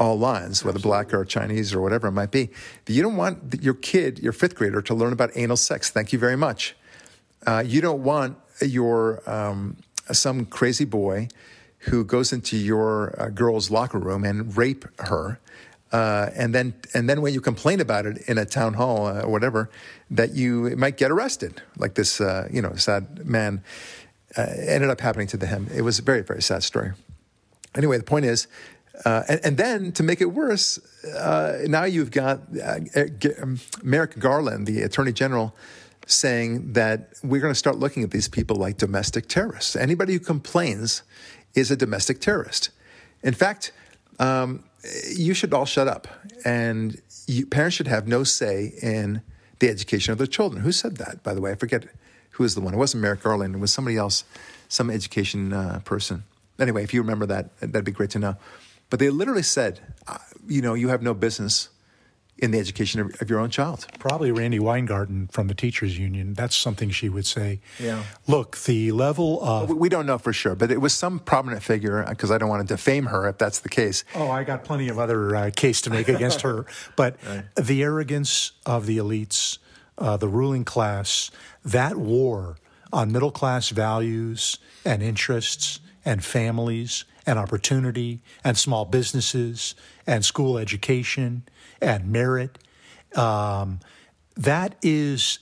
all 0.00 0.18
lines, 0.18 0.64
whether 0.64 0.78
black 0.78 1.12
or 1.12 1.24
Chinese 1.26 1.74
or 1.74 1.80
whatever 1.80 2.08
it 2.08 2.12
might 2.12 2.30
be. 2.30 2.48
You 2.88 3.02
don't 3.02 3.16
want 3.16 3.62
your 3.62 3.74
kid, 3.74 4.18
your 4.18 4.32
fifth 4.32 4.56
grader, 4.56 4.80
to 4.82 4.94
learn 4.94 5.12
about 5.12 5.30
anal 5.36 5.58
sex. 5.58 5.90
Thank 5.90 6.12
you 6.12 6.18
very 6.18 6.36
much. 6.36 6.74
Uh, 7.46 7.62
you 7.64 7.82
don't 7.82 8.02
want 8.02 8.38
your 8.62 9.22
um, 9.30 9.76
some 10.10 10.46
crazy 10.46 10.86
boy 10.86 11.28
who 11.84 12.04
goes 12.04 12.32
into 12.32 12.56
your 12.56 13.14
uh, 13.20 13.28
girl's 13.28 13.70
locker 13.70 13.98
room 13.98 14.24
and 14.24 14.56
rape 14.56 14.86
her. 15.00 15.38
Uh, 15.92 16.30
and 16.34 16.54
then, 16.54 16.72
and 16.94 17.08
then 17.08 17.20
when 17.20 17.34
you 17.34 17.40
complain 17.40 17.80
about 17.80 18.06
it 18.06 18.18
in 18.26 18.38
a 18.38 18.44
town 18.44 18.74
hall 18.74 19.06
uh, 19.06 19.22
or 19.22 19.30
whatever, 19.30 19.70
that 20.10 20.34
you 20.34 20.74
might 20.76 20.96
get 20.96 21.10
arrested, 21.10 21.62
like 21.76 21.94
this, 21.94 22.20
uh, 22.20 22.48
you 22.50 22.62
know, 22.62 22.74
sad 22.74 23.26
man 23.26 23.62
uh, 24.36 24.46
ended 24.58 24.88
up 24.88 25.00
happening 25.00 25.26
to 25.26 25.46
him. 25.46 25.68
It 25.74 25.82
was 25.82 25.98
a 25.98 26.02
very, 26.02 26.22
very 26.22 26.42
sad 26.42 26.62
story. 26.62 26.92
Anyway, 27.74 27.98
the 27.98 28.04
point 28.04 28.24
is, 28.24 28.46
uh, 29.04 29.22
and, 29.28 29.40
and, 29.44 29.56
then 29.56 29.92
to 29.92 30.02
make 30.02 30.20
it 30.20 30.26
worse, 30.26 30.78
uh, 31.06 31.58
now 31.66 31.84
you've 31.84 32.10
got 32.10 32.40
uh, 32.62 32.78
um, 33.40 33.58
Merrick 33.82 34.18
Garland, 34.18 34.66
the 34.66 34.82
Attorney 34.82 35.12
General, 35.12 35.54
saying 36.06 36.72
that 36.74 37.12
we're 37.22 37.40
going 37.40 37.52
to 37.52 37.58
start 37.58 37.76
looking 37.76 38.02
at 38.02 38.10
these 38.10 38.28
people 38.28 38.56
like 38.56 38.76
domestic 38.76 39.28
terrorists. 39.28 39.76
Anybody 39.76 40.14
who 40.14 40.18
complains 40.18 41.02
is 41.54 41.70
a 41.70 41.76
domestic 41.76 42.20
terrorist. 42.20 42.70
In 43.22 43.32
fact, 43.32 43.72
um, 44.18 44.64
you 45.14 45.34
should 45.34 45.54
all 45.54 45.66
shut 45.66 45.88
up, 45.88 46.08
and 46.44 47.00
you, 47.26 47.46
parents 47.46 47.76
should 47.76 47.88
have 47.88 48.06
no 48.06 48.24
say 48.24 48.72
in 48.82 49.22
the 49.60 49.68
education 49.68 50.12
of 50.12 50.18
their 50.18 50.26
children. 50.26 50.62
Who 50.62 50.72
said 50.72 50.96
that, 50.96 51.22
by 51.22 51.34
the 51.34 51.40
way? 51.40 51.52
I 51.52 51.54
forget 51.54 51.84
who 52.30 52.42
was 52.42 52.54
the 52.54 52.60
one. 52.60 52.74
It 52.74 52.78
wasn't 52.78 53.02
Merrick 53.02 53.22
Garland. 53.22 53.54
It 53.54 53.58
was 53.58 53.72
somebody 53.72 53.96
else, 53.96 54.24
some 54.68 54.90
education 54.90 55.52
uh, 55.52 55.80
person. 55.84 56.24
Anyway, 56.58 56.82
if 56.82 56.92
you 56.92 57.00
remember 57.00 57.26
that, 57.26 57.58
that'd 57.60 57.84
be 57.84 57.92
great 57.92 58.10
to 58.10 58.18
know. 58.18 58.36
But 58.90 58.98
they 58.98 59.08
literally 59.10 59.42
said, 59.42 59.80
uh, 60.06 60.18
you 60.46 60.60
know, 60.60 60.74
you 60.74 60.88
have 60.88 61.02
no 61.02 61.14
business 61.14 61.68
in 62.40 62.50
the 62.50 62.58
education 62.58 63.00
of, 63.00 63.20
of, 63.20 63.28
your 63.28 63.38
own 63.38 63.50
child. 63.50 63.86
Probably 63.98 64.32
Randi 64.32 64.58
Weingarten 64.58 65.28
from 65.28 65.46
the 65.48 65.54
teachers 65.54 65.98
union. 65.98 66.34
That's 66.34 66.56
something 66.56 66.90
she 66.90 67.08
would 67.08 67.26
say. 67.26 67.60
Yeah. 67.78 68.02
Look, 68.26 68.56
the 68.62 68.92
level 68.92 69.42
of 69.42 69.70
we 69.70 69.88
don't 69.88 70.06
know 70.06 70.18
for 70.18 70.32
sure, 70.32 70.54
but 70.54 70.70
it 70.70 70.80
was 70.80 70.94
some 70.94 71.18
prominent 71.18 71.62
figure 71.62 72.04
because 72.08 72.30
I 72.30 72.38
don't 72.38 72.48
want 72.48 72.66
to 72.66 72.74
defame 72.74 73.06
her 73.06 73.28
if 73.28 73.38
that's 73.38 73.60
the 73.60 73.68
case. 73.68 74.04
Oh, 74.14 74.30
I 74.30 74.44
got 74.44 74.64
plenty 74.64 74.88
of 74.88 74.98
other 74.98 75.36
uh, 75.36 75.50
case 75.54 75.82
to 75.82 75.90
make 75.90 76.08
against 76.08 76.40
her, 76.40 76.66
but 76.96 77.16
right. 77.26 77.44
the 77.56 77.82
arrogance 77.82 78.52
of 78.64 78.86
the 78.86 78.96
elites, 78.98 79.58
uh, 79.98 80.16
the 80.16 80.28
ruling 80.28 80.64
class, 80.64 81.30
that 81.64 81.96
war 81.96 82.56
on 82.92 83.12
middle 83.12 83.30
class 83.30 83.68
values 83.68 84.58
and 84.84 85.02
interests 85.02 85.80
and 86.04 86.24
families 86.24 87.04
and 87.30 87.38
opportunity 87.38 88.20
and 88.42 88.58
small 88.58 88.84
businesses 88.84 89.76
and 90.04 90.24
school 90.24 90.58
education 90.58 91.44
and 91.80 92.10
merit. 92.10 92.58
Um, 93.14 93.78
that 94.36 94.74
is, 94.82 95.38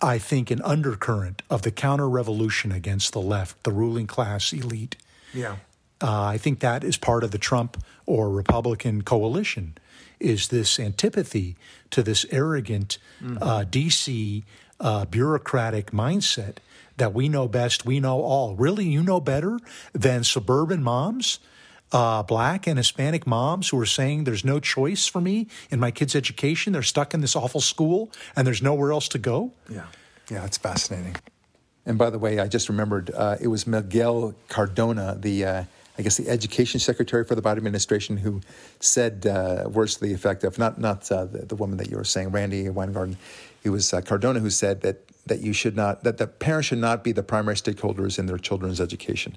I 0.00 0.18
think, 0.18 0.52
an 0.52 0.62
undercurrent 0.62 1.42
of 1.50 1.62
the 1.62 1.72
counter 1.72 2.08
revolution 2.08 2.70
against 2.70 3.12
the 3.12 3.20
left, 3.20 3.64
the 3.64 3.72
ruling 3.72 4.06
class 4.06 4.52
elite. 4.52 4.96
Yeah. 5.34 5.56
Uh, 6.00 6.22
I 6.22 6.38
think 6.38 6.60
that 6.60 6.84
is 6.84 6.96
part 6.96 7.24
of 7.24 7.32
the 7.32 7.38
Trump 7.38 7.82
or 8.06 8.30
Republican 8.30 9.02
coalition. 9.02 9.76
Is 10.20 10.48
this 10.48 10.78
antipathy 10.78 11.56
to 11.90 12.04
this 12.04 12.24
arrogant 12.30 12.98
mm-hmm. 13.20 13.42
uh, 13.42 13.64
DC 13.64 14.44
uh, 14.78 15.06
bureaucratic 15.06 15.90
mindset 15.90 16.58
that 17.02 17.12
we 17.12 17.28
know 17.28 17.48
best, 17.48 17.84
we 17.84 17.98
know 17.98 18.20
all. 18.22 18.54
Really, 18.54 18.84
you 18.84 19.02
know 19.02 19.18
better 19.18 19.58
than 19.92 20.22
suburban 20.22 20.84
moms, 20.84 21.40
uh, 21.90 22.22
black 22.22 22.68
and 22.68 22.78
Hispanic 22.78 23.26
moms 23.26 23.70
who 23.70 23.80
are 23.80 23.86
saying 23.86 24.22
there's 24.22 24.44
no 24.44 24.60
choice 24.60 25.08
for 25.08 25.20
me 25.20 25.48
in 25.68 25.80
my 25.80 25.90
kids' 25.90 26.14
education. 26.14 26.72
They're 26.72 26.82
stuck 26.84 27.12
in 27.12 27.20
this 27.20 27.34
awful 27.34 27.60
school 27.60 28.12
and 28.36 28.46
there's 28.46 28.62
nowhere 28.62 28.92
else 28.92 29.08
to 29.08 29.18
go. 29.18 29.50
Yeah, 29.68 29.86
yeah, 30.30 30.44
it's 30.44 30.58
fascinating. 30.58 31.16
And 31.86 31.98
by 31.98 32.08
the 32.08 32.20
way, 32.20 32.38
I 32.38 32.46
just 32.46 32.68
remembered 32.68 33.10
uh, 33.12 33.36
it 33.40 33.48
was 33.48 33.66
Miguel 33.66 34.36
Cardona, 34.48 35.16
the 35.18 35.44
uh, 35.44 35.64
I 35.98 36.02
guess 36.02 36.18
the 36.18 36.28
education 36.28 36.78
secretary 36.78 37.24
for 37.24 37.34
the 37.34 37.42
Biden 37.42 37.56
administration, 37.56 38.16
who 38.16 38.42
said 38.78 39.26
uh, 39.26 39.68
words 39.68 39.96
to 39.96 40.04
the 40.04 40.14
effect 40.14 40.44
of 40.44 40.56
not 40.56 40.78
not 40.78 41.10
uh, 41.10 41.24
the, 41.24 41.46
the, 41.46 41.56
woman 41.56 41.78
that 41.78 41.90
you 41.90 41.96
were 41.96 42.04
saying, 42.04 42.30
Randi 42.30 42.68
Weingarten. 42.68 43.16
It 43.64 43.70
was 43.70 43.92
uh, 43.92 44.02
Cardona 44.02 44.38
who 44.38 44.50
said 44.50 44.82
that 44.82 45.11
that 45.26 45.40
you 45.40 45.52
should 45.52 45.76
not 45.76 46.04
that 46.04 46.18
the 46.18 46.26
parents 46.26 46.68
should 46.68 46.78
not 46.78 47.04
be 47.04 47.12
the 47.12 47.22
primary 47.22 47.56
stakeholders 47.56 48.18
in 48.18 48.26
their 48.26 48.38
children's 48.38 48.80
education. 48.80 49.36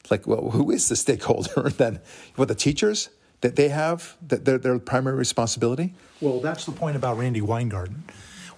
It's 0.00 0.10
like, 0.10 0.26
well, 0.26 0.50
who 0.50 0.70
is 0.70 0.88
the 0.88 0.96
stakeholder 1.06 1.70
then? 1.70 2.00
What 2.36 2.48
the 2.48 2.54
teachers 2.54 3.08
that 3.40 3.56
they 3.56 3.68
have 3.68 4.16
that 4.26 4.44
their 4.44 4.58
their 4.58 4.78
primary 4.78 5.16
responsibility? 5.16 5.94
Well, 6.20 6.40
that's 6.40 6.64
the 6.64 6.72
point 6.72 6.96
about 6.96 7.18
Randi 7.18 7.40
Weingarten. 7.40 8.04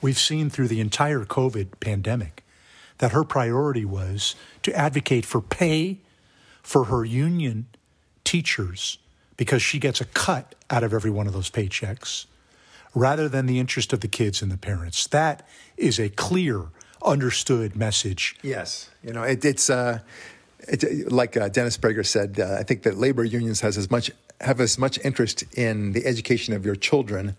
We've 0.03 0.19
seen 0.19 0.51
through 0.51 0.69
the 0.69 0.81
entire 0.81 1.25
COVID 1.25 1.81
pandemic 1.81 2.45
that 2.99 3.13
her 3.13 3.25
priority 3.25 3.85
was 3.85 4.35
to 4.63 4.75
advocate 4.75 5.25
for 5.25 5.41
pay 5.41 6.01
for 6.63 6.85
her 6.85 7.05
union 7.05 7.67
teachers 8.25 8.99
because 9.37 9.63
she 9.63 9.79
gets 9.79 10.01
a 10.01 10.05
cut 10.05 10.55
out 10.71 10.83
of 10.83 10.93
every 10.93 11.11
one 11.11 11.27
of 11.27 11.33
those 11.33 11.51
paychecks 11.51 12.27
rather 12.97 13.29
than 13.29 13.47
the 13.47 13.61
interest 13.61 13.93
of 13.93 14.01
the 14.01 14.09
kids 14.09 14.43
and 14.43 14.51
the 14.51 14.57
parents. 14.57 15.07
That 15.09 15.47
is 15.77 16.01
a 16.01 16.09
clear, 16.09 16.63
understood 17.05 17.77
message. 17.77 18.35
Yes. 18.43 18.91
You 19.05 19.13
know, 19.13 19.23
it, 19.23 19.45
it's. 19.45 19.71
Uh, 19.71 20.01
it, 20.69 21.13
like 21.13 21.37
uh, 21.37 21.49
Dennis 21.49 21.79
Prager 21.79 22.05
said, 22.05 22.41
uh, 22.41 22.57
I 22.59 22.65
think 22.65 22.83
that 22.83 22.97
labor 22.97 23.23
unions 23.23 23.61
has 23.61 23.79
as 23.79 23.89
much 23.89 24.11
have 24.41 24.61
as 24.61 24.79
much 24.79 24.99
interest 25.05 25.45
in 25.55 25.93
the 25.93 26.05
education 26.07 26.55
of 26.55 26.67
your 26.67 26.75
children 26.75 27.37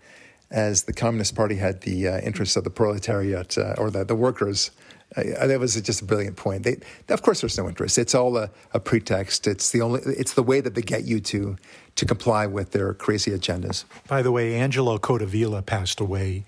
as 0.50 0.84
the 0.84 0.92
Communist 0.92 1.34
Party 1.34 1.56
had 1.56 1.82
the 1.82 2.08
uh, 2.08 2.20
interests 2.20 2.56
of 2.56 2.64
the 2.64 2.70
proletariat 2.70 3.58
uh, 3.58 3.74
or 3.76 3.90
the, 3.90 4.04
the 4.04 4.16
workers. 4.16 4.70
Uh, 5.16 5.46
that 5.46 5.58
was 5.58 5.80
just 5.80 6.02
a 6.02 6.04
brilliant 6.04 6.36
point. 6.36 6.64
They, 6.64 6.76
of 7.08 7.22
course, 7.22 7.40
there's 7.40 7.56
no 7.56 7.66
interest. 7.66 7.96
It's 7.96 8.14
all 8.14 8.36
a, 8.36 8.50
a, 8.74 8.80
pretext. 8.80 9.46
It's 9.46 9.70
the 9.70 9.80
only. 9.80 10.02
It's 10.04 10.34
the 10.34 10.42
way 10.42 10.60
that 10.60 10.74
they 10.74 10.82
get 10.82 11.04
you 11.04 11.20
to 11.20 11.56
to 11.94 12.06
comply 12.06 12.46
with 12.46 12.72
their 12.72 12.92
crazy 12.92 13.30
agendas. 13.30 13.84
By 14.06 14.20
the 14.20 14.30
way, 14.30 14.54
Angelo 14.54 14.98
Codevilla 14.98 15.64
passed 15.64 15.98
away, 15.98 16.44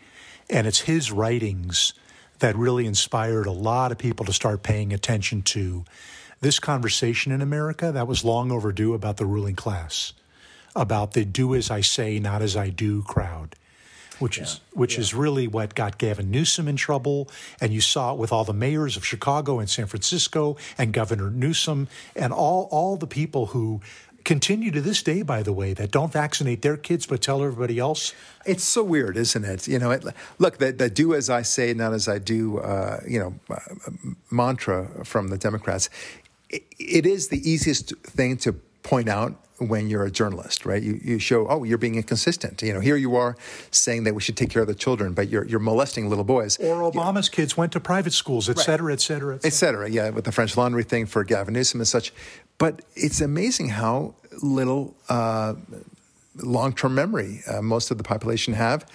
and 0.50 0.66
it's 0.66 0.80
his 0.80 1.10
writings 1.10 1.94
that 2.40 2.54
really 2.54 2.86
inspired 2.86 3.46
a 3.46 3.52
lot 3.52 3.92
of 3.92 3.98
people 3.98 4.26
to 4.26 4.32
start 4.32 4.62
paying 4.62 4.92
attention 4.92 5.42
to 5.42 5.84
this 6.40 6.58
conversation 6.58 7.32
in 7.32 7.40
America 7.40 7.92
that 7.92 8.06
was 8.06 8.24
long 8.24 8.50
overdue 8.52 8.92
about 8.92 9.16
the 9.16 9.26
ruling 9.26 9.56
class, 9.56 10.12
about 10.76 11.12
the 11.12 11.24
"do 11.24 11.54
as 11.54 11.70
I 11.70 11.80
say, 11.80 12.18
not 12.18 12.42
as 12.42 12.56
I 12.56 12.68
do" 12.68 13.02
crowd 13.02 13.56
which 14.20 14.36
yeah. 14.38 14.44
is 14.44 14.60
which 14.72 14.94
yeah. 14.94 15.00
is 15.00 15.14
really 15.14 15.48
what 15.48 15.74
got 15.74 15.98
Gavin 15.98 16.30
Newsom 16.30 16.68
in 16.68 16.76
trouble. 16.76 17.28
And 17.60 17.72
you 17.72 17.80
saw 17.80 18.12
it 18.12 18.18
with 18.18 18.32
all 18.32 18.44
the 18.44 18.52
mayors 18.52 18.96
of 18.96 19.04
Chicago 19.04 19.58
and 19.58 19.68
San 19.68 19.86
Francisco 19.86 20.56
and 20.78 20.92
Governor 20.92 21.30
Newsom 21.30 21.88
and 22.14 22.32
all 22.32 22.68
all 22.70 22.96
the 22.96 23.06
people 23.06 23.46
who 23.46 23.80
continue 24.24 24.70
to 24.70 24.80
this 24.80 25.02
day, 25.02 25.22
by 25.22 25.42
the 25.42 25.52
way, 25.52 25.72
that 25.72 25.90
don't 25.90 26.12
vaccinate 26.12 26.62
their 26.62 26.76
kids 26.76 27.06
but 27.06 27.22
tell 27.22 27.42
everybody 27.42 27.78
else. 27.78 28.14
It's 28.44 28.64
so 28.64 28.82
weird, 28.82 29.16
isn't 29.16 29.44
it? 29.44 29.66
You 29.66 29.78
know, 29.78 29.90
it, 29.90 30.04
look, 30.38 30.58
the, 30.58 30.72
the, 30.72 30.90
"do 30.90 31.14
as 31.14 31.30
I 31.30 31.42
say, 31.42 31.74
not 31.74 31.92
as 31.92 32.08
I 32.08 32.18
do," 32.18 32.58
uh, 32.58 33.00
you 33.06 33.18
know, 33.18 33.34
uh, 33.50 33.90
mantra 34.30 35.04
from 35.04 35.28
the 35.28 35.38
Democrats. 35.38 35.88
It, 36.48 36.64
it 36.78 37.06
is 37.06 37.28
the 37.28 37.48
easiest 37.48 37.96
thing 37.98 38.36
to 38.38 38.52
point 38.82 39.08
out 39.08 39.34
when 39.60 39.90
you're 39.90 40.04
a 40.04 40.10
journalist, 40.10 40.64
right? 40.64 40.82
You, 40.82 40.98
you 41.02 41.18
show, 41.18 41.46
oh, 41.48 41.64
you're 41.64 41.78
being 41.78 41.96
inconsistent. 41.96 42.62
You 42.62 42.72
know, 42.72 42.80
here 42.80 42.96
you 42.96 43.14
are 43.16 43.36
saying 43.70 44.04
that 44.04 44.14
we 44.14 44.22
should 44.22 44.36
take 44.36 44.50
care 44.50 44.62
of 44.62 44.68
the 44.68 44.74
children, 44.74 45.12
but 45.12 45.28
you're, 45.28 45.44
you're 45.44 45.60
molesting 45.60 46.08
little 46.08 46.24
boys. 46.24 46.56
Or 46.58 46.90
Obama's 46.90 47.28
you, 47.28 47.32
kids 47.32 47.56
went 47.56 47.72
to 47.72 47.80
private 47.80 48.12
schools, 48.12 48.48
et 48.48 48.58
cetera, 48.58 48.92
et 48.92 49.00
cetera, 49.00 49.38
et 49.44 49.52
cetera. 49.52 49.88
Yeah, 49.88 50.10
with 50.10 50.24
the 50.24 50.32
French 50.32 50.56
laundry 50.56 50.82
thing 50.82 51.06
for 51.06 51.24
Gavin 51.24 51.54
Newsom 51.54 51.80
and 51.80 51.88
such. 51.88 52.12
But 52.58 52.82
it's 52.94 53.20
amazing 53.20 53.68
how 53.70 54.14
little 54.42 54.94
uh, 55.08 55.54
long 56.36 56.72
term 56.72 56.94
memory 56.94 57.42
uh, 57.46 57.62
most 57.62 57.90
of 57.90 57.98
the 57.98 58.04
population 58.04 58.54
have. 58.54 58.86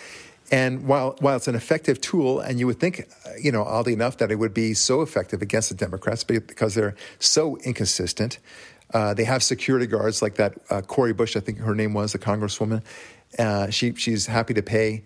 And 0.52 0.86
while 0.86 1.16
while 1.22 1.36
it's 1.38 1.48
an 1.48 1.56
effective 1.56 2.00
tool, 2.00 2.40
and 2.40 2.60
you 2.60 2.68
would 2.68 2.80
think, 2.80 3.10
you 3.42 3.52
know, 3.52 3.64
oddly 3.64 3.94
enough, 3.94 4.18
that 4.18 4.32
it 4.32 4.36
would 4.36 4.54
be 4.54 4.76
so 4.76 5.02
effective 5.02 5.42
against 5.42 5.70
the 5.70 5.76
Democrats 5.76 6.24
because 6.24 6.76
they're 6.76 6.96
so 7.18 7.58
inconsistent. 7.64 8.38
Uh, 8.94 9.14
they 9.14 9.24
have 9.24 9.44
security 9.44 9.88
guards 9.88 10.22
like 10.22 10.36
that 10.36 10.54
uh, 10.70 10.82
Cori 10.82 11.14
Bush, 11.14 11.36
I 11.36 11.40
think 11.40 11.60
her 11.60 11.76
name 11.76 11.94
was, 11.94 12.14
the 12.14 12.20
congresswoman. 12.20 12.84
Uh, 13.38 13.70
she 13.70 13.94
she's 13.96 14.26
happy 14.26 14.54
to 14.54 14.62
pay 14.62 15.04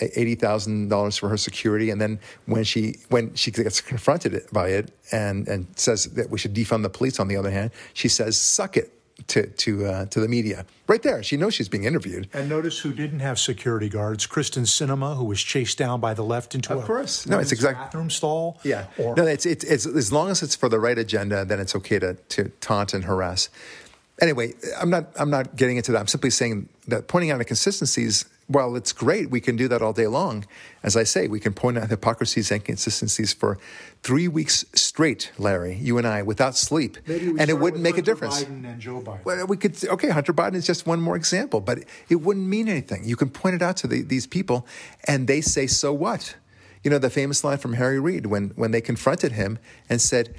eighty 0.00 0.34
thousand 0.34 0.88
dollars 0.88 1.16
for 1.16 1.28
her 1.28 1.36
security, 1.36 1.90
and 1.90 2.00
then 2.00 2.18
when 2.46 2.64
she 2.64 2.96
when 3.08 3.34
she 3.34 3.50
gets 3.50 3.80
confronted 3.80 4.42
by 4.52 4.68
it 4.68 4.90
and 5.12 5.48
and 5.48 5.66
says 5.76 6.04
that 6.04 6.30
we 6.30 6.38
should 6.38 6.54
defund 6.54 6.82
the 6.82 6.90
police, 6.90 7.20
on 7.20 7.28
the 7.28 7.36
other 7.36 7.50
hand, 7.50 7.70
she 7.94 8.08
says, 8.08 8.36
"Suck 8.36 8.76
it." 8.76 8.92
To 9.28 9.46
to 9.46 9.86
uh, 9.86 10.06
to 10.06 10.20
the 10.20 10.28
media. 10.28 10.64
Right 10.86 11.02
there, 11.02 11.22
she 11.22 11.36
knows 11.36 11.54
she's 11.54 11.68
being 11.68 11.84
interviewed. 11.84 12.28
And 12.32 12.48
notice 12.48 12.78
who 12.80 12.92
didn't 12.92 13.20
have 13.20 13.38
security 13.38 13.88
guards: 13.88 14.26
Kyrsten 14.26 14.64
Sinema, 14.66 15.16
who 15.16 15.24
was 15.24 15.40
chased 15.40 15.78
down 15.78 16.00
by 16.00 16.14
the 16.14 16.24
left 16.24 16.54
into 16.54 16.72
of 16.72 16.82
a 16.82 16.86
course. 16.86 17.26
No, 17.26 17.38
it's 17.38 17.52
exactly 17.52 17.84
bathroom 17.84 18.10
stall. 18.10 18.58
Yeah, 18.64 18.86
or, 18.98 19.14
no, 19.14 19.26
it's, 19.26 19.46
it's 19.46 19.64
it's 19.64 19.86
as 19.86 20.12
long 20.12 20.30
as 20.30 20.42
it's 20.42 20.56
for 20.56 20.68
the 20.68 20.80
right 20.80 20.98
agenda, 20.98 21.44
then 21.44 21.60
it's 21.60 21.76
okay 21.76 21.98
to 21.98 22.14
to 22.14 22.48
taunt 22.60 22.94
and 22.94 23.04
harass. 23.04 23.50
Anyway, 24.20 24.54
I'm 24.80 24.90
not 24.90 25.06
I'm 25.16 25.30
not 25.30 25.56
getting 25.56 25.76
into 25.76 25.92
that. 25.92 25.98
I'm 25.98 26.06
simply 26.06 26.30
saying 26.30 26.68
that 26.88 27.06
pointing 27.08 27.30
out 27.30 27.40
inconsistencies 27.40 28.24
while 28.50 28.74
it's 28.74 28.92
great, 28.92 29.30
we 29.30 29.40
can 29.40 29.54
do 29.54 29.68
that 29.68 29.80
all 29.80 29.92
day 29.92 30.08
long. 30.08 30.44
As 30.82 30.96
I 30.96 31.04
say, 31.04 31.28
we 31.28 31.38
can 31.38 31.52
point 31.52 31.78
out 31.78 31.88
hypocrisies 31.88 32.50
and 32.50 32.60
inconsistencies 32.60 33.32
for 33.32 33.58
three 34.02 34.26
weeks 34.26 34.64
straight, 34.74 35.30
Larry, 35.38 35.76
you 35.76 35.98
and 35.98 36.06
I, 36.06 36.22
without 36.22 36.56
sleep, 36.56 36.98
and 37.06 37.48
it 37.48 37.60
wouldn't 37.60 37.82
make 37.82 37.94
Hunter 37.94 38.10
a 38.10 38.14
difference. 38.14 38.42
Biden 38.42 38.64
and 38.68 38.80
Joe 38.80 39.00
Biden. 39.00 39.24
Well, 39.24 39.46
we 39.46 39.56
could 39.56 39.82
okay, 39.84 40.10
Hunter 40.10 40.32
Biden 40.32 40.54
is 40.54 40.66
just 40.66 40.84
one 40.84 41.00
more 41.00 41.14
example, 41.14 41.60
but 41.60 41.84
it 42.08 42.16
wouldn't 42.16 42.46
mean 42.46 42.68
anything. 42.68 43.04
You 43.04 43.14
can 43.14 43.30
point 43.30 43.54
it 43.54 43.62
out 43.62 43.76
to 43.78 43.86
the, 43.86 44.02
these 44.02 44.26
people, 44.26 44.66
and 45.06 45.28
they 45.28 45.40
say, 45.40 45.68
"So 45.68 45.92
what?" 45.92 46.34
You 46.82 46.90
know 46.90 46.98
the 46.98 47.10
famous 47.10 47.44
line 47.44 47.58
from 47.58 47.74
Harry 47.74 48.00
Reid 48.00 48.26
when 48.26 48.48
when 48.56 48.72
they 48.72 48.80
confronted 48.80 49.32
him 49.32 49.58
and 49.88 50.00
said 50.00 50.34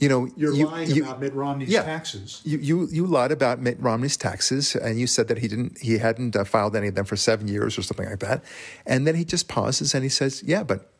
you 0.00 0.08
know, 0.08 0.28
you're 0.36 0.54
you, 0.54 0.66
lying 0.66 0.90
you, 0.90 1.02
about 1.02 1.20
Mitt 1.20 1.34
Romney's 1.34 1.68
yeah, 1.68 1.82
taxes. 1.82 2.40
You, 2.44 2.58
you 2.58 2.88
you 2.90 3.06
lied 3.06 3.32
about 3.32 3.60
Mitt 3.60 3.80
Romney's 3.80 4.16
taxes, 4.16 4.76
and 4.76 4.98
you 4.98 5.06
said 5.06 5.28
that 5.28 5.38
he 5.38 5.48
didn't 5.48 5.78
he 5.78 5.98
hadn't 5.98 6.36
uh, 6.36 6.44
filed 6.44 6.76
any 6.76 6.88
of 6.88 6.94
them 6.94 7.04
for 7.04 7.16
seven 7.16 7.48
years 7.48 7.76
or 7.76 7.82
something 7.82 8.08
like 8.08 8.20
that. 8.20 8.44
And 8.86 9.06
then 9.06 9.16
he 9.16 9.24
just 9.24 9.48
pauses 9.48 9.94
and 9.94 10.04
he 10.04 10.08
says, 10.08 10.42
"Yeah, 10.44 10.62
but 10.62 10.90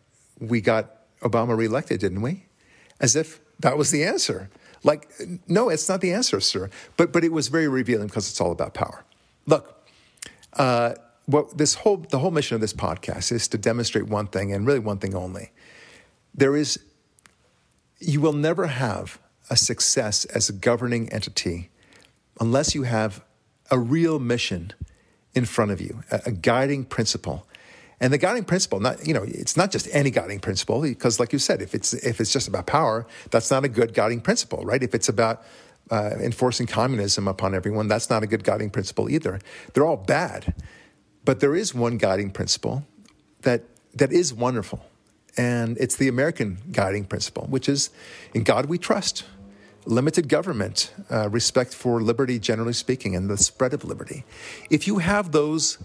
we 0.40 0.60
got 0.60 0.96
Obama 1.20 1.56
reelected, 1.56 2.00
didn't 2.00 2.22
we?" 2.22 2.46
As 3.00 3.14
if 3.14 3.40
that 3.60 3.78
was 3.78 3.90
the 3.90 4.02
answer. 4.02 4.50
Like, 4.84 5.10
no, 5.46 5.68
it's 5.68 5.88
not 5.88 6.00
the 6.00 6.12
answer, 6.12 6.40
sir. 6.40 6.68
But 6.96 7.12
but 7.12 7.22
it 7.22 7.32
was 7.32 7.48
very 7.48 7.68
revealing 7.68 8.08
because 8.08 8.28
it's 8.28 8.40
all 8.40 8.52
about 8.52 8.74
power. 8.74 9.04
Look. 9.46 9.74
Uh, 10.54 10.94
what 11.26 11.58
this 11.58 11.74
whole 11.74 11.98
the 11.98 12.18
whole 12.18 12.30
mission 12.30 12.54
of 12.54 12.62
this 12.62 12.72
podcast 12.72 13.30
is 13.32 13.48
to 13.48 13.58
demonstrate 13.58 14.06
one 14.06 14.26
thing 14.26 14.50
and 14.50 14.66
really 14.66 14.78
one 14.78 14.98
thing 14.98 15.14
only. 15.14 15.52
There 16.34 16.56
is 16.56 16.78
you 18.00 18.20
will 18.20 18.32
never 18.32 18.66
have 18.66 19.18
a 19.50 19.56
success 19.56 20.24
as 20.26 20.48
a 20.48 20.52
governing 20.52 21.10
entity 21.12 21.70
unless 22.40 22.74
you 22.74 22.84
have 22.84 23.24
a 23.70 23.78
real 23.78 24.18
mission 24.18 24.72
in 25.34 25.44
front 25.44 25.70
of 25.70 25.80
you, 25.80 26.02
a, 26.10 26.20
a 26.26 26.30
guiding 26.30 26.84
principle. 26.84 27.46
And 28.00 28.12
the 28.12 28.18
guiding 28.18 28.44
principle, 28.44 28.78
not 28.80 29.06
you 29.06 29.12
know, 29.12 29.24
it's 29.24 29.56
not 29.56 29.72
just 29.72 29.88
any 29.92 30.10
guiding 30.10 30.38
principle 30.38 30.82
because, 30.82 31.18
like 31.18 31.32
you 31.32 31.38
said, 31.38 31.60
if 31.60 31.74
it's 31.74 31.94
if 31.94 32.20
it's 32.20 32.32
just 32.32 32.46
about 32.46 32.66
power, 32.66 33.06
that's 33.30 33.50
not 33.50 33.64
a 33.64 33.68
good 33.68 33.92
guiding 33.92 34.20
principle, 34.20 34.64
right? 34.64 34.82
If 34.82 34.94
it's 34.94 35.08
about 35.08 35.42
uh, 35.90 36.10
enforcing 36.20 36.66
communism 36.66 37.26
upon 37.26 37.54
everyone, 37.54 37.88
that's 37.88 38.08
not 38.08 38.22
a 38.22 38.26
good 38.26 38.44
guiding 38.44 38.70
principle 38.70 39.10
either. 39.10 39.40
They're 39.74 39.84
all 39.86 39.96
bad, 39.96 40.54
but 41.24 41.40
there 41.40 41.56
is 41.56 41.74
one 41.74 41.98
guiding 41.98 42.30
principle 42.30 42.84
that 43.42 43.62
that 43.94 44.12
is 44.12 44.32
wonderful, 44.32 44.84
and 45.38 45.78
it's 45.78 45.96
the 45.96 46.08
American 46.08 46.58
guiding 46.72 47.04
principle, 47.04 47.46
which 47.46 47.68
is 47.68 47.90
in 48.34 48.42
God 48.42 48.66
we 48.66 48.76
trust, 48.76 49.24
limited 49.86 50.28
government, 50.28 50.92
uh, 51.10 51.30
respect 51.30 51.72
for 51.72 52.02
liberty, 52.02 52.38
generally 52.38 52.72
speaking, 52.72 53.14
and 53.14 53.30
the 53.30 53.38
spread 53.38 53.72
of 53.72 53.84
liberty. 53.84 54.24
If 54.68 54.86
you 54.86 54.98
have 54.98 55.32
those 55.32 55.78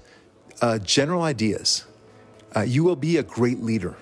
uh, 0.61 0.79
general 0.79 1.21
ideas, 1.21 1.85
uh, 2.55 2.61
you 2.61 2.83
will 2.83 2.95
be 2.95 3.17
a 3.17 3.23
great 3.23 3.61
leader. 3.61 3.95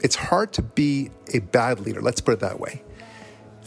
It's 0.00 0.16
hard 0.16 0.52
to 0.54 0.62
be 0.62 1.10
a 1.32 1.38
bad 1.38 1.80
leader, 1.80 2.02
let's 2.02 2.20
put 2.20 2.34
it 2.34 2.40
that 2.40 2.60
way. 2.60 2.82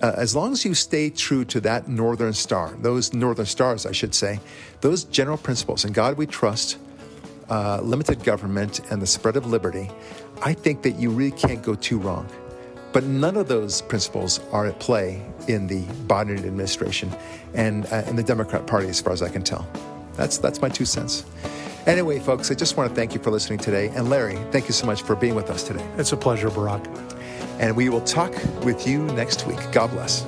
Uh, 0.01 0.13
as 0.17 0.35
long 0.35 0.51
as 0.51 0.63
you 0.63 0.73
stay 0.73 1.09
true 1.09 1.45
to 1.45 1.59
that 1.61 1.87
northern 1.87 2.33
star, 2.33 2.75
those 2.81 3.13
northern 3.13 3.45
stars, 3.45 3.85
I 3.85 3.93
should 3.93 4.13
say, 4.13 4.39
those 4.81 5.05
general 5.05 5.37
principles, 5.37 5.85
in 5.85 5.93
God 5.93 6.17
we 6.17 6.27
trust, 6.27 6.77
uh, 7.49 7.79
limited 7.81 8.23
government, 8.23 8.79
and 8.91 9.01
the 9.01 9.07
spread 9.07 9.35
of 9.35 9.45
liberty, 9.45 9.89
I 10.43 10.53
think 10.53 10.81
that 10.83 10.99
you 10.99 11.09
really 11.09 11.31
can't 11.31 11.61
go 11.61 11.75
too 11.75 11.99
wrong. 11.99 12.27
But 12.93 13.03
none 13.03 13.35
of 13.35 13.47
those 13.47 13.81
principles 13.81 14.39
are 14.51 14.65
at 14.67 14.79
play 14.79 15.21
in 15.47 15.67
the 15.67 15.81
Biden 16.07 16.37
administration 16.37 17.11
and 17.53 17.85
uh, 17.87 18.03
in 18.07 18.15
the 18.15 18.23
Democrat 18.23 18.65
Party, 18.67 18.87
as 18.87 19.01
far 19.01 19.11
as 19.11 19.21
I 19.21 19.29
can 19.29 19.43
tell. 19.43 19.67
That's, 20.13 20.37
that's 20.37 20.61
my 20.61 20.69
two 20.69 20.85
cents. 20.85 21.25
Anyway, 21.87 22.19
folks, 22.19 22.49
I 22.49 22.55
just 22.55 22.77
want 22.77 22.89
to 22.89 22.95
thank 22.95 23.13
you 23.13 23.21
for 23.21 23.31
listening 23.31 23.59
today. 23.59 23.89
And 23.89 24.09
Larry, 24.09 24.37
thank 24.51 24.67
you 24.67 24.73
so 24.73 24.85
much 24.85 25.01
for 25.03 25.15
being 25.15 25.35
with 25.35 25.49
us 25.49 25.63
today. 25.63 25.85
It's 25.97 26.13
a 26.13 26.17
pleasure, 26.17 26.49
Barak. 26.49 26.87
And 27.59 27.75
we 27.75 27.89
will 27.89 28.01
talk 28.01 28.33
with 28.63 28.87
you 28.87 29.03
next 29.07 29.45
week. 29.45 29.59
God 29.71 29.91
bless. 29.91 30.25